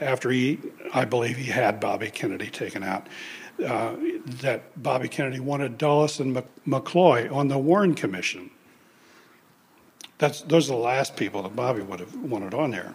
after 0.01 0.31
he, 0.31 0.59
I 0.95 1.05
believe 1.05 1.37
he 1.37 1.51
had 1.51 1.81
Bobby 1.81 2.11
Kennedy 2.11 2.49
taken 2.49 2.83
out, 2.83 3.09
uh, 3.65 3.97
that 4.41 4.81
Bobby 4.81 5.09
Kennedy 5.09 5.41
wanted 5.41 5.79
Dulles 5.79 6.21
and 6.21 6.37
McCloy 6.67 7.33
on 7.33 7.49
the 7.49 7.59
Warren 7.59 7.95
Commission. 7.95 8.51
That's, 10.19 10.43
those 10.43 10.69
are 10.71 10.75
the 10.75 10.83
last 10.83 11.17
people 11.17 11.43
that 11.43 11.55
Bobby 11.55 11.83
would 11.83 12.01
have 12.01 12.15
wanted 12.15 12.55
on 12.55 12.71
there. 12.71 12.95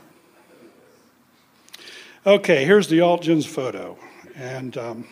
Okay, 2.26 2.66
here's 2.66 2.88
the 2.88 3.00
Altgens 3.00 3.46
photo. 3.46 3.98
And 4.36 4.78
um, 4.78 5.08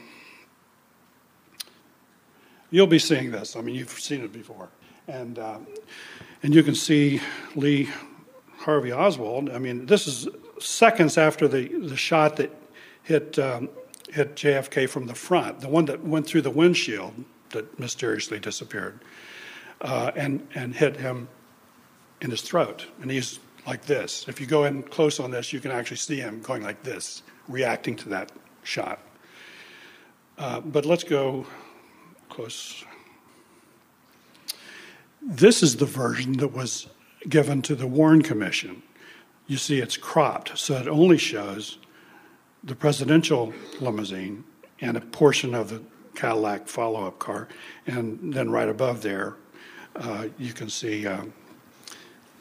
you'll 2.70 2.88
be 2.88 2.99
seeing 2.99 3.32
this. 3.32 3.56
I 3.56 3.62
mean, 3.62 3.76
you've 3.76 3.89
seen 3.89 4.22
it 4.22 4.32
before. 4.34 4.70
And, 5.08 5.38
uh, 5.38 5.60
and 6.43 6.54
you 6.56 6.64
can 6.64 6.76
see 6.76 7.22
Lee 7.56 7.89
Harvey 8.60 8.91
Oswald. 8.91 9.49
I 9.49 9.58
mean, 9.58 9.86
this 9.86 10.08
is 10.08 10.28
seconds 10.60 11.18
after 11.18 11.47
the, 11.47 11.68
the 11.68 11.97
shot 11.97 12.38
that 12.38 12.52
hit 13.04 13.38
um, 13.39 13.70
hit 14.12 14.36
JFK 14.36 14.89
from 14.89 15.07
the 15.07 15.16
front, 15.16 15.62
the 15.62 15.70
one 15.70 15.86
that 15.86 16.03
went 16.03 16.28
through 16.28 16.41
the 16.41 16.51
windshield 16.51 17.14
that 17.51 17.80
mysteriously 17.80 18.39
disappeared, 18.39 18.99
uh, 19.82 20.12
and, 20.16 20.47
and 20.53 20.76
hit 20.76 20.97
him 20.97 21.28
in 22.22 22.30
his 22.30 22.41
throat. 22.41 22.86
And 23.01 23.09
he's 23.09 23.39
like 23.66 23.86
this. 23.86 24.26
If 24.28 24.41
you 24.41 24.47
go 24.47 24.66
in 24.66 24.84
close 24.84 25.20
on 25.20 25.32
this, 25.32 25.53
you 25.53 25.59
can 25.59 25.72
actually 25.72 25.97
see 25.97 26.18
him 26.18 26.41
going 26.41 26.64
like 26.64 26.84
this, 26.84 27.24
reacting 27.47 27.95
to 27.97 28.09
that 28.09 28.32
shot. 28.64 28.99
Uh, 30.38 30.59
but 30.59 30.86
let's 30.86 31.03
go 31.03 31.45
close. 32.30 32.84
This 35.22 35.62
is 35.62 35.76
the 35.76 35.86
version 35.86 36.34
that 36.38 36.49
was 36.49 36.88
given 37.30 37.62
to 37.64 37.76
the 37.76 37.88
Warren 37.88 38.24
Commission. 38.24 38.82
You 39.47 39.57
see, 39.57 39.80
it's 39.80 39.97
cropped, 39.97 40.57
so 40.57 40.76
it 40.76 40.88
only 40.88 41.18
shows 41.18 41.78
the 42.64 42.76
presidential 42.76 43.53
limousine 43.80 44.43
and 44.80 44.97
a 44.97 45.01
portion 45.01 45.55
of 45.55 45.70
the 45.70 45.82
Cadillac 46.16 46.68
follow 46.68 47.07
up 47.07 47.20
car. 47.20 47.47
And 47.88 48.34
then 48.34 48.49
right 48.49 48.70
above 48.70 49.01
there, 49.01 49.36
uh, 49.95 50.28
you 50.38 50.53
can 50.53 50.70
see 50.70 51.07
uh, 51.07 51.24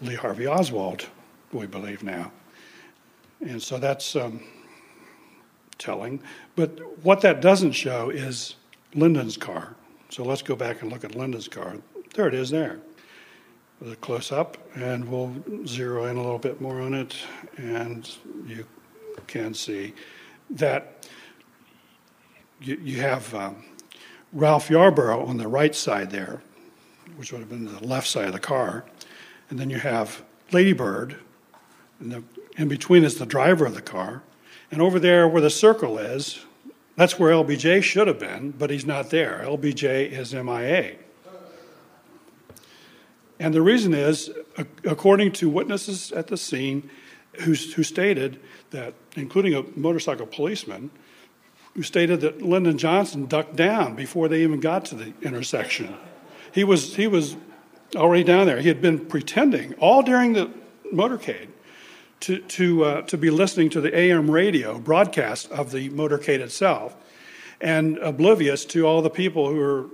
Lee 0.03 0.14
Harvey 0.14 0.47
Oswald, 0.47 1.07
we 1.53 1.66
believe 1.66 2.03
now. 2.03 2.33
And 3.41 3.62
so 3.62 3.79
that's 3.79 4.16
um, 4.16 4.43
telling. 5.79 6.23
But 6.57 7.05
what 7.05 7.23
that 7.23 7.41
doesn't 7.41 7.73
show 7.73 8.11
is 8.11 8.57
Lyndon's 8.95 9.37
car. 9.37 9.75
So 10.11 10.25
let's 10.25 10.43
go 10.43 10.57
back 10.57 10.83
and 10.83 10.93
look 10.93 11.05
at 11.05 11.14
Lyndon's 11.14 11.49
car. 11.49 11.77
There 12.14 12.29
it 12.29 12.35
is 12.35 12.51
there. 12.51 12.81
A 13.87 13.97
close 13.97 14.31
up, 14.31 14.59
and 14.75 15.09
we'll 15.09 15.35
zero 15.66 16.05
in 16.05 16.16
a 16.16 16.23
little 16.23 16.39
bit 16.39 16.61
more 16.61 16.83
on 16.83 16.93
it, 16.93 17.16
and 17.57 18.11
you 18.47 18.66
can 19.27 19.55
see 19.55 19.95
that 20.51 21.07
you, 22.61 22.81
you 22.83 23.01
have 23.01 23.35
um, 23.35 23.64
Ralph 24.33 24.71
Yarborough 24.71 25.25
on 25.25 25.39
the 25.39 25.49
right 25.49 25.75
side 25.75 26.11
there, 26.11 26.43
which 27.16 27.33
would 27.33 27.41
have 27.41 27.49
been 27.49 27.66
the 27.66 27.87
left 27.87 28.07
side 28.07 28.27
of 28.27 28.33
the 28.33 28.41
car, 28.41 28.85
and 29.49 29.59
then 29.59 29.71
you 29.71 29.79
have 29.79 30.23
Lady 30.53 30.73
Bird, 30.73 31.16
and 31.99 32.12
the, 32.12 32.23
in 32.57 32.68
between 32.68 33.05
is 33.05 33.18
the 33.18 33.27
driver 33.27 33.66
of 33.66 33.75
the 33.75 33.83
car, 33.83 34.23
and 34.71 34.81
over 34.81 34.99
there 34.99 35.27
where 35.27 35.43
the 35.43 35.51
circle 35.51 35.99
is, 35.99 36.45
that's 36.97 37.18
where 37.18 37.33
LBJ 37.33 37.83
should 37.83 38.09
have 38.09 38.18
been, 38.18 38.51
but 38.51 38.71
he's 38.71 38.85
not 38.85 39.11
there. 39.11 39.43
LBJ 39.45 40.11
is 40.12 40.35
MIA. 40.35 40.97
And 43.39 43.55
the 43.55 43.62
reason 43.62 43.95
is, 43.95 44.31
according 44.85 45.33
to 45.33 45.49
witnesses 45.49 46.12
at 46.12 46.27
the 46.27 46.37
scene, 46.37 46.91
who, 47.35 47.55
who 47.55 47.83
stated 47.83 48.41
that, 48.70 48.95
including 49.16 49.55
a 49.55 49.62
motorcycle 49.76 50.26
policeman, 50.26 50.91
who 51.74 51.83
stated 51.83 52.20
that 52.20 52.43
Lyndon 52.43 52.78
Johnson 52.78 53.26
ducked 53.26 53.57
down 53.57 53.95
before 53.95 54.28
they 54.28 54.43
even 54.43 54.61
got 54.61 54.85
to 54.87 54.95
the 54.95 55.12
intersection. 55.22 55.95
He 56.53 56.64
was, 56.64 56.97
he 56.97 57.07
was 57.07 57.37
already 57.95 58.24
down 58.24 58.47
there. 58.47 58.61
He 58.61 58.68
had 58.68 58.81
been 58.81 59.07
pretending 59.07 59.74
all 59.74 60.03
during 60.03 60.33
the 60.33 60.51
motorcade 60.93 61.49
to, 62.20 62.41
to, 62.41 62.85
uh, 62.85 63.03
to 63.03 63.16
be 63.16 63.31
listening 63.31 63.70
to 63.70 63.81
the 63.81 63.97
AM 63.97 64.31
radio 64.31 64.78
broadcast 64.78 65.51
of 65.51 65.70
the 65.70 65.89
motorcade 65.91 66.41
itself 66.41 66.97
and 67.61 67.99
oblivious 67.99 68.64
to 68.64 68.87
all 68.87 69.03
the 69.03 69.11
people 69.11 69.49
who 69.49 69.57
were 69.57 69.87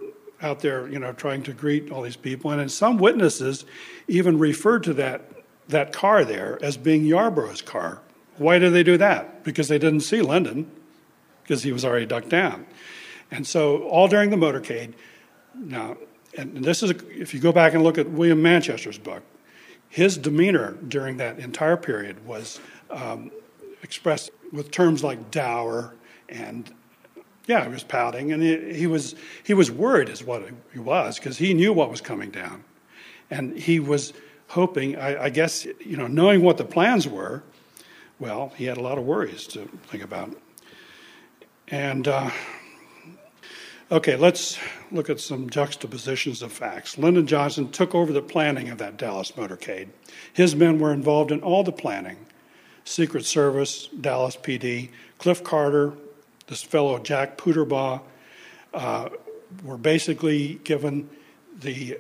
out 0.43 0.61
there, 0.61 0.89
you 0.89 0.99
know, 0.99 1.13
trying 1.13 1.43
to 1.43 1.53
greet 1.53 1.91
all 1.91 2.03
these 2.03 2.17
people. 2.17 2.51
And 2.51 2.71
some 2.71 2.99
witnesses 2.99 3.65
even 4.09 4.39
referred 4.39 4.85
to 4.85 4.95
that 4.95 5.23
that 5.69 5.93
car 5.93 6.25
there 6.25 6.59
as 6.63 6.77
being 6.77 7.05
Yarborough's 7.05 7.63
car. 7.63 8.01
Why 8.37 8.59
did 8.59 8.73
they 8.73 8.83
do 8.83 8.97
that? 8.99 9.45
Because 9.45 9.69
they 9.69 9.79
didn't 9.79 10.01
see 10.01 10.21
Lyndon, 10.21 10.71
because 11.43 11.63
he 11.63 11.73
was 11.73 11.85
already 11.85 12.07
ducked 12.07 12.29
down. 12.29 12.67
And 13.31 13.47
so, 13.47 13.83
all 13.85 14.09
during 14.09 14.31
the 14.31 14.37
motorcade, 14.37 14.95
now, 15.55 15.97
and 16.37 16.63
this 16.65 16.83
is, 16.83 16.91
if 16.91 17.33
you 17.35 17.41
go 17.41 17.53
back 17.53 17.75
and 17.75 17.83
look 17.83 17.99
at 17.99 18.09
William 18.11 18.43
Manchester's 18.43 18.99
book, 18.99 19.23
his 19.89 20.19
demeanor 20.19 20.73
during 20.87 21.17
that 21.17 21.39
entire 21.39 21.77
period 21.77 22.25
was 22.27 22.61
um, 22.91 23.31
expressed 23.83 24.31
with 24.53 24.71
terms 24.71 25.03
like 25.03 25.31
dour 25.31 25.95
and 26.29 26.73
yeah, 27.47 27.65
he 27.65 27.71
was 27.71 27.85
pouting, 27.85 28.33
and 28.33 28.43
he, 28.43 28.75
he 28.75 28.87
was 28.87 29.15
he 29.45 29.55
was 29.55 29.71
worried, 29.71 30.09
is 30.09 30.25
what 30.25 30.49
he 30.73 30.79
was, 30.79 31.19
because 31.19 31.39
he 31.39 31.55
knew 31.55 31.73
what 31.73 31.91
was 31.91 32.01
coming 32.01 32.31
down, 32.31 32.65
and 33.31 33.57
he 33.57 33.79
was 33.79 34.13
hoping, 34.49 34.97
I, 34.97 35.25
I, 35.25 35.31
guess, 35.31 35.65
you 35.65 35.97
know, 35.97 36.07
knowing 36.07 36.43
what 36.43 36.57
the 36.57 36.65
plans 36.65 37.09
were, 37.09 37.43
well, 38.19 38.53
he 38.57 38.65
had 38.65 38.77
a 38.77 38.83
lot 38.83 38.99
of 38.99 39.05
worries 39.05 39.47
to 39.49 39.67
think 39.89 40.03
about. 40.03 40.35
And, 41.69 42.07
uh, 42.07 42.31
okay, 43.91 44.17
let's 44.17 44.59
look 44.91 45.11
at 45.11 45.21
some 45.21 45.51
juxtapositions 45.51 46.43
of 46.43 46.53
facts. 46.53 46.97
Lyndon 46.97 47.27
Johnson 47.27 47.71
took 47.71 47.95
over 47.95 48.13
the 48.13 48.23
planning 48.23 48.69
of 48.69 48.79
that 48.79 48.97
Dallas 48.97 49.33
motorcade. 49.33 49.89
His 50.33 50.55
men 50.55 50.79
were 50.79 50.93
involved 50.93 51.33
in 51.33 51.41
all 51.41 51.65
the 51.65 51.73
planning 51.73 52.19
Secret 52.85 53.25
Service, 53.25 53.89
Dallas 54.01 54.37
PD, 54.37 54.91
Cliff 55.19 55.43
Carter, 55.43 55.93
this 56.47 56.63
fellow 56.63 56.99
Jack 57.01 57.37
Puterbaugh 57.37 58.01
uh, 58.73 59.09
were 59.65 59.77
basically 59.77 60.61
given 60.63 61.11
the 61.59 61.99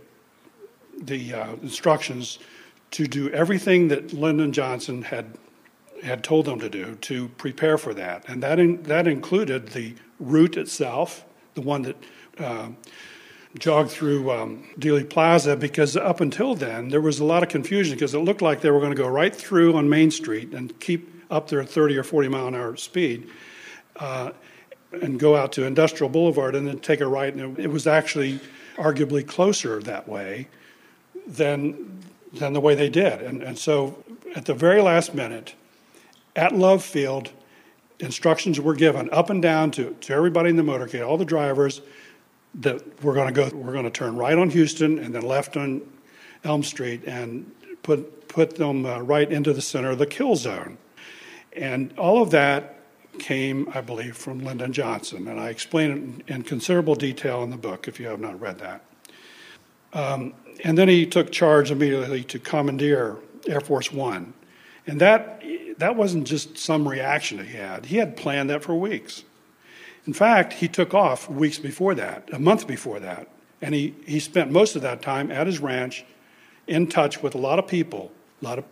the 1.00 1.34
uh, 1.34 1.52
instructions 1.62 2.38
to 2.92 3.06
do 3.06 3.30
everything 3.30 3.88
that 3.88 4.12
Lyndon 4.12 4.52
Johnson 4.52 5.02
had 5.02 5.38
had 6.02 6.22
told 6.22 6.44
them 6.44 6.60
to 6.60 6.68
do 6.68 6.94
to 6.96 7.28
prepare 7.28 7.78
for 7.78 7.94
that, 7.94 8.28
and 8.28 8.42
that 8.42 8.58
in, 8.58 8.82
that 8.84 9.06
included 9.06 9.68
the 9.68 9.94
route 10.18 10.56
itself, 10.56 11.24
the 11.54 11.62
one 11.62 11.82
that. 11.82 11.96
Uh, 12.38 12.68
jogged 13.58 13.90
through 13.90 14.30
um, 14.30 14.64
Dealey 14.78 15.08
Plaza 15.08 15.56
because 15.56 15.96
up 15.96 16.20
until 16.20 16.54
then 16.54 16.88
there 16.88 17.00
was 17.00 17.20
a 17.20 17.24
lot 17.24 17.42
of 17.42 17.48
confusion 17.48 17.94
because 17.94 18.14
it 18.14 18.18
looked 18.18 18.42
like 18.42 18.60
they 18.60 18.70
were 18.70 18.80
going 18.80 18.90
to 18.90 18.96
go 18.96 19.08
right 19.08 19.34
through 19.34 19.74
on 19.74 19.88
Main 19.88 20.10
Street 20.10 20.52
and 20.52 20.78
keep 20.78 21.24
up 21.30 21.48
their 21.48 21.64
30 21.64 21.96
or 21.96 22.02
40 22.02 22.28
mile 22.28 22.48
an 22.48 22.54
hour 22.54 22.76
speed 22.76 23.28
uh, 23.96 24.30
and 24.92 25.18
go 25.18 25.36
out 25.36 25.52
to 25.52 25.64
Industrial 25.64 26.08
Boulevard 26.08 26.54
and 26.54 26.66
then 26.66 26.78
take 26.78 27.00
a 27.00 27.06
right. 27.06 27.32
And 27.32 27.58
it 27.58 27.68
was 27.68 27.86
actually 27.86 28.40
arguably 28.76 29.26
closer 29.26 29.80
that 29.82 30.06
way 30.08 30.48
than, 31.26 32.00
than 32.32 32.52
the 32.52 32.60
way 32.60 32.74
they 32.74 32.88
did. 32.88 33.20
And, 33.22 33.42
and 33.42 33.58
so 33.58 34.02
at 34.34 34.44
the 34.44 34.54
very 34.54 34.82
last 34.82 35.14
minute, 35.14 35.54
at 36.34 36.54
Love 36.54 36.82
Field, 36.82 37.30
instructions 37.98 38.60
were 38.60 38.74
given 38.74 39.08
up 39.10 39.30
and 39.30 39.40
down 39.40 39.70
to, 39.72 39.96
to 40.02 40.12
everybody 40.12 40.50
in 40.50 40.56
the 40.56 40.62
motorcade, 40.62 41.06
all 41.06 41.16
the 41.16 41.24
drivers, 41.24 41.80
that 42.54 43.02
we're 43.02 43.14
going 43.14 43.32
to 43.32 43.32
go, 43.32 43.56
we're 43.56 43.72
going 43.72 43.84
to 43.84 43.90
turn 43.90 44.16
right 44.16 44.36
on 44.36 44.50
Houston 44.50 44.98
and 44.98 45.14
then 45.14 45.22
left 45.22 45.56
on 45.56 45.82
Elm 46.44 46.62
Street 46.62 47.04
and 47.06 47.50
put, 47.82 48.28
put 48.28 48.56
them 48.56 48.86
uh, 48.86 49.00
right 49.00 49.30
into 49.30 49.52
the 49.52 49.60
center 49.60 49.90
of 49.90 49.98
the 49.98 50.06
kill 50.06 50.36
zone. 50.36 50.78
And 51.52 51.92
all 51.98 52.22
of 52.22 52.30
that 52.30 52.80
came, 53.18 53.70
I 53.74 53.80
believe, 53.80 54.16
from 54.16 54.40
Lyndon 54.40 54.72
Johnson. 54.72 55.28
And 55.28 55.40
I 55.40 55.48
explain 55.48 56.22
it 56.28 56.32
in 56.32 56.42
considerable 56.42 56.94
detail 56.94 57.42
in 57.42 57.50
the 57.50 57.56
book 57.56 57.88
if 57.88 57.98
you 57.98 58.06
have 58.08 58.20
not 58.20 58.38
read 58.40 58.58
that. 58.58 58.84
Um, 59.92 60.34
and 60.64 60.76
then 60.76 60.88
he 60.88 61.06
took 61.06 61.30
charge 61.30 61.70
immediately 61.70 62.24
to 62.24 62.38
commandeer 62.38 63.16
Air 63.46 63.60
Force 63.60 63.92
One. 63.92 64.34
And 64.86 65.00
that, 65.00 65.42
that 65.78 65.96
wasn't 65.96 66.26
just 66.26 66.58
some 66.58 66.88
reaction 66.88 67.44
he 67.44 67.56
had, 67.56 67.86
he 67.86 67.96
had 67.96 68.16
planned 68.16 68.50
that 68.50 68.62
for 68.62 68.74
weeks. 68.74 69.24
In 70.06 70.12
fact, 70.12 70.52
he 70.52 70.68
took 70.68 70.94
off 70.94 71.28
weeks 71.28 71.58
before 71.58 71.94
that, 71.96 72.28
a 72.32 72.38
month 72.38 72.66
before 72.66 73.00
that, 73.00 73.28
and 73.60 73.74
he, 73.74 73.94
he 74.06 74.20
spent 74.20 74.50
most 74.50 74.76
of 74.76 74.82
that 74.82 75.02
time 75.02 75.30
at 75.32 75.46
his 75.46 75.58
ranch 75.58 76.04
in 76.66 76.86
touch 76.86 77.22
with 77.22 77.34
a 77.34 77.38
lot 77.38 77.58
of 77.58 77.66
people, 77.66 78.12
a 78.40 78.44
lot 78.44 78.58
of 78.58 78.64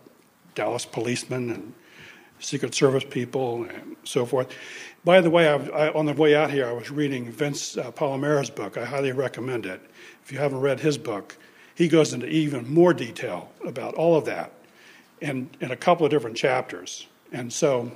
Dallas 0.53 0.85
policemen 0.85 1.49
and 1.49 1.73
Secret 2.39 2.73
Service 2.73 3.03
people 3.03 3.63
and 3.63 3.95
so 4.03 4.25
forth. 4.25 4.47
By 5.03 5.21
the 5.21 5.29
way, 5.29 5.47
I, 5.49 5.55
I, 5.55 5.93
on 5.93 6.05
the 6.05 6.13
way 6.13 6.35
out 6.35 6.51
here, 6.51 6.67
I 6.67 6.71
was 6.71 6.89
reading 6.89 7.31
Vince 7.31 7.77
uh, 7.77 7.91
Palamara's 7.91 8.49
book. 8.49 8.77
I 8.77 8.85
highly 8.85 9.11
recommend 9.11 9.65
it. 9.65 9.81
If 10.23 10.31
you 10.31 10.39
haven't 10.39 10.61
read 10.61 10.79
his 10.79 10.97
book, 10.97 11.37
he 11.75 11.87
goes 11.87 12.13
into 12.13 12.27
even 12.27 12.73
more 12.73 12.93
detail 12.93 13.51
about 13.65 13.93
all 13.93 14.15
of 14.17 14.25
that 14.25 14.51
in, 15.21 15.49
in 15.59 15.71
a 15.71 15.75
couple 15.75 16.05
of 16.05 16.09
different 16.09 16.37
chapters. 16.37 17.05
And 17.31 17.51
so 17.51 17.91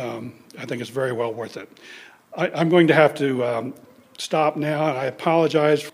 um, 0.00 0.34
I 0.58 0.64
think 0.64 0.80
it's 0.80 0.90
very 0.90 1.12
well 1.12 1.34
worth 1.34 1.56
it. 1.56 1.68
I, 2.36 2.48
am 2.60 2.68
going 2.68 2.86
to 2.88 2.94
have 2.94 3.14
to 3.16 3.44
um, 3.44 3.74
stop 4.18 4.56
now, 4.56 4.88
and 4.88 4.98
I 4.98 5.06
apologize. 5.06 5.90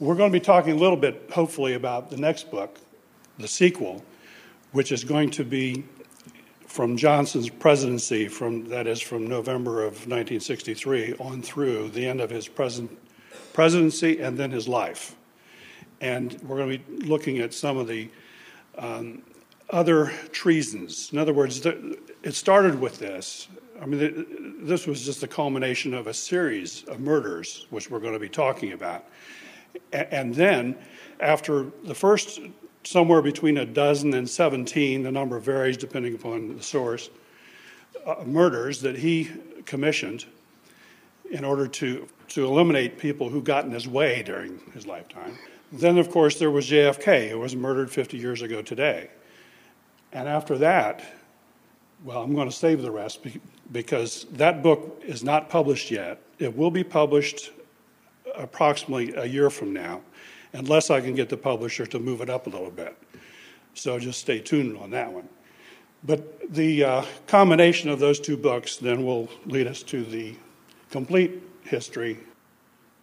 We're 0.00 0.16
going 0.16 0.32
to 0.32 0.38
be 0.38 0.44
talking 0.44 0.72
a 0.72 0.76
little 0.76 0.96
bit, 0.96 1.30
hopefully, 1.32 1.74
about 1.74 2.10
the 2.10 2.16
next 2.16 2.50
book, 2.50 2.78
the 3.38 3.48
sequel, 3.48 4.04
which 4.72 4.90
is 4.90 5.04
going 5.04 5.30
to 5.32 5.44
be 5.44 5.84
from 6.66 6.96
Johnson's 6.96 7.48
presidency, 7.48 8.26
from 8.26 8.68
that 8.70 8.88
is 8.88 9.00
from 9.00 9.28
November 9.28 9.82
of 9.82 9.92
1963 9.92 11.14
on 11.20 11.40
through 11.40 11.90
the 11.90 12.04
end 12.04 12.20
of 12.20 12.30
his 12.30 12.48
present, 12.48 12.90
presidency 13.52 14.20
and 14.20 14.36
then 14.36 14.50
his 14.50 14.66
life. 14.66 15.14
And 16.00 16.38
we're 16.42 16.56
going 16.56 16.70
to 16.70 16.78
be 16.78 17.06
looking 17.06 17.38
at 17.38 17.54
some 17.54 17.76
of 17.76 17.88
the 17.88 18.08
um, 18.76 19.22
other 19.70 20.12
treasons. 20.32 21.10
In 21.12 21.18
other 21.18 21.32
words, 21.32 21.64
it 21.64 22.34
started 22.34 22.80
with 22.80 22.98
this. 22.98 23.48
I 23.80 23.86
mean, 23.86 24.58
this 24.60 24.86
was 24.86 25.04
just 25.04 25.20
the 25.20 25.28
culmination 25.28 25.94
of 25.94 26.06
a 26.06 26.14
series 26.14 26.84
of 26.84 27.00
murders, 27.00 27.66
which 27.70 27.90
we're 27.90 28.00
going 28.00 28.12
to 28.12 28.20
be 28.20 28.28
talking 28.28 28.72
about. 28.72 29.04
And 29.92 30.34
then, 30.34 30.76
after 31.20 31.70
the 31.84 31.94
first 31.94 32.40
somewhere 32.84 33.22
between 33.22 33.58
a 33.58 33.64
dozen 33.64 34.14
and 34.14 34.28
17, 34.28 35.02
the 35.02 35.10
number 35.10 35.38
varies 35.38 35.76
depending 35.76 36.14
upon 36.14 36.56
the 36.56 36.62
source, 36.62 37.10
uh, 38.06 38.16
murders 38.24 38.80
that 38.82 38.96
he 38.96 39.30
commissioned 39.64 40.26
in 41.30 41.44
order 41.44 41.66
to, 41.66 42.06
to 42.28 42.44
eliminate 42.44 42.98
people 42.98 43.28
who 43.28 43.42
got 43.42 43.64
in 43.64 43.70
his 43.70 43.88
way 43.88 44.22
during 44.22 44.60
his 44.72 44.86
lifetime. 44.86 45.36
Then, 45.74 45.98
of 45.98 46.08
course, 46.08 46.38
there 46.38 46.52
was 46.52 46.70
JFK, 46.70 47.30
who 47.30 47.40
was 47.40 47.56
murdered 47.56 47.90
50 47.90 48.16
years 48.16 48.42
ago 48.42 48.62
today. 48.62 49.10
And 50.12 50.28
after 50.28 50.56
that, 50.58 51.04
well, 52.04 52.22
I'm 52.22 52.32
going 52.32 52.48
to 52.48 52.54
save 52.54 52.80
the 52.80 52.92
rest 52.92 53.26
because 53.72 54.26
that 54.32 54.62
book 54.62 55.02
is 55.04 55.24
not 55.24 55.48
published 55.48 55.90
yet. 55.90 56.20
It 56.38 56.56
will 56.56 56.70
be 56.70 56.84
published 56.84 57.50
approximately 58.36 59.14
a 59.14 59.24
year 59.24 59.50
from 59.50 59.72
now 59.72 60.00
unless 60.52 60.90
I 60.90 61.00
can 61.00 61.16
get 61.16 61.28
the 61.28 61.36
publisher 61.36 61.86
to 61.86 61.98
move 61.98 62.20
it 62.20 62.30
up 62.30 62.46
a 62.46 62.50
little 62.50 62.70
bit. 62.70 62.96
So 63.74 63.98
just 63.98 64.20
stay 64.20 64.38
tuned 64.38 64.78
on 64.78 64.90
that 64.90 65.12
one. 65.12 65.28
But 66.04 66.52
the 66.54 66.84
uh, 66.84 67.04
combination 67.26 67.90
of 67.90 67.98
those 67.98 68.20
two 68.20 68.36
books 68.36 68.76
then 68.76 69.04
will 69.04 69.28
lead 69.46 69.66
us 69.66 69.82
to 69.84 70.04
the 70.04 70.36
complete 70.92 71.42
history 71.64 72.20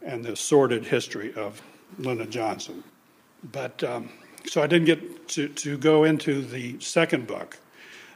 and 0.01 0.23
the 0.23 0.37
sordid 0.37 0.85
history 0.85 1.33
of 1.33 1.61
Lyndon 1.99 2.29
Johnson. 2.31 2.83
But 3.51 3.83
um, 3.83 4.09
so 4.45 4.61
I 4.61 4.67
didn't 4.67 4.85
get 4.85 5.27
to, 5.29 5.47
to 5.47 5.77
go 5.77 6.03
into 6.03 6.41
the 6.41 6.79
second 6.79 7.27
book. 7.27 7.57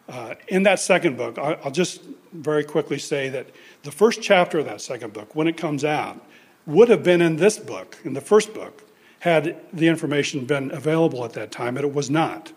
Uh, 0.07 0.35
in 0.49 0.63
that 0.63 0.79
second 0.79 1.17
book, 1.17 1.37
I'll 1.39 1.71
just 1.71 2.01
very 2.31 2.63
quickly 2.63 2.99
say 2.99 3.29
that 3.29 3.47
the 3.83 3.91
first 3.91 4.21
chapter 4.21 4.59
of 4.59 4.65
that 4.65 4.81
second 4.81 5.13
book, 5.13 5.35
when 5.35 5.47
it 5.47 5.57
comes 5.57 5.83
out, 5.83 6.23
would 6.67 6.89
have 6.89 7.03
been 7.03 7.21
in 7.21 7.37
this 7.37 7.57
book, 7.57 7.97
in 8.03 8.13
the 8.13 8.21
first 8.21 8.53
book, 8.53 8.83
had 9.19 9.57
the 9.73 9.87
information 9.87 10.45
been 10.45 10.71
available 10.71 11.25
at 11.25 11.33
that 11.33 11.51
time, 11.51 11.73
but 11.73 11.83
it 11.83 11.93
was 11.93 12.09
not. 12.09 12.51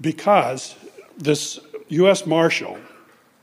Because 0.00 0.74
this 1.16 1.60
U.S. 1.88 2.26
Marshal, 2.26 2.78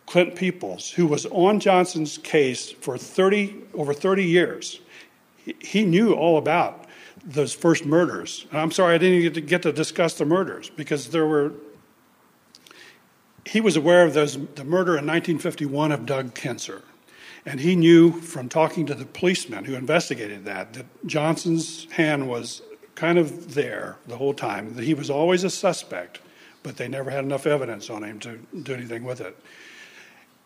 Clint 0.05 0.35
Peoples, 0.35 0.91
who 0.91 1.07
was 1.07 1.25
on 1.27 1.59
Johnson's 1.59 2.17
case 2.17 2.71
for 2.71 2.97
30, 2.97 3.55
over 3.73 3.93
30 3.93 4.25
years, 4.25 4.81
he 5.59 5.85
knew 5.85 6.13
all 6.13 6.37
about 6.37 6.85
those 7.23 7.53
first 7.53 7.85
murders. 7.85 8.45
I'm 8.51 8.71
sorry 8.71 8.95
I 8.95 8.97
didn't 8.97 9.21
get 9.21 9.33
to, 9.33 9.41
get 9.41 9.61
to 9.63 9.71
discuss 9.71 10.13
the 10.15 10.25
murders 10.25 10.69
because 10.69 11.09
there 11.09 11.25
were. 11.25 11.53
He 13.45 13.61
was 13.61 13.77
aware 13.77 14.03
of 14.03 14.13
those, 14.13 14.33
the 14.33 14.65
murder 14.65 14.91
in 14.97 15.05
1951 15.07 15.93
of 15.93 16.05
Doug 16.05 16.33
Kinser. 16.33 16.81
And 17.45 17.61
he 17.61 17.77
knew 17.77 18.11
from 18.11 18.49
talking 18.49 18.85
to 18.87 18.93
the 18.93 19.05
policeman 19.05 19.63
who 19.63 19.75
investigated 19.75 20.43
that 20.43 20.73
that 20.73 20.85
Johnson's 21.07 21.89
hand 21.91 22.27
was 22.27 22.61
kind 22.95 23.17
of 23.17 23.53
there 23.53 23.97
the 24.07 24.17
whole 24.17 24.33
time, 24.33 24.73
that 24.75 24.83
he 24.83 24.93
was 24.93 25.09
always 25.09 25.45
a 25.45 25.49
suspect, 25.49 26.19
but 26.61 26.75
they 26.75 26.89
never 26.89 27.09
had 27.09 27.23
enough 27.23 27.47
evidence 27.47 27.89
on 27.89 28.03
him 28.03 28.19
to 28.19 28.39
do 28.63 28.73
anything 28.73 29.05
with 29.05 29.21
it. 29.21 29.37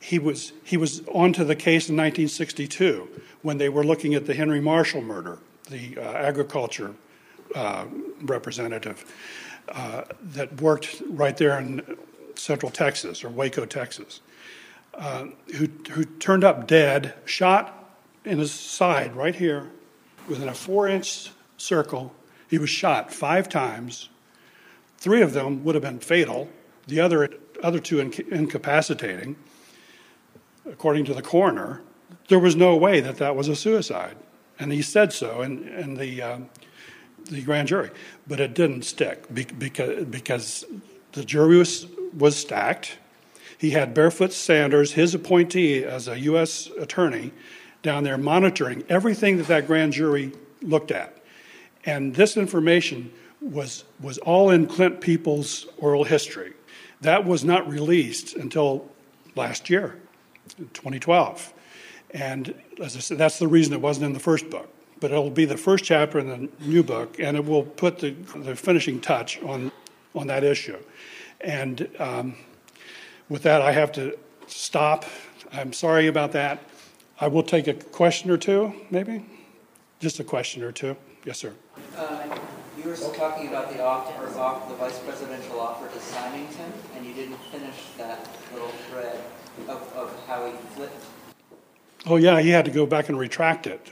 He 0.01 0.19
was, 0.19 0.51
he 0.63 0.77
was 0.77 1.01
onto 1.07 1.43
the 1.43 1.55
case 1.55 1.87
in 1.87 1.95
1962 1.95 3.07
when 3.43 3.57
they 3.57 3.69
were 3.69 3.83
looking 3.83 4.15
at 4.15 4.25
the 4.25 4.33
Henry 4.33 4.59
Marshall 4.59 5.01
murder, 5.01 5.37
the 5.69 5.97
uh, 5.97 6.01
agriculture 6.01 6.95
uh, 7.55 7.85
representative 8.21 9.05
uh, 9.69 10.03
that 10.33 10.59
worked 10.59 11.01
right 11.07 11.37
there 11.37 11.59
in 11.59 11.97
central 12.35 12.71
Texas 12.71 13.23
or 13.23 13.29
Waco, 13.29 13.65
Texas. 13.65 14.21
Uh, 14.93 15.27
who, 15.55 15.69
who 15.91 16.03
turned 16.03 16.43
up 16.43 16.67
dead, 16.67 17.13
shot 17.23 17.95
in 18.25 18.39
his 18.39 18.51
side 18.51 19.15
right 19.15 19.35
here, 19.35 19.69
within 20.27 20.49
a 20.49 20.53
four 20.53 20.87
inch 20.87 21.31
circle. 21.57 22.13
He 22.49 22.57
was 22.57 22.69
shot 22.69 23.13
five 23.13 23.47
times. 23.47 24.09
Three 24.97 25.21
of 25.21 25.33
them 25.33 25.63
would 25.63 25.75
have 25.75 25.83
been 25.83 25.99
fatal, 25.99 26.49
the 26.87 26.99
other, 26.99 27.29
other 27.63 27.79
two 27.79 27.97
inc- 27.97 28.27
incapacitating. 28.29 29.35
According 30.69 31.05
to 31.05 31.13
the 31.13 31.21
coroner, 31.21 31.81
there 32.27 32.39
was 32.39 32.55
no 32.55 32.75
way 32.75 32.99
that 32.99 33.17
that 33.17 33.35
was 33.35 33.47
a 33.47 33.55
suicide. 33.55 34.15
And 34.59 34.71
he 34.71 34.81
said 34.81 35.11
so 35.11 35.41
in, 35.41 35.67
in 35.67 35.95
the, 35.95 36.21
uh, 36.21 36.39
the 37.25 37.41
grand 37.41 37.67
jury. 37.67 37.89
But 38.27 38.39
it 38.39 38.53
didn't 38.53 38.83
stick 38.83 39.25
because, 39.33 40.05
because 40.05 40.65
the 41.13 41.25
jury 41.25 41.57
was, 41.57 41.87
was 42.15 42.37
stacked 42.37 42.97
he 43.61 43.69
had 43.69 43.93
Barefoot 43.93 44.33
Sanders, 44.33 44.93
his 44.93 45.13
appointee 45.13 45.83
as 45.83 46.07
a 46.07 46.19
U.S. 46.21 46.71
attorney, 46.79 47.31
down 47.83 48.03
there 48.03 48.17
monitoring 48.17 48.83
everything 48.89 49.37
that 49.37 49.45
that 49.49 49.67
grand 49.67 49.93
jury 49.93 50.31
looked 50.63 50.89
at. 50.89 51.15
And 51.85 52.15
this 52.15 52.37
information 52.37 53.13
was, 53.39 53.83
was 53.99 54.17
all 54.17 54.49
in 54.49 54.65
Clint 54.65 54.99
Peoples' 54.99 55.67
oral 55.77 56.05
history. 56.05 56.53
That 57.01 57.23
was 57.23 57.43
not 57.43 57.69
released 57.69 58.35
until 58.35 58.89
last 59.35 59.69
year, 59.69 59.99
2012. 60.55 61.53
And 62.11 62.53
as 62.81 62.95
I 62.95 62.99
said, 62.99 63.17
that's 63.17 63.39
the 63.39 63.47
reason 63.47 63.73
it 63.73 63.81
wasn't 63.81 64.07
in 64.07 64.13
the 64.13 64.19
first 64.19 64.49
book. 64.49 64.69
But 64.99 65.11
it'll 65.11 65.31
be 65.31 65.45
the 65.45 65.57
first 65.57 65.83
chapter 65.83 66.19
in 66.19 66.27
the 66.27 66.49
new 66.63 66.83
book, 66.83 67.19
and 67.19 67.35
it 67.35 67.45
will 67.45 67.63
put 67.63 67.99
the, 67.99 68.11
the 68.35 68.55
finishing 68.55 69.01
touch 69.01 69.41
on, 69.41 69.71
on 70.13 70.27
that 70.27 70.43
issue. 70.43 70.77
And 71.39 71.89
um, 71.99 72.35
with 73.29 73.43
that, 73.43 73.61
I 73.61 73.71
have 73.71 73.91
to 73.93 74.17
stop. 74.45 75.05
I'm 75.51 75.73
sorry 75.73 76.07
about 76.07 76.33
that. 76.33 76.61
I 77.19 77.27
will 77.27 77.43
take 77.43 77.67
a 77.67 77.73
question 77.73 78.29
or 78.29 78.37
two, 78.37 78.73
maybe? 78.91 79.25
Just 79.99 80.19
a 80.19 80.23
question 80.23 80.63
or 80.63 80.71
two. 80.71 80.95
Yes, 81.25 81.39
sir. 81.39 81.53
Uh, 81.95 82.37
you 82.77 82.89
were 82.89 82.95
talking 82.95 83.47
about 83.47 83.71
the 83.71 83.83
offer, 83.83 84.39
off, 84.39 84.67
the 84.67 84.75
vice 84.75 84.99
presidential 84.99 85.59
offer 85.59 85.87
to 85.87 85.99
Symington, 85.99 86.73
and 86.95 87.05
you 87.05 87.13
didn't 87.13 87.37
finish 87.51 87.75
that 87.97 88.27
little 88.53 88.69
thread 88.89 89.19
of, 89.67 89.93
of 89.95 90.25
how 90.27 90.45
he 90.45 90.51
flipped. 90.75 91.05
Oh, 92.05 92.15
yeah, 92.15 92.41
he 92.41 92.49
had 92.49 92.65
to 92.65 92.71
go 92.71 92.85
back 92.85 93.09
and 93.09 93.17
retract 93.17 93.67
it. 93.67 93.91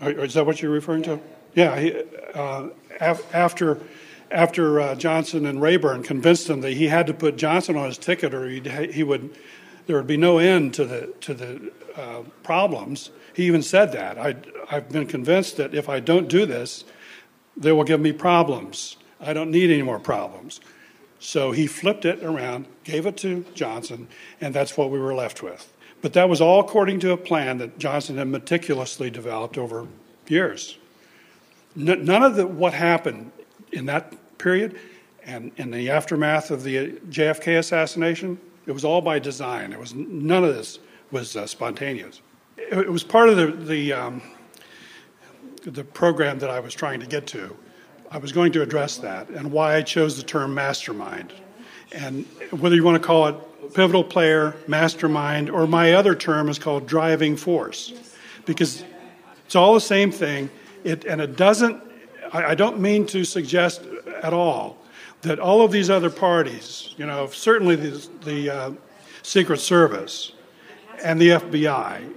Is 0.00 0.34
that 0.34 0.44
what 0.44 0.60
you're 0.60 0.72
referring 0.72 1.02
to? 1.04 1.20
Yeah, 1.54 1.78
he, 1.78 2.02
uh, 2.34 2.68
after 3.00 3.80
after 4.30 4.80
uh, 4.80 4.94
Johnson 4.96 5.46
and 5.46 5.62
Rayburn 5.62 6.02
convinced 6.02 6.50
him 6.50 6.60
that 6.62 6.72
he 6.72 6.88
had 6.88 7.06
to 7.06 7.14
put 7.14 7.36
Johnson 7.36 7.76
on 7.76 7.86
his 7.86 7.96
ticket 7.98 8.34
or 8.34 8.48
he 8.48 9.02
would 9.02 9.34
there 9.86 9.96
would 9.96 10.06
be 10.06 10.16
no 10.16 10.38
end 10.38 10.74
to 10.74 10.84
the 10.84 11.14
to 11.20 11.32
the 11.32 11.72
uh, 11.96 12.22
problems. 12.42 13.10
He 13.34 13.44
even 13.44 13.62
said 13.62 13.92
that 13.92 14.18
I 14.18 14.36
I've 14.70 14.90
been 14.90 15.06
convinced 15.06 15.56
that 15.56 15.74
if 15.74 15.88
I 15.88 16.00
don't 16.00 16.28
do 16.28 16.44
this, 16.44 16.84
they 17.56 17.72
will 17.72 17.84
give 17.84 18.00
me 18.00 18.12
problems. 18.12 18.96
I 19.20 19.32
don't 19.32 19.50
need 19.50 19.70
any 19.70 19.82
more 19.82 20.00
problems. 20.00 20.60
So 21.18 21.52
he 21.52 21.66
flipped 21.66 22.04
it 22.04 22.22
around, 22.22 22.66
gave 22.84 23.06
it 23.06 23.16
to 23.18 23.44
Johnson, 23.54 24.08
and 24.40 24.54
that's 24.54 24.76
what 24.76 24.90
we 24.90 24.98
were 24.98 25.14
left 25.14 25.42
with. 25.42 25.72
But 26.02 26.12
that 26.12 26.28
was 26.28 26.40
all 26.40 26.60
according 26.60 27.00
to 27.00 27.12
a 27.12 27.16
plan 27.16 27.58
that 27.58 27.78
Johnson 27.78 28.18
had 28.18 28.28
meticulously 28.28 29.10
developed 29.10 29.56
over 29.56 29.86
years. 30.28 30.78
None 31.74 32.22
of 32.22 32.36
the, 32.36 32.46
what 32.46 32.74
happened 32.74 33.32
in 33.72 33.86
that 33.86 34.14
period 34.38 34.78
And 35.24 35.50
in 35.56 35.72
the 35.72 35.90
aftermath 35.90 36.52
of 36.52 36.62
the 36.62 36.92
JFK 37.10 37.58
assassination, 37.58 38.38
it 38.66 38.72
was 38.72 38.84
all 38.84 39.00
by 39.00 39.18
design. 39.18 39.72
It 39.72 39.78
was 39.78 39.92
none 39.92 40.44
of 40.44 40.54
this 40.54 40.78
was 41.10 41.36
uh, 41.36 41.46
spontaneous. 41.46 42.20
It, 42.56 42.78
it, 42.78 42.92
was 42.92 43.02
part 43.02 43.28
of 43.28 43.36
the 43.36 43.48
the, 43.50 43.92
um, 43.92 44.22
the 45.64 45.82
program 45.82 46.38
that 46.38 46.50
I 46.50 46.60
was 46.60 46.74
trying 46.74 47.00
to 47.00 47.06
get 47.06 47.26
to. 47.28 47.56
I 48.16 48.18
was 48.18 48.32
going 48.32 48.50
to 48.52 48.62
address 48.62 48.96
that 48.96 49.28
and 49.28 49.52
why 49.52 49.76
I 49.76 49.82
chose 49.82 50.16
the 50.16 50.22
term 50.22 50.54
mastermind. 50.54 51.34
And 51.92 52.24
whether 52.50 52.74
you 52.74 52.82
want 52.82 53.00
to 53.02 53.06
call 53.06 53.26
it 53.26 53.74
pivotal 53.74 54.04
player, 54.04 54.56
mastermind, 54.66 55.50
or 55.50 55.66
my 55.66 55.92
other 55.92 56.14
term 56.14 56.48
is 56.48 56.58
called 56.58 56.86
driving 56.86 57.36
force, 57.36 57.92
because 58.46 58.82
it's 59.44 59.54
all 59.54 59.74
the 59.74 59.82
same 59.82 60.10
thing. 60.10 60.48
It, 60.82 61.04
and 61.04 61.20
it 61.20 61.36
doesn't, 61.36 61.78
I, 62.32 62.44
I 62.44 62.54
don't 62.54 62.80
mean 62.80 63.04
to 63.08 63.22
suggest 63.22 63.82
at 64.22 64.32
all 64.32 64.78
that 65.20 65.38
all 65.38 65.60
of 65.60 65.70
these 65.70 65.90
other 65.90 66.08
parties, 66.08 66.94
you 66.96 67.04
know, 67.04 67.26
certainly 67.26 67.76
the, 67.76 68.08
the 68.24 68.50
uh, 68.50 68.70
Secret 69.24 69.60
Service 69.60 70.32
and 71.04 71.20
the 71.20 71.28
FBI 71.32 72.14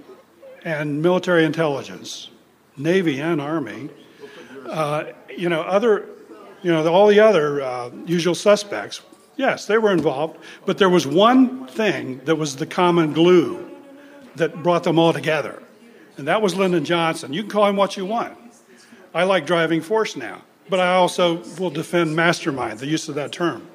and 0.64 1.02
military 1.02 1.44
intelligence, 1.44 2.30
Navy 2.78 3.20
and 3.20 3.38
Army, 3.38 3.90
uh, 4.66 5.04
you 5.36 5.48
know, 5.48 5.62
other, 5.62 6.08
you 6.62 6.70
know, 6.70 6.86
all 6.92 7.06
the 7.06 7.20
other 7.20 7.62
uh, 7.62 7.90
usual 8.06 8.34
suspects, 8.34 9.00
yes, 9.36 9.66
they 9.66 9.78
were 9.78 9.92
involved, 9.92 10.38
but 10.66 10.78
there 10.78 10.88
was 10.88 11.06
one 11.06 11.66
thing 11.66 12.20
that 12.24 12.36
was 12.36 12.56
the 12.56 12.66
common 12.66 13.12
glue 13.12 13.70
that 14.36 14.62
brought 14.62 14.84
them 14.84 14.98
all 14.98 15.12
together, 15.12 15.62
and 16.16 16.28
that 16.28 16.42
was 16.42 16.54
Lyndon 16.54 16.84
Johnson. 16.84 17.32
You 17.32 17.42
can 17.42 17.50
call 17.50 17.66
him 17.66 17.76
what 17.76 17.96
you 17.96 18.06
want. 18.06 18.36
I 19.14 19.24
like 19.24 19.46
driving 19.46 19.80
force 19.80 20.16
now, 20.16 20.42
but 20.68 20.78
I 20.78 20.94
also 20.94 21.42
will 21.58 21.70
defend 21.70 22.14
mastermind, 22.14 22.78
the 22.78 22.86
use 22.86 23.08
of 23.08 23.16
that 23.16 23.32
term. 23.32 23.66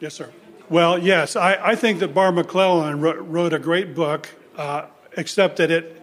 Yes, 0.00 0.14
sir. 0.14 0.30
Well, 0.68 0.98
yes, 0.98 1.36
I, 1.36 1.58
I 1.60 1.74
think 1.74 1.98
that 2.00 2.14
Barr 2.14 2.32
McClellan 2.32 3.00
wrote, 3.00 3.18
wrote 3.18 3.52
a 3.52 3.58
great 3.58 3.94
book, 3.94 4.28
uh, 4.56 4.86
except 5.16 5.56
that 5.56 5.70
it 5.70 5.99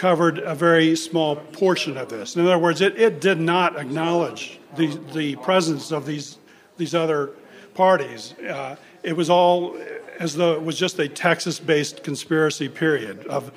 covered 0.00 0.38
a 0.38 0.54
very 0.54 0.96
small 0.96 1.36
portion 1.36 1.98
of 1.98 2.08
this. 2.08 2.34
In 2.34 2.46
other 2.46 2.58
words, 2.58 2.80
it, 2.80 2.98
it 2.98 3.20
did 3.20 3.38
not 3.38 3.78
acknowledge 3.78 4.58
the, 4.74 4.86
the 5.12 5.36
presence 5.36 5.92
of 5.92 6.06
these, 6.06 6.38
these 6.78 6.94
other 6.94 7.32
parties. 7.74 8.32
Uh, 8.38 8.76
it 9.02 9.14
was 9.14 9.28
all 9.28 9.76
as 10.18 10.34
though 10.34 10.54
it 10.54 10.62
was 10.62 10.78
just 10.78 10.98
a 10.98 11.06
Texas 11.06 11.60
based 11.60 12.02
conspiracy 12.02 12.66
period 12.66 13.26
of 13.26 13.52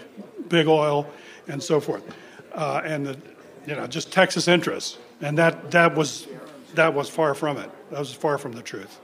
big 0.50 0.68
oil 0.68 1.08
and 1.48 1.64
so 1.64 1.80
forth. 1.80 2.04
Uh, 2.54 2.82
and 2.84 3.06
the, 3.06 3.18
you 3.66 3.76
know, 3.78 3.88
just 3.88 4.12
Texas 4.12 4.50
interests. 4.50 4.98
And 5.22 5.38
that, 5.38 5.72
that, 5.72 5.96
was, 5.96 6.28
that 6.76 6.94
was 6.94 7.10
far 7.10 7.36
from 7.36 7.56
it. 7.56 7.70
That 7.89 8.00
was 8.00 8.14
far 8.14 8.38
from 8.38 8.52
the 8.52 8.62
truth. 8.62 9.00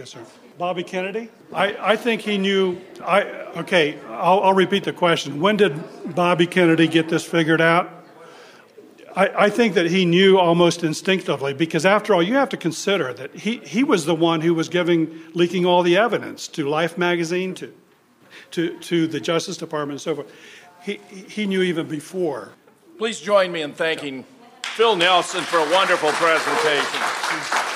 Yes, 0.00 0.08
sir. 0.08 0.24
Bobby 0.56 0.82
Kennedy? 0.82 1.28
I, 1.52 1.92
I 1.92 1.94
think 1.94 2.22
he 2.22 2.38
knew. 2.38 2.80
I, 3.04 3.20
okay, 3.58 3.98
I'll, 4.08 4.40
I'll 4.40 4.54
repeat 4.54 4.84
the 4.84 4.94
question. 4.94 5.40
When 5.40 5.58
did 5.58 5.78
Bobby 6.14 6.46
Kennedy 6.46 6.88
get 6.88 7.10
this 7.10 7.22
figured 7.22 7.60
out? 7.60 7.90
I, 9.14 9.28
I, 9.44 9.50
think 9.50 9.74
that 9.74 9.90
he 9.90 10.06
knew 10.06 10.38
almost 10.38 10.84
instinctively 10.84 11.52
because, 11.52 11.84
after 11.84 12.14
all, 12.14 12.22
you 12.22 12.32
have 12.36 12.48
to 12.48 12.56
consider 12.56 13.12
that 13.12 13.34
he, 13.34 13.58
he 13.58 13.84
was 13.84 14.06
the 14.06 14.14
one 14.14 14.40
who 14.40 14.54
was 14.54 14.70
giving, 14.70 15.20
leaking 15.34 15.66
all 15.66 15.82
the 15.82 15.98
evidence 15.98 16.48
to 16.48 16.66
Life 16.66 16.96
magazine, 16.96 17.54
to, 17.56 17.70
to, 18.52 18.78
to 18.78 19.06
the 19.06 19.20
Justice 19.20 19.58
Department, 19.58 19.96
and 19.96 20.00
so 20.00 20.14
forth. 20.14 20.32
He, 20.82 20.98
he 21.28 21.44
knew 21.44 21.60
even 21.60 21.86
before. 21.86 22.52
Please 22.96 23.20
join 23.20 23.52
me 23.52 23.60
in 23.60 23.74
thanking 23.74 24.24
Phil 24.62 24.96
Nelson 24.96 25.42
for 25.42 25.58
a 25.58 25.70
wonderful 25.70 26.10
presentation. 26.12 27.69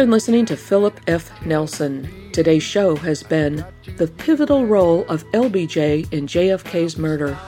Been 0.00 0.10
listening 0.10 0.46
to 0.46 0.56
Philip 0.56 0.98
F. 1.08 1.30
Nelson. 1.44 2.08
Today's 2.32 2.62
show 2.62 2.96
has 2.96 3.22
been 3.22 3.62
The 3.98 4.06
Pivotal 4.06 4.64
Role 4.64 5.04
of 5.10 5.30
LBJ 5.32 6.10
in 6.10 6.26
JFK's 6.26 6.96
Murder. 6.96 7.38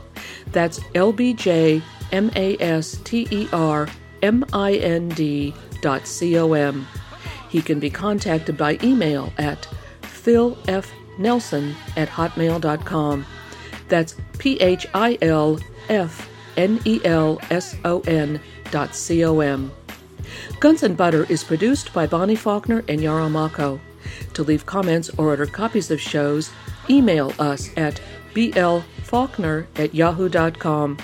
That's 0.52 0.80
L 0.94 1.12
B 1.12 1.34
J 1.34 1.82
M 2.12 2.30
A 2.36 2.56
S 2.60 3.00
T 3.04 3.28
E 3.32 3.48
R 3.52 3.88
M 4.22 4.46
I 4.54 4.76
N 4.76 5.10
D 5.10 5.56
dot 5.82 6.06
C 6.08 6.38
O 6.38 6.54
M. 6.54 6.88
He 7.50 7.62
can 7.62 7.80
be 7.80 7.90
contacted 7.90 8.56
by 8.58 8.78
email 8.84 9.34
at 9.38 9.68
philfnelson 10.02 11.74
at 11.96 12.10
hotmail.com. 12.10 13.26
That's 13.88 14.16
P 14.38 14.58
H 14.62 14.88
I 14.94 15.18
L 15.22 15.60
F 15.90 16.30
N 16.58 16.80
E 16.86 17.00
L 17.04 17.40
S 17.50 17.76
O 17.86 18.02
N 18.02 18.40
dot 18.72 18.96
C 18.96 19.24
O 19.26 19.40
M. 19.40 19.72
Guns 20.60 20.84
and 20.84 20.98
Butter 20.98 21.26
is 21.30 21.44
produced 21.44 21.94
by 21.94 22.08
Bonnie 22.08 22.36
Faulkner 22.36 22.84
and 22.88 23.02
Yarrow 23.02 23.30
Mahko. 23.30 23.80
To 24.34 24.44
leave 24.44 24.66
comments 24.66 25.10
or 25.18 25.28
order 25.28 25.46
copies 25.46 25.92
of 25.92 26.02
shows, 26.02 26.52
email 26.90 27.34
us 27.40 27.70
at 27.78 28.02
blfaulkner 28.34 29.68
at 29.76 29.94
yahoo.com. 29.94 30.98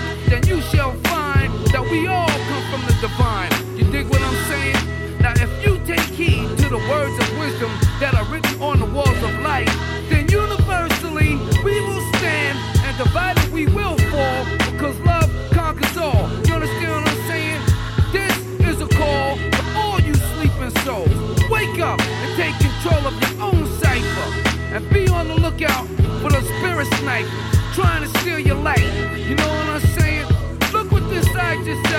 terrorist 26.81 27.03
sniper 27.03 27.29
trying 27.75 28.03
to 28.03 28.19
steal 28.21 28.39
your 28.39 28.57
life. 28.57 28.81
You 29.19 29.35
know 29.35 29.49
what 29.49 29.69
I'm 29.69 29.81
saying? 29.99 30.27
Look 30.73 30.91
what 30.93 31.09
this 31.11 31.27
I 31.35 31.63
just 31.65 31.91